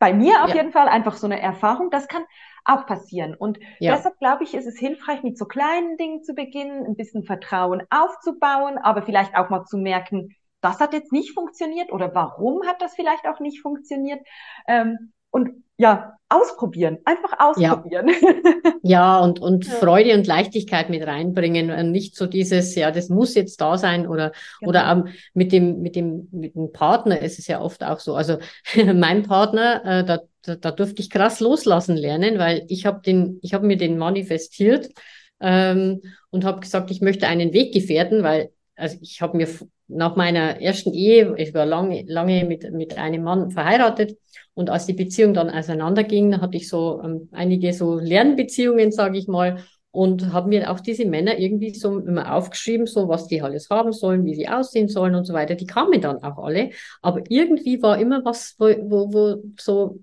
bei 0.04 0.14
mir 0.14 0.44
auf 0.44 0.50
ja. 0.50 0.56
jeden 0.56 0.74
Fall 0.74 0.90
einfach 0.90 1.16
so 1.16 1.28
eine 1.28 1.40
Erfahrung. 1.40 1.90
Das 1.90 2.10
kann 2.10 2.26
auch 2.66 2.86
passieren. 2.86 3.36
Und 3.36 3.58
ja. 3.80 3.96
deshalb 3.96 4.20
glaube 4.20 4.44
ich, 4.44 4.54
ist 4.54 4.66
es 4.66 4.78
hilfreich, 4.78 5.24
mit 5.24 5.38
so 5.38 5.46
kleinen 5.46 5.96
Dingen 5.96 6.24
zu 6.24 6.34
beginnen, 6.34 6.86
ein 6.86 6.98
bisschen 6.98 7.24
Vertrauen 7.24 7.84
aufzubauen, 7.90 8.78
aber 8.78 9.04
vielleicht 9.04 9.34
auch 9.38 9.50
mal 9.50 9.64
zu 9.64 9.78
merken, 9.78 10.36
das 10.60 10.82
hat 10.82 10.92
jetzt 10.92 11.14
nicht 11.14 11.32
funktioniert 11.32 11.94
oder 11.94 12.14
warum 12.14 12.68
hat 12.68 12.82
das 12.82 12.96
vielleicht 12.96 13.26
auch 13.28 13.40
nicht 13.40 13.62
funktioniert. 13.62 14.20
Ähm, 14.68 15.14
und 15.34 15.50
ja, 15.78 16.18
ausprobieren, 16.30 17.00
einfach 17.06 17.34
ausprobieren. 17.40 18.10
Ja, 18.84 19.18
ja 19.18 19.20
und, 19.20 19.40
und 19.40 19.66
ja. 19.66 19.74
Freude 19.74 20.14
und 20.14 20.28
Leichtigkeit 20.28 20.90
mit 20.90 21.06
reinbringen 21.06 21.72
und 21.72 21.92
nicht 21.92 22.16
so 22.16 22.26
dieses, 22.26 22.76
ja, 22.76 22.92
das 22.92 23.10
muss 23.10 23.36
jetzt 23.36 23.60
da 23.60 23.78
sein 23.78 24.08
oder, 24.08 24.32
genau. 24.60 24.70
oder 24.70 24.92
ähm, 24.92 25.08
mit 25.34 25.52
dem, 25.52 25.82
mit 25.82 25.96
dem, 25.96 26.28
mit 26.32 26.56
dem 26.56 26.72
Partner 26.72 27.20
ist 27.20 27.40
es 27.40 27.48
ja 27.48 27.62
oft 27.62 27.84
auch 27.84 28.00
so. 28.00 28.16
Also 28.16 28.38
mein 28.94 29.24
Partner, 29.24 29.84
äh, 29.86 30.06
da, 30.06 30.20
da, 30.44 30.56
da 30.56 30.72
durfte 30.72 31.02
ich 31.02 31.10
krass 31.10 31.40
loslassen 31.40 31.98
lernen, 31.98 32.40
weil 32.40 32.66
ich 32.68 32.86
habe 32.86 33.02
den, 33.02 33.40
ich 33.42 33.54
habe 33.54 33.66
mir 33.66 33.78
den 33.78 33.98
manifestiert 33.98 34.90
ähm, 35.40 36.02
und 36.30 36.46
habe 36.46 36.62
gesagt, 36.62 36.92
ich 36.92 37.02
möchte 37.02 37.28
einen 37.28 37.54
Weg 37.54 37.74
gefährden, 37.74 38.24
weil 38.24 38.52
also 38.76 38.98
ich 39.02 39.22
habe 39.22 39.38
mir 39.38 39.48
nach 39.88 40.16
meiner 40.16 40.62
ersten 40.62 40.94
Ehe, 40.94 41.36
ich 41.38 41.54
war 41.54 41.66
lange, 41.66 42.04
lange 42.08 42.46
mit, 42.46 42.72
mit 42.72 42.98
einem 42.98 43.24
Mann 43.24 43.52
verheiratet 43.52 44.18
und 44.54 44.70
als 44.70 44.86
die 44.86 44.94
Beziehung 44.94 45.34
dann 45.34 45.50
auseinanderging, 45.50 46.42
hatte 46.42 46.58
ich 46.58 46.70
so 46.70 47.02
ähm, 47.04 47.30
einige 47.32 47.74
so 47.74 48.00
Lernbeziehungen, 48.00 48.92
sage 48.92 49.18
ich 49.18 49.28
mal. 49.28 49.64
und 49.96 50.34
habe 50.34 50.50
mir 50.50 50.72
auch 50.72 50.80
diese 50.80 51.06
Männer 51.06 51.38
irgendwie 51.38 51.72
so 51.76 52.00
immer 52.00 52.34
aufgeschrieben, 52.34 52.88
so 52.88 53.08
was 53.08 53.28
die 53.28 53.44
alles 53.44 53.70
haben 53.70 53.94
sollen, 53.94 54.26
wie 54.26 54.34
sie 54.34 54.48
aussehen 54.50 54.88
sollen 54.90 55.14
und 55.14 55.26
so 55.26 55.34
weiter. 55.34 55.54
Die 55.54 55.68
kamen 55.68 56.02
dann 56.02 56.24
auch 56.24 56.44
alle, 56.44 56.72
aber 57.04 57.22
irgendwie 57.30 57.80
war 57.84 58.00
immer 58.00 58.26
was, 58.26 58.56
wo, 58.58 58.66
wo, 58.66 59.14
wo 59.14 59.44
so 59.60 60.00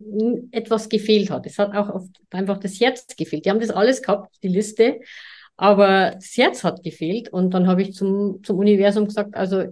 etwas 0.53 0.89
gefehlt 0.89 1.31
hat. 1.31 1.45
Es 1.45 1.59
hat 1.59 1.75
auch 1.75 1.89
oft 1.93 2.11
einfach 2.31 2.59
das 2.59 2.81
Herz 2.81 3.05
gefehlt. 3.17 3.45
Die 3.45 3.51
haben 3.51 3.59
das 3.59 3.71
alles 3.71 4.01
gehabt, 4.01 4.37
die 4.45 4.49
Liste, 4.49 5.01
aber 5.61 6.13
das 6.13 6.39
Herz 6.39 6.65
hat 6.65 6.83
gefehlt 6.83 7.29
und 7.31 7.53
dann 7.53 7.67
habe 7.67 7.83
ich 7.83 7.93
zum, 7.93 8.43
zum 8.43 8.57
Universum 8.57 9.05
gesagt, 9.05 9.35
also 9.35 9.65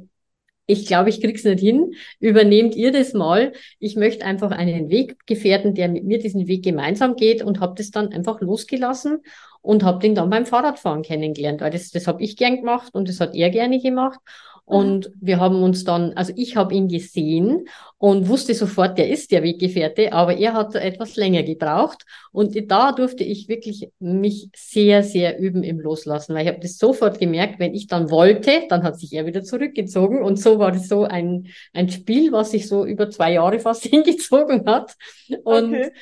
ich 0.66 0.84
glaube, 0.86 1.08
ich 1.08 1.22
krieg's 1.22 1.44
nicht 1.44 1.60
hin. 1.60 1.94
Übernehmt 2.20 2.74
ihr 2.74 2.92
das 2.92 3.14
mal. 3.14 3.54
Ich 3.78 3.96
möchte 3.96 4.26
einfach 4.26 4.50
einen 4.50 4.90
Weg 4.90 5.26
gefährden, 5.26 5.74
der 5.74 5.88
mit 5.88 6.04
mir 6.04 6.18
diesen 6.18 6.46
Weg 6.46 6.62
gemeinsam 6.62 7.16
geht 7.16 7.42
und 7.42 7.60
habe 7.60 7.74
das 7.74 7.90
dann 7.90 8.12
einfach 8.12 8.42
losgelassen 8.42 9.22
und 9.62 9.82
habe 9.82 9.98
den 10.00 10.14
dann 10.14 10.28
beim 10.28 10.44
Fahrradfahren 10.44 11.00
kennengelernt, 11.00 11.62
weil 11.62 11.70
das, 11.70 11.88
das 11.90 12.06
habe 12.06 12.22
ich 12.22 12.36
gern 12.36 12.56
gemacht 12.56 12.94
und 12.94 13.08
das 13.08 13.18
hat 13.18 13.34
er 13.34 13.48
gerne 13.48 13.80
gemacht. 13.80 14.20
Und 14.68 15.10
wir 15.18 15.40
haben 15.40 15.62
uns 15.62 15.84
dann, 15.84 16.12
also 16.12 16.34
ich 16.36 16.54
habe 16.54 16.74
ihn 16.74 16.88
gesehen 16.88 17.66
und 17.96 18.28
wusste 18.28 18.52
sofort, 18.52 18.98
der 18.98 19.08
ist 19.08 19.32
der 19.32 19.42
Weggefährte, 19.42 20.12
aber 20.12 20.36
er 20.36 20.52
hat 20.52 20.74
etwas 20.74 21.16
länger 21.16 21.42
gebraucht. 21.42 22.04
Und 22.32 22.54
da 22.70 22.92
durfte 22.92 23.24
ich 23.24 23.48
wirklich 23.48 23.88
mich 23.98 24.50
sehr, 24.54 25.02
sehr 25.02 25.38
üben 25.38 25.62
im 25.62 25.80
Loslassen, 25.80 26.34
weil 26.34 26.42
ich 26.42 26.48
habe 26.48 26.60
das 26.60 26.76
sofort 26.76 27.18
gemerkt, 27.18 27.58
wenn 27.58 27.72
ich 27.72 27.86
dann 27.86 28.10
wollte, 28.10 28.64
dann 28.68 28.82
hat 28.82 29.00
sich 29.00 29.14
er 29.14 29.24
wieder 29.24 29.42
zurückgezogen. 29.42 30.22
Und 30.22 30.38
so 30.38 30.58
war 30.58 30.70
das 30.70 30.86
so 30.86 31.04
ein, 31.04 31.46
ein 31.72 31.88
Spiel, 31.88 32.30
was 32.30 32.50
sich 32.50 32.68
so 32.68 32.84
über 32.84 33.08
zwei 33.08 33.32
Jahre 33.32 33.60
fast 33.60 33.84
hingezogen 33.86 34.66
hat. 34.66 34.96
Und 35.44 35.74
okay. 35.74 35.92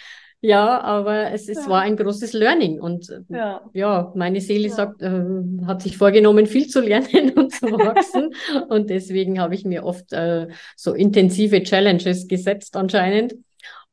Ja, 0.43 0.80
aber 0.80 1.32
es, 1.32 1.49
es 1.49 1.64
ja. 1.64 1.70
war 1.70 1.80
ein 1.80 1.97
großes 1.97 2.32
Learning 2.34 2.80
und 2.80 3.11
ja, 3.28 3.62
ja 3.72 4.12
meine 4.14 4.41
Seele 4.41 4.68
ja. 4.68 4.74
sagt, 4.74 5.03
äh, 5.03 5.24
hat 5.66 5.82
sich 5.82 5.97
vorgenommen, 5.97 6.47
viel 6.47 6.68
zu 6.68 6.80
lernen 6.80 7.30
und 7.37 7.53
zu 7.53 7.66
wachsen 7.66 8.34
und 8.68 8.91
deswegen 8.91 9.41
habe 9.41 9.55
ich 9.55 9.64
mir 9.64 9.84
oft 9.84 10.12
äh, 10.12 10.49
so 10.76 10.93
intensive 10.93 11.62
Challenges 11.62 12.28
gesetzt 12.28 12.76
anscheinend. 12.76 13.34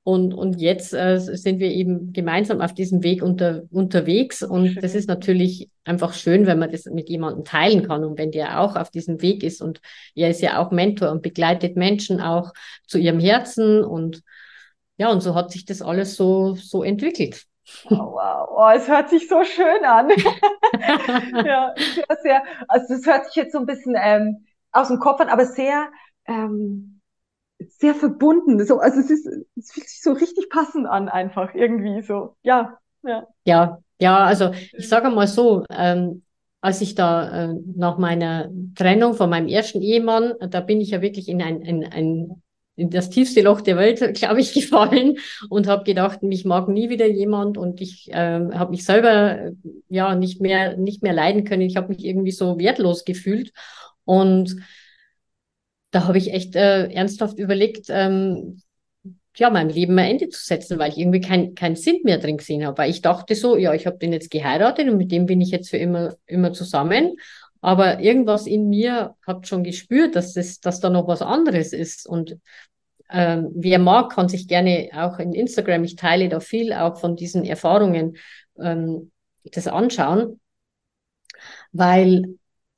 Und, 0.06 0.34
und 0.34 0.60
jetzt 0.60 0.94
äh, 0.94 1.18
sind 1.18 1.60
wir 1.60 1.72
eben 1.72 2.12
gemeinsam 2.12 2.60
auf 2.60 2.74
diesem 2.74 3.04
Weg 3.04 3.24
unter, 3.24 3.64
unterwegs. 3.72 4.44
Und 4.44 4.68
schön. 4.68 4.82
das 4.82 4.96
ist 4.96 5.08
natürlich 5.08 5.70
einfach 5.86 6.14
schön, 6.14 6.46
wenn 6.46 6.60
man 6.60 6.70
das 6.70 6.86
mit 6.86 7.10
jemandem 7.10 7.46
teilen 7.46 7.88
kann 7.88 8.04
und 8.04 8.18
wenn 8.18 8.32
der 8.32 8.60
auch 8.60 8.76
auf 8.76 8.92
diesem 8.92 9.22
Weg 9.22 9.44
ist. 9.44 9.62
Und 9.62 9.80
er 10.14 10.30
ist 10.30 10.42
ja 10.42 10.60
auch 10.60 10.72
Mentor 10.72 11.10
und 11.10 11.22
begleitet 11.22 11.78
Menschen 11.78 12.20
auch 12.20 12.52
zu 12.86 12.98
ihrem 12.98 13.20
Herzen 13.20 13.82
und 13.82 14.24
ja, 14.98 15.10
und 15.10 15.22
so 15.22 15.36
hat 15.36 15.52
sich 15.52 15.66
das 15.66 15.82
alles 15.82 16.16
so, 16.16 16.56
so 16.56 16.84
entwickelt. 16.84 17.46
Oh, 17.86 17.96
wow, 17.96 18.50
oh, 18.52 18.70
es 18.76 18.88
hört 18.88 19.10
sich 19.10 19.28
so 19.28 19.44
schön 19.44 19.84
an. 19.86 20.10
ja, 21.46 21.74
sehr, 21.78 22.18
sehr, 22.22 22.44
also 22.68 22.94
das 22.94 23.06
hört 23.06 23.26
sich 23.28 23.36
jetzt 23.36 23.54
so 23.54 23.60
ein 23.60 23.66
bisschen 23.66 23.96
ähm, 23.98 24.46
aus 24.72 24.90
dem 24.90 25.00
Kopf 25.00 25.22
an, 25.22 25.30
aber 25.30 25.46
sehr, 25.46 25.90
ähm, 26.28 27.00
sehr 27.60 27.96
verbunden. 27.96 28.64
So, 28.66 28.80
also 28.80 29.00
es 29.00 29.10
ist, 29.10 29.28
es 29.56 29.72
fühlt 29.72 29.88
sich 29.88 30.02
so 30.02 30.12
richtig 30.12 30.50
passend 30.50 30.88
an, 30.88 31.10
einfach 31.10 31.54
irgendwie 31.56 32.02
so. 32.02 32.36
Ja, 32.44 32.78
ja. 33.04 33.28
Ja, 33.46 33.80
ja, 34.00 34.18
also 34.18 34.52
ich 34.74 34.90
sage 34.90 35.10
mal 35.10 35.28
so, 35.28 35.64
ähm, 35.70 36.24
als 36.62 36.82
ich 36.82 36.96
da 36.96 37.46
äh, 37.52 37.54
nach 37.76 37.98
meiner 37.98 38.50
Trennung 38.76 39.14
von 39.14 39.30
meinem 39.30 39.48
ersten 39.48 39.82
Ehemann, 39.82 40.34
da 40.50 40.62
bin 40.62 40.82
ich 40.82 40.92
ja 40.92 41.02
wirklich 41.02 41.28
in 41.28 41.42
ein, 41.42 41.62
ein, 41.64 41.84
ein 41.84 42.43
in 42.76 42.90
das 42.90 43.10
tiefste 43.10 43.42
Loch 43.42 43.62
der 43.62 43.78
Welt, 43.78 44.00
glaube 44.16 44.42
ich, 44.42 44.54
gefallen 44.54 45.18
und 45.50 45.68
habe 45.68 45.84
gedacht, 45.84 46.24
mich 46.24 46.46
mag 46.46 46.68
nie 46.68 46.90
wieder 46.90 47.08
jemand 47.08 47.58
und 47.58 47.82
ich 47.82 48.12
äh, 48.12 48.40
habe 48.54 48.72
mich 48.72 48.86
selber 48.86 49.52
ja 49.90 50.16
nicht 50.16 50.42
mehr 50.42 50.78
nicht 50.78 51.04
mehr 51.04 51.14
leiden 51.14 51.44
können. 51.44 51.62
Ich 51.62 51.78
habe 51.78 51.90
mich 51.90 52.04
irgendwie 52.04 52.32
so 52.32 52.58
wertlos 52.58 53.06
gefühlt 53.06 53.52
und 54.06 54.56
da 55.92 56.08
habe 56.08 56.18
ich 56.18 56.34
echt 56.34 56.56
äh, 56.56 56.88
ernsthaft 56.92 57.38
überlegt, 57.38 57.86
ähm, 57.90 58.62
ja, 59.36 59.50
meinem 59.50 59.70
Leben 59.70 59.98
ein 59.98 60.12
Ende 60.12 60.30
zu 60.30 60.44
setzen, 60.44 60.78
weil 60.78 60.92
ich 60.92 60.98
irgendwie 60.98 61.22
keinen 61.22 61.56
keinen 61.56 61.76
Sinn 61.76 62.02
mehr 62.04 62.20
drin 62.20 62.38
gesehen 62.38 62.66
habe. 62.66 62.78
Weil 62.78 62.92
ich 62.92 63.02
dachte 63.02 63.36
so, 63.36 63.58
ja, 63.58 63.74
ich 63.74 63.88
habe 63.88 63.98
den 63.98 64.14
jetzt 64.14 64.30
geheiratet 64.30 64.88
und 64.90 64.98
mit 64.98 65.12
dem 65.12 65.26
bin 65.26 65.42
ich 65.42 65.50
jetzt 65.50 65.70
für 65.70 65.78
immer, 65.78 66.16
immer 66.26 66.54
zusammen. 66.54 67.16
Aber 67.64 68.02
irgendwas 68.02 68.46
in 68.46 68.68
mir 68.68 69.16
hat 69.26 69.48
schon 69.48 69.64
gespürt, 69.64 70.18
dass, 70.18 70.34
das, 70.34 70.60
dass 70.60 70.82
da 70.82 70.90
noch 70.90 71.08
was 71.08 71.22
anderes 71.22 71.72
ist. 71.72 72.06
Und 72.06 72.38
ähm, 73.10 73.52
wer 73.56 73.80
mag, 73.80 74.12
kann 74.12 74.28
sich 74.28 74.50
gerne 74.50 74.90
auch 74.94 75.18
in 75.18 75.32
Instagram, 75.32 75.86
ich 75.86 75.96
teile 75.96 76.28
da 76.28 76.42
viel 76.42 76.74
auch 76.74 77.00
von 77.00 77.16
diesen 77.16 77.46
Erfahrungen, 77.46 78.18
ähm, 78.60 79.12
das 79.46 79.68
anschauen. 79.68 80.42
Weil 81.72 82.36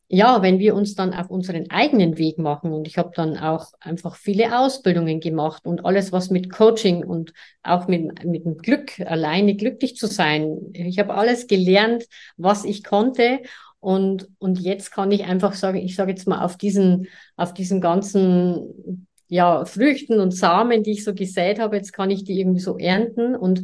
ja, 0.08 0.44
wenn 0.44 0.60
wir 0.60 0.76
uns 0.76 0.94
dann 0.94 1.16
auf 1.16 1.32
unseren 1.32 1.72
eigenen 1.72 2.20
Weg 2.20 2.38
machen 2.38 2.72
und 2.72 2.88
ich 2.88 3.00
habe 3.00 3.10
dann 3.16 3.40
auch 3.40 3.72
einfach 3.80 4.16
viele 4.16 4.60
Ausbildungen 4.60 5.20
gemacht 5.20 5.66
und 5.66 5.84
alles, 5.84 6.12
was 6.12 6.30
mit 6.30 6.52
Coaching 6.52 7.04
und 7.04 7.34
auch 7.64 7.88
mit, 7.88 8.24
mit 8.24 8.46
dem 8.46 8.60
Glück, 8.60 9.00
alleine 9.00 9.56
glücklich 9.56 9.96
zu 9.96 10.06
sein. 10.06 10.60
Ich 10.74 11.00
habe 11.00 11.16
alles 11.16 11.48
gelernt, 11.48 12.06
was 12.38 12.66
ich 12.66 12.84
konnte 12.84 13.42
und, 13.80 14.28
und 14.40 14.60
jetzt 14.60 14.92
kann 14.92 15.12
ich 15.12 15.26
einfach 15.26 15.54
sagen, 15.54 15.78
ich 15.78 15.96
sage 15.96 16.12
jetzt 16.12 16.28
mal 16.28 16.44
auf 16.44 16.58
diesen, 16.58 17.08
auf 17.36 17.54
diesen 17.54 17.82
ganzen 17.82 19.08
ja, 19.28 19.66
Früchten 19.66 20.20
und 20.20 20.32
Samen, 20.32 20.84
die 20.84 20.92
ich 20.92 21.04
so 21.04 21.14
gesät 21.14 21.60
habe, 21.60 21.76
jetzt 21.76 21.94
kann 21.94 22.10
ich 22.12 22.24
die 22.24 22.40
irgendwie 22.40 22.60
so 22.60 22.78
ernten. 22.78 23.36
Und 23.36 23.64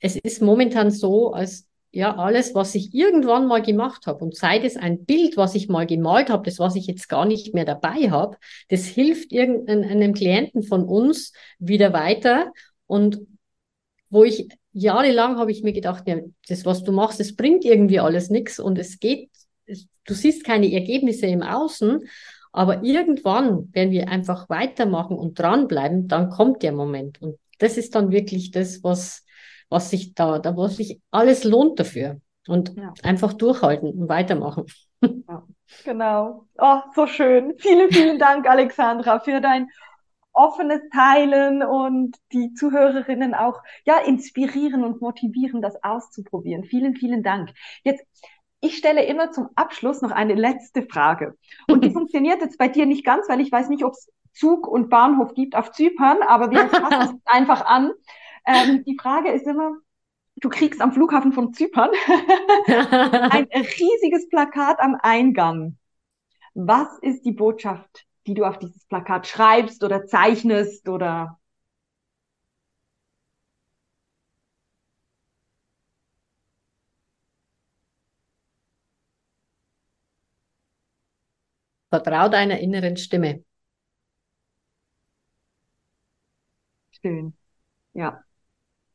es 0.00 0.16
ist 0.16 0.42
momentan 0.42 0.90
so, 0.90 1.32
als 1.32 1.66
ja, 1.92 2.16
alles, 2.16 2.54
was 2.54 2.74
ich 2.74 2.94
irgendwann 2.94 3.46
mal 3.46 3.60
gemacht 3.60 4.06
habe 4.06 4.24
und 4.24 4.34
sei 4.34 4.58
es 4.58 4.76
ein 4.78 5.04
Bild, 5.04 5.36
was 5.36 5.54
ich 5.54 5.68
mal 5.68 5.86
gemalt 5.86 6.30
habe, 6.30 6.44
das, 6.44 6.58
was 6.58 6.74
ich 6.74 6.86
jetzt 6.86 7.08
gar 7.08 7.26
nicht 7.26 7.52
mehr 7.54 7.66
dabei 7.66 8.10
habe, 8.10 8.38
das 8.68 8.86
hilft 8.86 9.30
irgendeinem 9.30 10.14
Klienten 10.14 10.62
von 10.62 10.84
uns 10.84 11.32
wieder 11.58 11.92
weiter. 11.92 12.52
Und 12.86 13.20
wo 14.10 14.24
ich 14.24 14.48
jahrelang 14.72 15.36
habe 15.38 15.50
ich 15.50 15.62
mir 15.62 15.72
gedacht, 15.72 16.04
ja, 16.06 16.16
das, 16.48 16.64
was 16.64 16.82
du 16.82 16.92
machst, 16.92 17.20
das 17.20 17.36
bringt 17.36 17.64
irgendwie 17.64 18.00
alles 18.00 18.30
nichts 18.30 18.58
und 18.58 18.78
es 18.78 18.98
geht, 18.98 19.30
du 19.66 20.14
siehst 20.14 20.44
keine 20.44 20.72
Ergebnisse 20.72 21.26
im 21.26 21.42
Außen, 21.42 22.00
aber 22.52 22.82
irgendwann, 22.82 23.70
wenn 23.72 23.90
wir 23.90 24.08
einfach 24.08 24.48
weitermachen 24.50 25.16
und 25.16 25.38
dranbleiben, 25.38 26.08
dann 26.08 26.28
kommt 26.28 26.62
der 26.62 26.72
Moment. 26.72 27.20
Und 27.22 27.38
das 27.58 27.78
ist 27.78 27.94
dann 27.94 28.10
wirklich 28.10 28.50
das, 28.50 28.84
was, 28.84 29.24
was 29.70 29.90
sich 29.90 30.14
da, 30.14 30.38
da 30.38 30.56
was 30.56 30.76
sich 30.76 31.00
alles 31.10 31.44
lohnt 31.44 31.80
dafür. 31.80 32.20
Und 32.46 32.76
ja. 32.76 32.92
einfach 33.04 33.32
durchhalten 33.34 33.90
und 33.90 34.08
weitermachen. 34.08 34.66
Ja, 35.00 35.44
genau. 35.84 36.46
Oh, 36.58 36.80
so 36.94 37.06
schön. 37.06 37.54
Vielen, 37.58 37.90
vielen 37.90 38.18
Dank, 38.18 38.48
Alexandra, 38.48 39.20
für 39.20 39.40
dein 39.40 39.68
offenes 40.32 40.80
Teilen 40.92 41.62
und 41.62 42.16
die 42.32 42.54
Zuhörerinnen 42.54 43.34
auch 43.34 43.62
ja 43.84 43.98
inspirieren 43.98 44.84
und 44.84 45.00
motivieren, 45.00 45.62
das 45.62 45.82
auszuprobieren. 45.82 46.64
Vielen, 46.64 46.96
vielen 46.96 47.22
Dank. 47.22 47.50
Jetzt 47.84 48.04
ich 48.64 48.76
stelle 48.76 49.04
immer 49.04 49.32
zum 49.32 49.48
Abschluss 49.56 50.02
noch 50.02 50.12
eine 50.12 50.34
letzte 50.34 50.82
Frage. 50.82 51.36
Und 51.68 51.84
die 51.84 51.90
funktioniert 51.92 52.40
jetzt 52.40 52.58
bei 52.58 52.68
dir 52.68 52.86
nicht 52.86 53.04
ganz, 53.04 53.28
weil 53.28 53.40
ich 53.40 53.50
weiß 53.50 53.68
nicht, 53.68 53.84
ob 53.84 53.92
es 53.92 54.10
Zug 54.32 54.66
und 54.66 54.88
Bahnhof 54.88 55.34
gibt 55.34 55.56
auf 55.56 55.72
Zypern, 55.72 56.18
aber 56.22 56.50
wir 56.50 56.68
fassen 56.68 57.16
es 57.16 57.20
einfach 57.24 57.66
an. 57.66 57.92
Ähm, 58.46 58.84
die 58.84 58.96
Frage 58.96 59.32
ist 59.32 59.46
immer, 59.46 59.72
du 60.36 60.48
kriegst 60.48 60.80
am 60.80 60.92
Flughafen 60.92 61.32
von 61.32 61.52
Zypern 61.52 61.90
ein 62.66 63.48
riesiges 63.52 64.28
Plakat 64.28 64.80
am 64.80 64.96
Eingang. 65.00 65.76
Was 66.54 66.98
ist 67.00 67.24
die 67.24 67.32
Botschaft 67.32 68.06
die 68.26 68.34
du 68.34 68.44
auf 68.44 68.58
dieses 68.58 68.86
Plakat 68.86 69.26
schreibst 69.26 69.84
oder 69.84 70.06
zeichnest 70.06 70.88
oder 70.88 71.38
Vertrau 81.90 82.28
deiner 82.28 82.58
inneren 82.58 82.96
Stimme. 82.96 83.44
Schön. 87.00 87.34
Ja. 87.94 88.24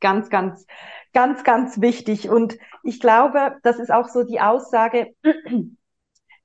Ganz, 0.01 0.29
ganz, 0.29 0.65
ganz, 1.13 1.43
ganz 1.43 1.81
wichtig. 1.81 2.29
Und 2.29 2.57
ich 2.83 2.99
glaube, 3.01 3.57
das 3.63 3.79
ist 3.79 3.91
auch 3.91 4.09
so 4.09 4.23
die 4.23 4.41
Aussage, 4.41 5.15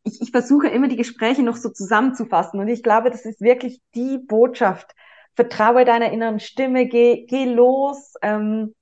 ich, 0.05 0.21
ich 0.21 0.31
versuche 0.31 0.69
immer 0.69 0.89
die 0.89 0.97
Gespräche 0.97 1.43
noch 1.43 1.57
so 1.57 1.71
zusammenzufassen 1.71 2.61
und 2.61 2.69
ich 2.69 2.83
glaube, 2.83 3.11
das 3.11 3.25
ist 3.25 3.41
wirklich 3.41 3.81
die 3.95 4.19
Botschaft. 4.19 4.93
Vertraue 5.35 5.85
deiner 5.85 6.13
inneren 6.13 6.41
Stimme, 6.41 6.87
geh, 6.87 7.25
geh 7.27 7.45
los, 7.47 8.15
ähm, 8.23 8.75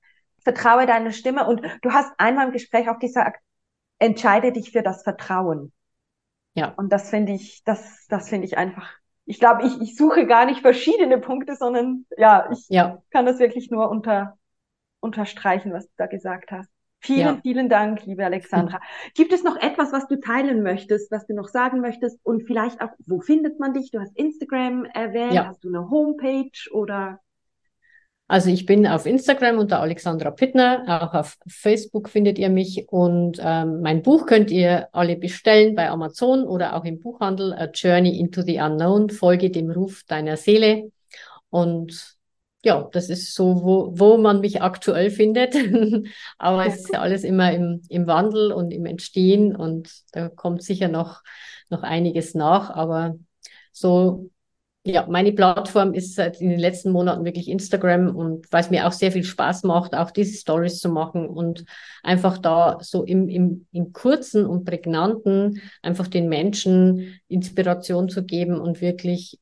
vertraue 0.43 0.85
deiner 0.85 1.11
Stimme 1.11 1.47
und 1.47 1.61
du 1.81 1.91
hast 1.91 2.11
einmal 2.17 2.47
im 2.47 2.53
Gespräch 2.53 2.89
auch 2.89 2.99
gesagt, 2.99 3.41
entscheide 3.99 4.51
dich 4.51 4.71
für 4.71 4.81
das 4.81 5.03
Vertrauen. 5.03 5.71
Ja. 6.53 6.73
Und 6.75 6.91
das 6.91 7.09
finde 7.09 7.33
ich, 7.33 7.63
das, 7.63 8.05
das 8.09 8.29
finde 8.29 8.47
ich 8.47 8.57
einfach. 8.57 8.89
Ich 9.25 9.39
glaube, 9.39 9.65
ich, 9.65 9.79
ich 9.79 9.95
suche 9.95 10.25
gar 10.25 10.45
nicht 10.45 10.61
verschiedene 10.61 11.19
Punkte, 11.19 11.55
sondern 11.55 12.05
ja, 12.17 12.49
ich 12.51 12.65
ja. 12.67 13.01
kann 13.11 13.25
das 13.25 13.39
wirklich 13.39 13.69
nur 13.69 13.89
unter, 13.89 14.37
unterstreichen, 14.99 15.71
was 15.71 15.85
du 15.85 15.93
da 15.97 16.07
gesagt 16.07 16.51
hast. 16.51 16.69
Vielen, 17.03 17.19
ja. 17.19 17.39
vielen 17.41 17.67
Dank, 17.67 18.05
liebe 18.05 18.23
Alexandra. 18.23 18.79
Gibt 19.15 19.33
es 19.33 19.43
noch 19.43 19.57
etwas, 19.57 19.91
was 19.91 20.07
du 20.07 20.19
teilen 20.19 20.61
möchtest, 20.61 21.11
was 21.11 21.25
du 21.25 21.33
noch 21.33 21.47
sagen 21.47 21.81
möchtest? 21.81 22.19
Und 22.23 22.43
vielleicht 22.43 22.79
auch, 22.79 22.89
wo 23.07 23.19
findet 23.19 23.59
man 23.59 23.73
dich? 23.73 23.89
Du 23.89 23.99
hast 23.99 24.15
Instagram 24.15 24.85
erwähnt, 24.85 25.33
ja. 25.33 25.47
hast 25.47 25.63
du 25.63 25.69
eine 25.69 25.89
Homepage 25.89 26.51
oder? 26.71 27.19
Also 28.27 28.49
ich 28.49 28.65
bin 28.65 28.87
auf 28.87 29.07
Instagram 29.07 29.57
unter 29.57 29.81
Alexandra 29.81 30.31
Pittner, 30.31 30.85
auch 30.87 31.13
auf 31.13 31.37
Facebook 31.47 32.07
findet 32.07 32.39
ihr 32.39 32.49
mich 32.49 32.85
und 32.87 33.39
ähm, 33.43 33.81
mein 33.81 34.03
Buch 34.03 34.25
könnt 34.25 34.51
ihr 34.51 34.87
alle 34.93 35.17
bestellen 35.17 35.75
bei 35.75 35.89
Amazon 35.89 36.45
oder 36.45 36.77
auch 36.77 36.85
im 36.85 37.01
Buchhandel 37.01 37.51
A 37.53 37.65
Journey 37.65 38.17
into 38.19 38.41
the 38.41 38.59
Unknown, 38.59 39.09
Folge 39.09 39.49
dem 39.49 39.69
Ruf 39.69 40.03
deiner 40.07 40.37
Seele. 40.37 40.91
Und 41.49 42.15
ja, 42.63 42.87
das 42.91 43.09
ist 43.09 43.33
so, 43.33 43.63
wo, 43.63 43.91
wo 43.97 44.17
man 44.17 44.39
mich 44.41 44.61
aktuell 44.61 45.09
findet. 45.09 45.55
Aber 46.37 46.65
es 46.65 46.81
ist 46.81 46.93
ja 46.93 47.01
alles 47.01 47.23
immer 47.23 47.51
im, 47.51 47.81
im 47.89 48.07
Wandel 48.07 48.51
und 48.51 48.71
im 48.71 48.85
Entstehen 48.85 49.55
und 49.55 49.91
da 50.11 50.29
kommt 50.29 50.63
sicher 50.63 50.87
noch, 50.87 51.21
noch 51.69 51.83
einiges 51.83 52.35
nach. 52.35 52.69
Aber 52.69 53.15
so, 53.71 54.29
ja, 54.83 55.07
meine 55.07 55.31
Plattform 55.31 55.93
ist 55.93 56.15
seit 56.15 56.39
in 56.39 56.49
den 56.49 56.59
letzten 56.59 56.91
Monaten 56.91 57.25
wirklich 57.25 57.47
Instagram 57.47 58.15
und 58.15 58.51
weil 58.51 58.61
es 58.61 58.69
mir 58.69 58.87
auch 58.87 58.91
sehr 58.91 59.11
viel 59.11 59.23
Spaß 59.23 59.63
macht, 59.63 59.95
auch 59.95 60.11
diese 60.11 60.37
Stories 60.37 60.79
zu 60.79 60.89
machen 60.89 61.27
und 61.27 61.65
einfach 62.03 62.37
da 62.37 62.77
so 62.81 63.03
im, 63.03 63.27
im, 63.27 63.67
im 63.71 63.93
kurzen 63.93 64.45
und 64.45 64.65
prägnanten 64.65 65.61
einfach 65.81 66.07
den 66.07 66.29
Menschen 66.29 67.19
Inspiration 67.27 68.09
zu 68.09 68.23
geben 68.23 68.59
und 68.59 68.81
wirklich, 68.81 69.39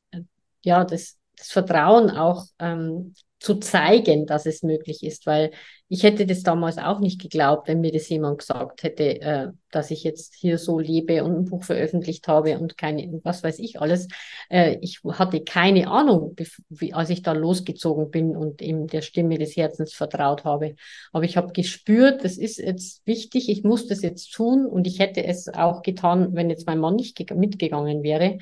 ja, 0.62 0.84
das, 0.84 1.19
das 1.40 1.50
Vertrauen 1.50 2.10
auch 2.10 2.44
ähm, 2.58 3.14
zu 3.40 3.56
zeigen, 3.56 4.26
dass 4.26 4.44
es 4.44 4.62
möglich 4.62 5.02
ist, 5.02 5.26
weil 5.26 5.50
ich 5.88 6.04
hätte 6.04 6.24
das 6.24 6.42
damals 6.44 6.78
auch 6.78 7.00
nicht 7.00 7.20
geglaubt, 7.20 7.66
wenn 7.66 7.80
mir 7.80 7.90
das 7.90 8.08
jemand 8.10 8.38
gesagt 8.38 8.84
hätte, 8.84 9.20
äh, 9.22 9.48
dass 9.72 9.90
ich 9.90 10.04
jetzt 10.04 10.34
hier 10.34 10.58
so 10.58 10.78
lebe 10.78 11.24
und 11.24 11.34
ein 11.36 11.44
Buch 11.46 11.64
veröffentlicht 11.64 12.28
habe 12.28 12.58
und 12.58 12.76
keine, 12.76 13.20
was 13.24 13.42
weiß 13.42 13.58
ich 13.58 13.80
alles. 13.80 14.06
Äh, 14.50 14.76
ich 14.82 15.00
hatte 15.04 15.42
keine 15.42 15.88
Ahnung, 15.88 16.36
wie, 16.68 16.92
als 16.92 17.10
ich 17.10 17.22
da 17.22 17.32
losgezogen 17.32 18.10
bin 18.10 18.36
und 18.36 18.62
eben 18.62 18.86
der 18.86 19.00
Stimme 19.00 19.38
des 19.38 19.56
Herzens 19.56 19.94
vertraut 19.94 20.44
habe. 20.44 20.76
Aber 21.10 21.24
ich 21.24 21.36
habe 21.36 21.52
gespürt, 21.52 22.24
das 22.24 22.36
ist 22.36 22.58
jetzt 22.58 23.04
wichtig, 23.06 23.48
ich 23.48 23.64
muss 23.64 23.88
das 23.88 24.02
jetzt 24.02 24.32
tun 24.32 24.66
und 24.66 24.86
ich 24.86 25.00
hätte 25.00 25.24
es 25.24 25.48
auch 25.48 25.82
getan, 25.82 26.34
wenn 26.34 26.50
jetzt 26.50 26.66
mein 26.66 26.78
Mann 26.78 26.94
nicht 26.94 27.18
mitgegangen 27.34 28.02
wäre. 28.02 28.38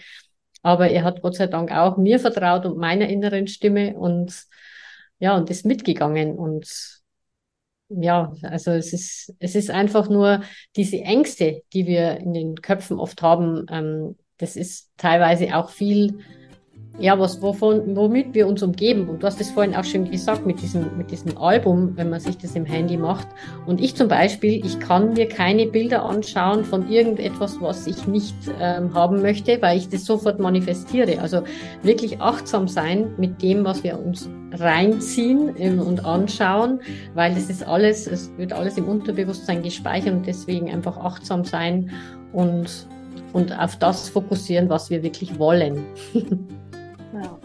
Aber 0.68 0.90
er 0.90 1.02
hat 1.02 1.22
Gott 1.22 1.34
sei 1.34 1.46
Dank 1.46 1.72
auch 1.72 1.96
mir 1.96 2.20
vertraut 2.20 2.66
und 2.66 2.76
meiner 2.76 3.08
inneren 3.08 3.46
Stimme 3.46 3.96
und 3.96 4.44
ja, 5.18 5.34
und 5.34 5.48
ist 5.48 5.64
mitgegangen. 5.64 6.36
Und 6.36 7.00
ja, 7.88 8.34
also 8.42 8.72
es 8.72 8.92
ist, 8.92 9.34
es 9.38 9.54
ist 9.54 9.70
einfach 9.70 10.10
nur 10.10 10.42
diese 10.76 10.98
Ängste, 10.98 11.62
die 11.72 11.86
wir 11.86 12.18
in 12.18 12.34
den 12.34 12.56
Köpfen 12.56 13.00
oft 13.00 13.22
haben, 13.22 13.64
ähm, 13.70 14.18
das 14.36 14.56
ist 14.56 14.92
teilweise 14.98 15.56
auch 15.56 15.70
viel 15.70 16.18
ja, 16.98 17.18
was, 17.18 17.40
wovon, 17.40 17.94
womit 17.94 18.34
wir 18.34 18.48
uns 18.48 18.62
umgeben. 18.62 19.08
Und 19.08 19.22
du 19.22 19.26
hast 19.26 19.40
es 19.40 19.50
vorhin 19.50 19.74
auch 19.76 19.84
schon 19.84 20.10
gesagt 20.10 20.46
mit 20.46 20.60
diesem, 20.60 20.96
mit 20.96 21.10
diesem 21.10 21.38
Album, 21.38 21.96
wenn 21.96 22.10
man 22.10 22.18
sich 22.18 22.36
das 22.38 22.56
im 22.56 22.64
Handy 22.64 22.96
macht. 22.96 23.28
Und 23.66 23.80
ich 23.80 23.94
zum 23.94 24.08
Beispiel, 24.08 24.64
ich 24.66 24.80
kann 24.80 25.12
mir 25.12 25.28
keine 25.28 25.66
Bilder 25.66 26.04
anschauen 26.04 26.64
von 26.64 26.90
irgendetwas, 26.90 27.60
was 27.60 27.86
ich 27.86 28.06
nicht 28.08 28.34
ähm, 28.60 28.92
haben 28.94 29.22
möchte, 29.22 29.62
weil 29.62 29.78
ich 29.78 29.88
das 29.88 30.04
sofort 30.04 30.40
manifestiere. 30.40 31.20
Also 31.20 31.42
wirklich 31.82 32.20
achtsam 32.20 32.66
sein 32.66 33.12
mit 33.16 33.40
dem, 33.42 33.64
was 33.64 33.84
wir 33.84 33.98
uns 33.98 34.28
reinziehen 34.54 35.54
ähm, 35.56 35.80
und 35.80 36.04
anschauen, 36.04 36.80
weil 37.14 37.36
es 37.36 37.48
ist 37.48 37.64
alles, 37.64 38.08
es 38.08 38.36
wird 38.36 38.52
alles 38.52 38.76
im 38.76 38.88
Unterbewusstsein 38.88 39.62
gespeichert 39.62 40.14
und 40.14 40.26
deswegen 40.26 40.68
einfach 40.68 40.96
achtsam 40.98 41.44
sein 41.44 41.90
und, 42.32 42.88
und 43.32 43.56
auf 43.56 43.76
das 43.76 44.08
fokussieren, 44.08 44.68
was 44.68 44.90
wir 44.90 45.04
wirklich 45.04 45.38
wollen. 45.38 45.84
Ja, 47.12 47.38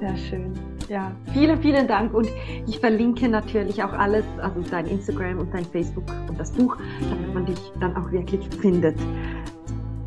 sehr 0.00 0.16
schön. 0.16 0.52
Ja, 0.88 1.10
vielen, 1.32 1.60
vielen 1.60 1.88
Dank. 1.88 2.14
Und 2.14 2.28
ich 2.66 2.78
verlinke 2.78 3.28
natürlich 3.28 3.82
auch 3.82 3.92
alles, 3.92 4.24
also 4.40 4.60
dein 4.70 4.86
Instagram 4.86 5.38
und 5.38 5.52
dein 5.52 5.64
Facebook 5.64 6.04
und 6.28 6.38
das 6.38 6.52
Buch, 6.52 6.76
damit 7.10 7.34
man 7.34 7.46
dich 7.46 7.58
dann 7.80 7.96
auch 7.96 8.10
wirklich 8.12 8.46
findet. 8.60 8.96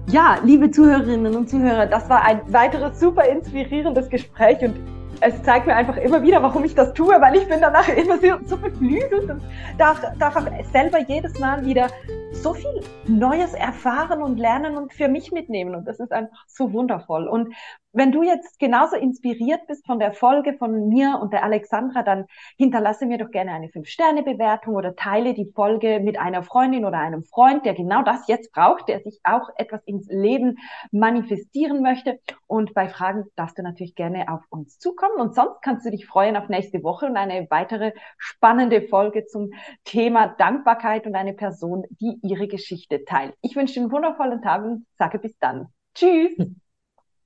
Ja, 0.08 0.38
liebe 0.44 0.72
Zuhörerinnen 0.72 1.36
und 1.36 1.50
Zuhörer, 1.50 1.86
das 1.86 2.10
war 2.10 2.24
ein 2.24 2.42
weiteres 2.48 3.00
super 3.00 3.26
inspirierendes 3.26 4.10
Gespräch 4.10 4.60
und 4.62 4.76
es 5.22 5.44
zeigt 5.44 5.68
mir 5.68 5.76
einfach 5.76 5.98
immer 5.98 6.22
wieder, 6.22 6.42
warum 6.42 6.64
ich 6.64 6.76
das 6.76 6.94
tue, 6.94 7.20
weil 7.20 7.36
ich 7.36 7.48
bin 7.48 7.60
danach 7.60 7.88
immer 7.90 8.18
so, 8.46 8.58
beflügelt 8.58 9.30
und 9.30 9.42
darf, 9.78 10.02
darf 10.18 10.36
auch 10.36 10.48
selber 10.72 11.00
jedes 11.08 11.40
Mal 11.40 11.66
wieder 11.66 11.88
so 12.32 12.54
viel 12.54 12.82
Neues 13.08 13.54
erfahren 13.54 14.24
und 14.24 14.40
lernen 14.40 14.78
und 14.78 14.94
für 14.94 15.08
mich 15.08 15.32
mitnehmen. 15.32 15.76
Und 15.76 15.86
das 15.88 16.00
ist 16.00 16.12
einfach 16.12 16.46
so 16.48 16.72
wundervoll. 16.72 17.28
Und 17.28 17.54
wenn 17.92 18.12
du 18.12 18.24
jetzt 18.24 18.60
genauso 18.60 18.96
inspiriert 18.96 19.66
bist 19.68 19.86
von 19.86 20.00
der 20.00 20.14
Folge 20.14 20.54
von 20.54 20.88
mir 20.90 21.20
und 21.22 21.34
der 21.34 21.44
Alexandra, 21.44 22.04
dann 22.04 22.26
hinterlasse 22.58 23.06
mir 23.06 23.18
doch 23.18 23.32
gerne 23.32 23.52
eine 23.52 23.68
5-Sterne-Bewertung 23.68 24.76
oder 24.76 24.96
teile 24.96 25.34
die 25.34 25.52
Folge 25.56 26.00
mit 26.00 26.20
einer 26.20 26.44
Freundin 26.44 26.86
oder 26.86 27.00
einem 27.00 27.24
Freund, 27.24 27.66
der 27.66 27.74
genau 27.74 28.04
das 28.04 28.28
jetzt 28.28 28.52
braucht, 28.52 28.88
der 28.88 29.00
sich 29.02 29.20
auch 29.24 29.50
etwas 29.56 29.84
ins 29.86 30.08
Leben 30.08 30.58
manifestieren 30.92 31.82
möchte. 31.82 32.20
Und 32.46 32.74
bei 32.74 32.90
Fragen 32.90 33.26
darfst 33.36 33.58
du 33.58 33.64
natürlich 33.64 33.96
gerne 33.96 34.32
auf 34.32 34.42
uns 34.50 34.78
zukommen. 34.78 35.20
Und 35.20 35.34
sonst 35.34 35.62
kannst 35.62 35.86
du 35.86 35.92
dich 35.92 36.06
freuen 36.06 36.38
auf 36.38 36.48
nächste 36.48 36.84
Woche 36.84 37.08
und 37.08 37.18
eine 37.18 37.48
weitere 37.50 37.94
spannende 38.18 38.84
Folge 38.84 39.26
zum 39.26 39.52
Thema 39.84 40.28
Dankbarkeit 40.28 41.08
und 41.08 41.16
eine 41.16 41.34
Person, 41.34 41.86
die 41.90 42.20
ihre 42.22 42.48
Geschichte 42.48 43.04
teilt. 43.06 43.34
Ich 43.42 43.56
wünsche 43.56 43.74
dir 43.74 43.82
einen 43.82 43.92
wundervollen 43.92 44.42
Tag 44.42 44.64
und 44.64 44.86
sage 44.98 45.18
bis 45.18 45.38
dann. 45.40 45.68
Tschüss. 45.96 46.38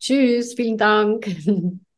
Tschüss, 0.03 0.53
vielen 0.55 0.77
Dank. 0.77 1.25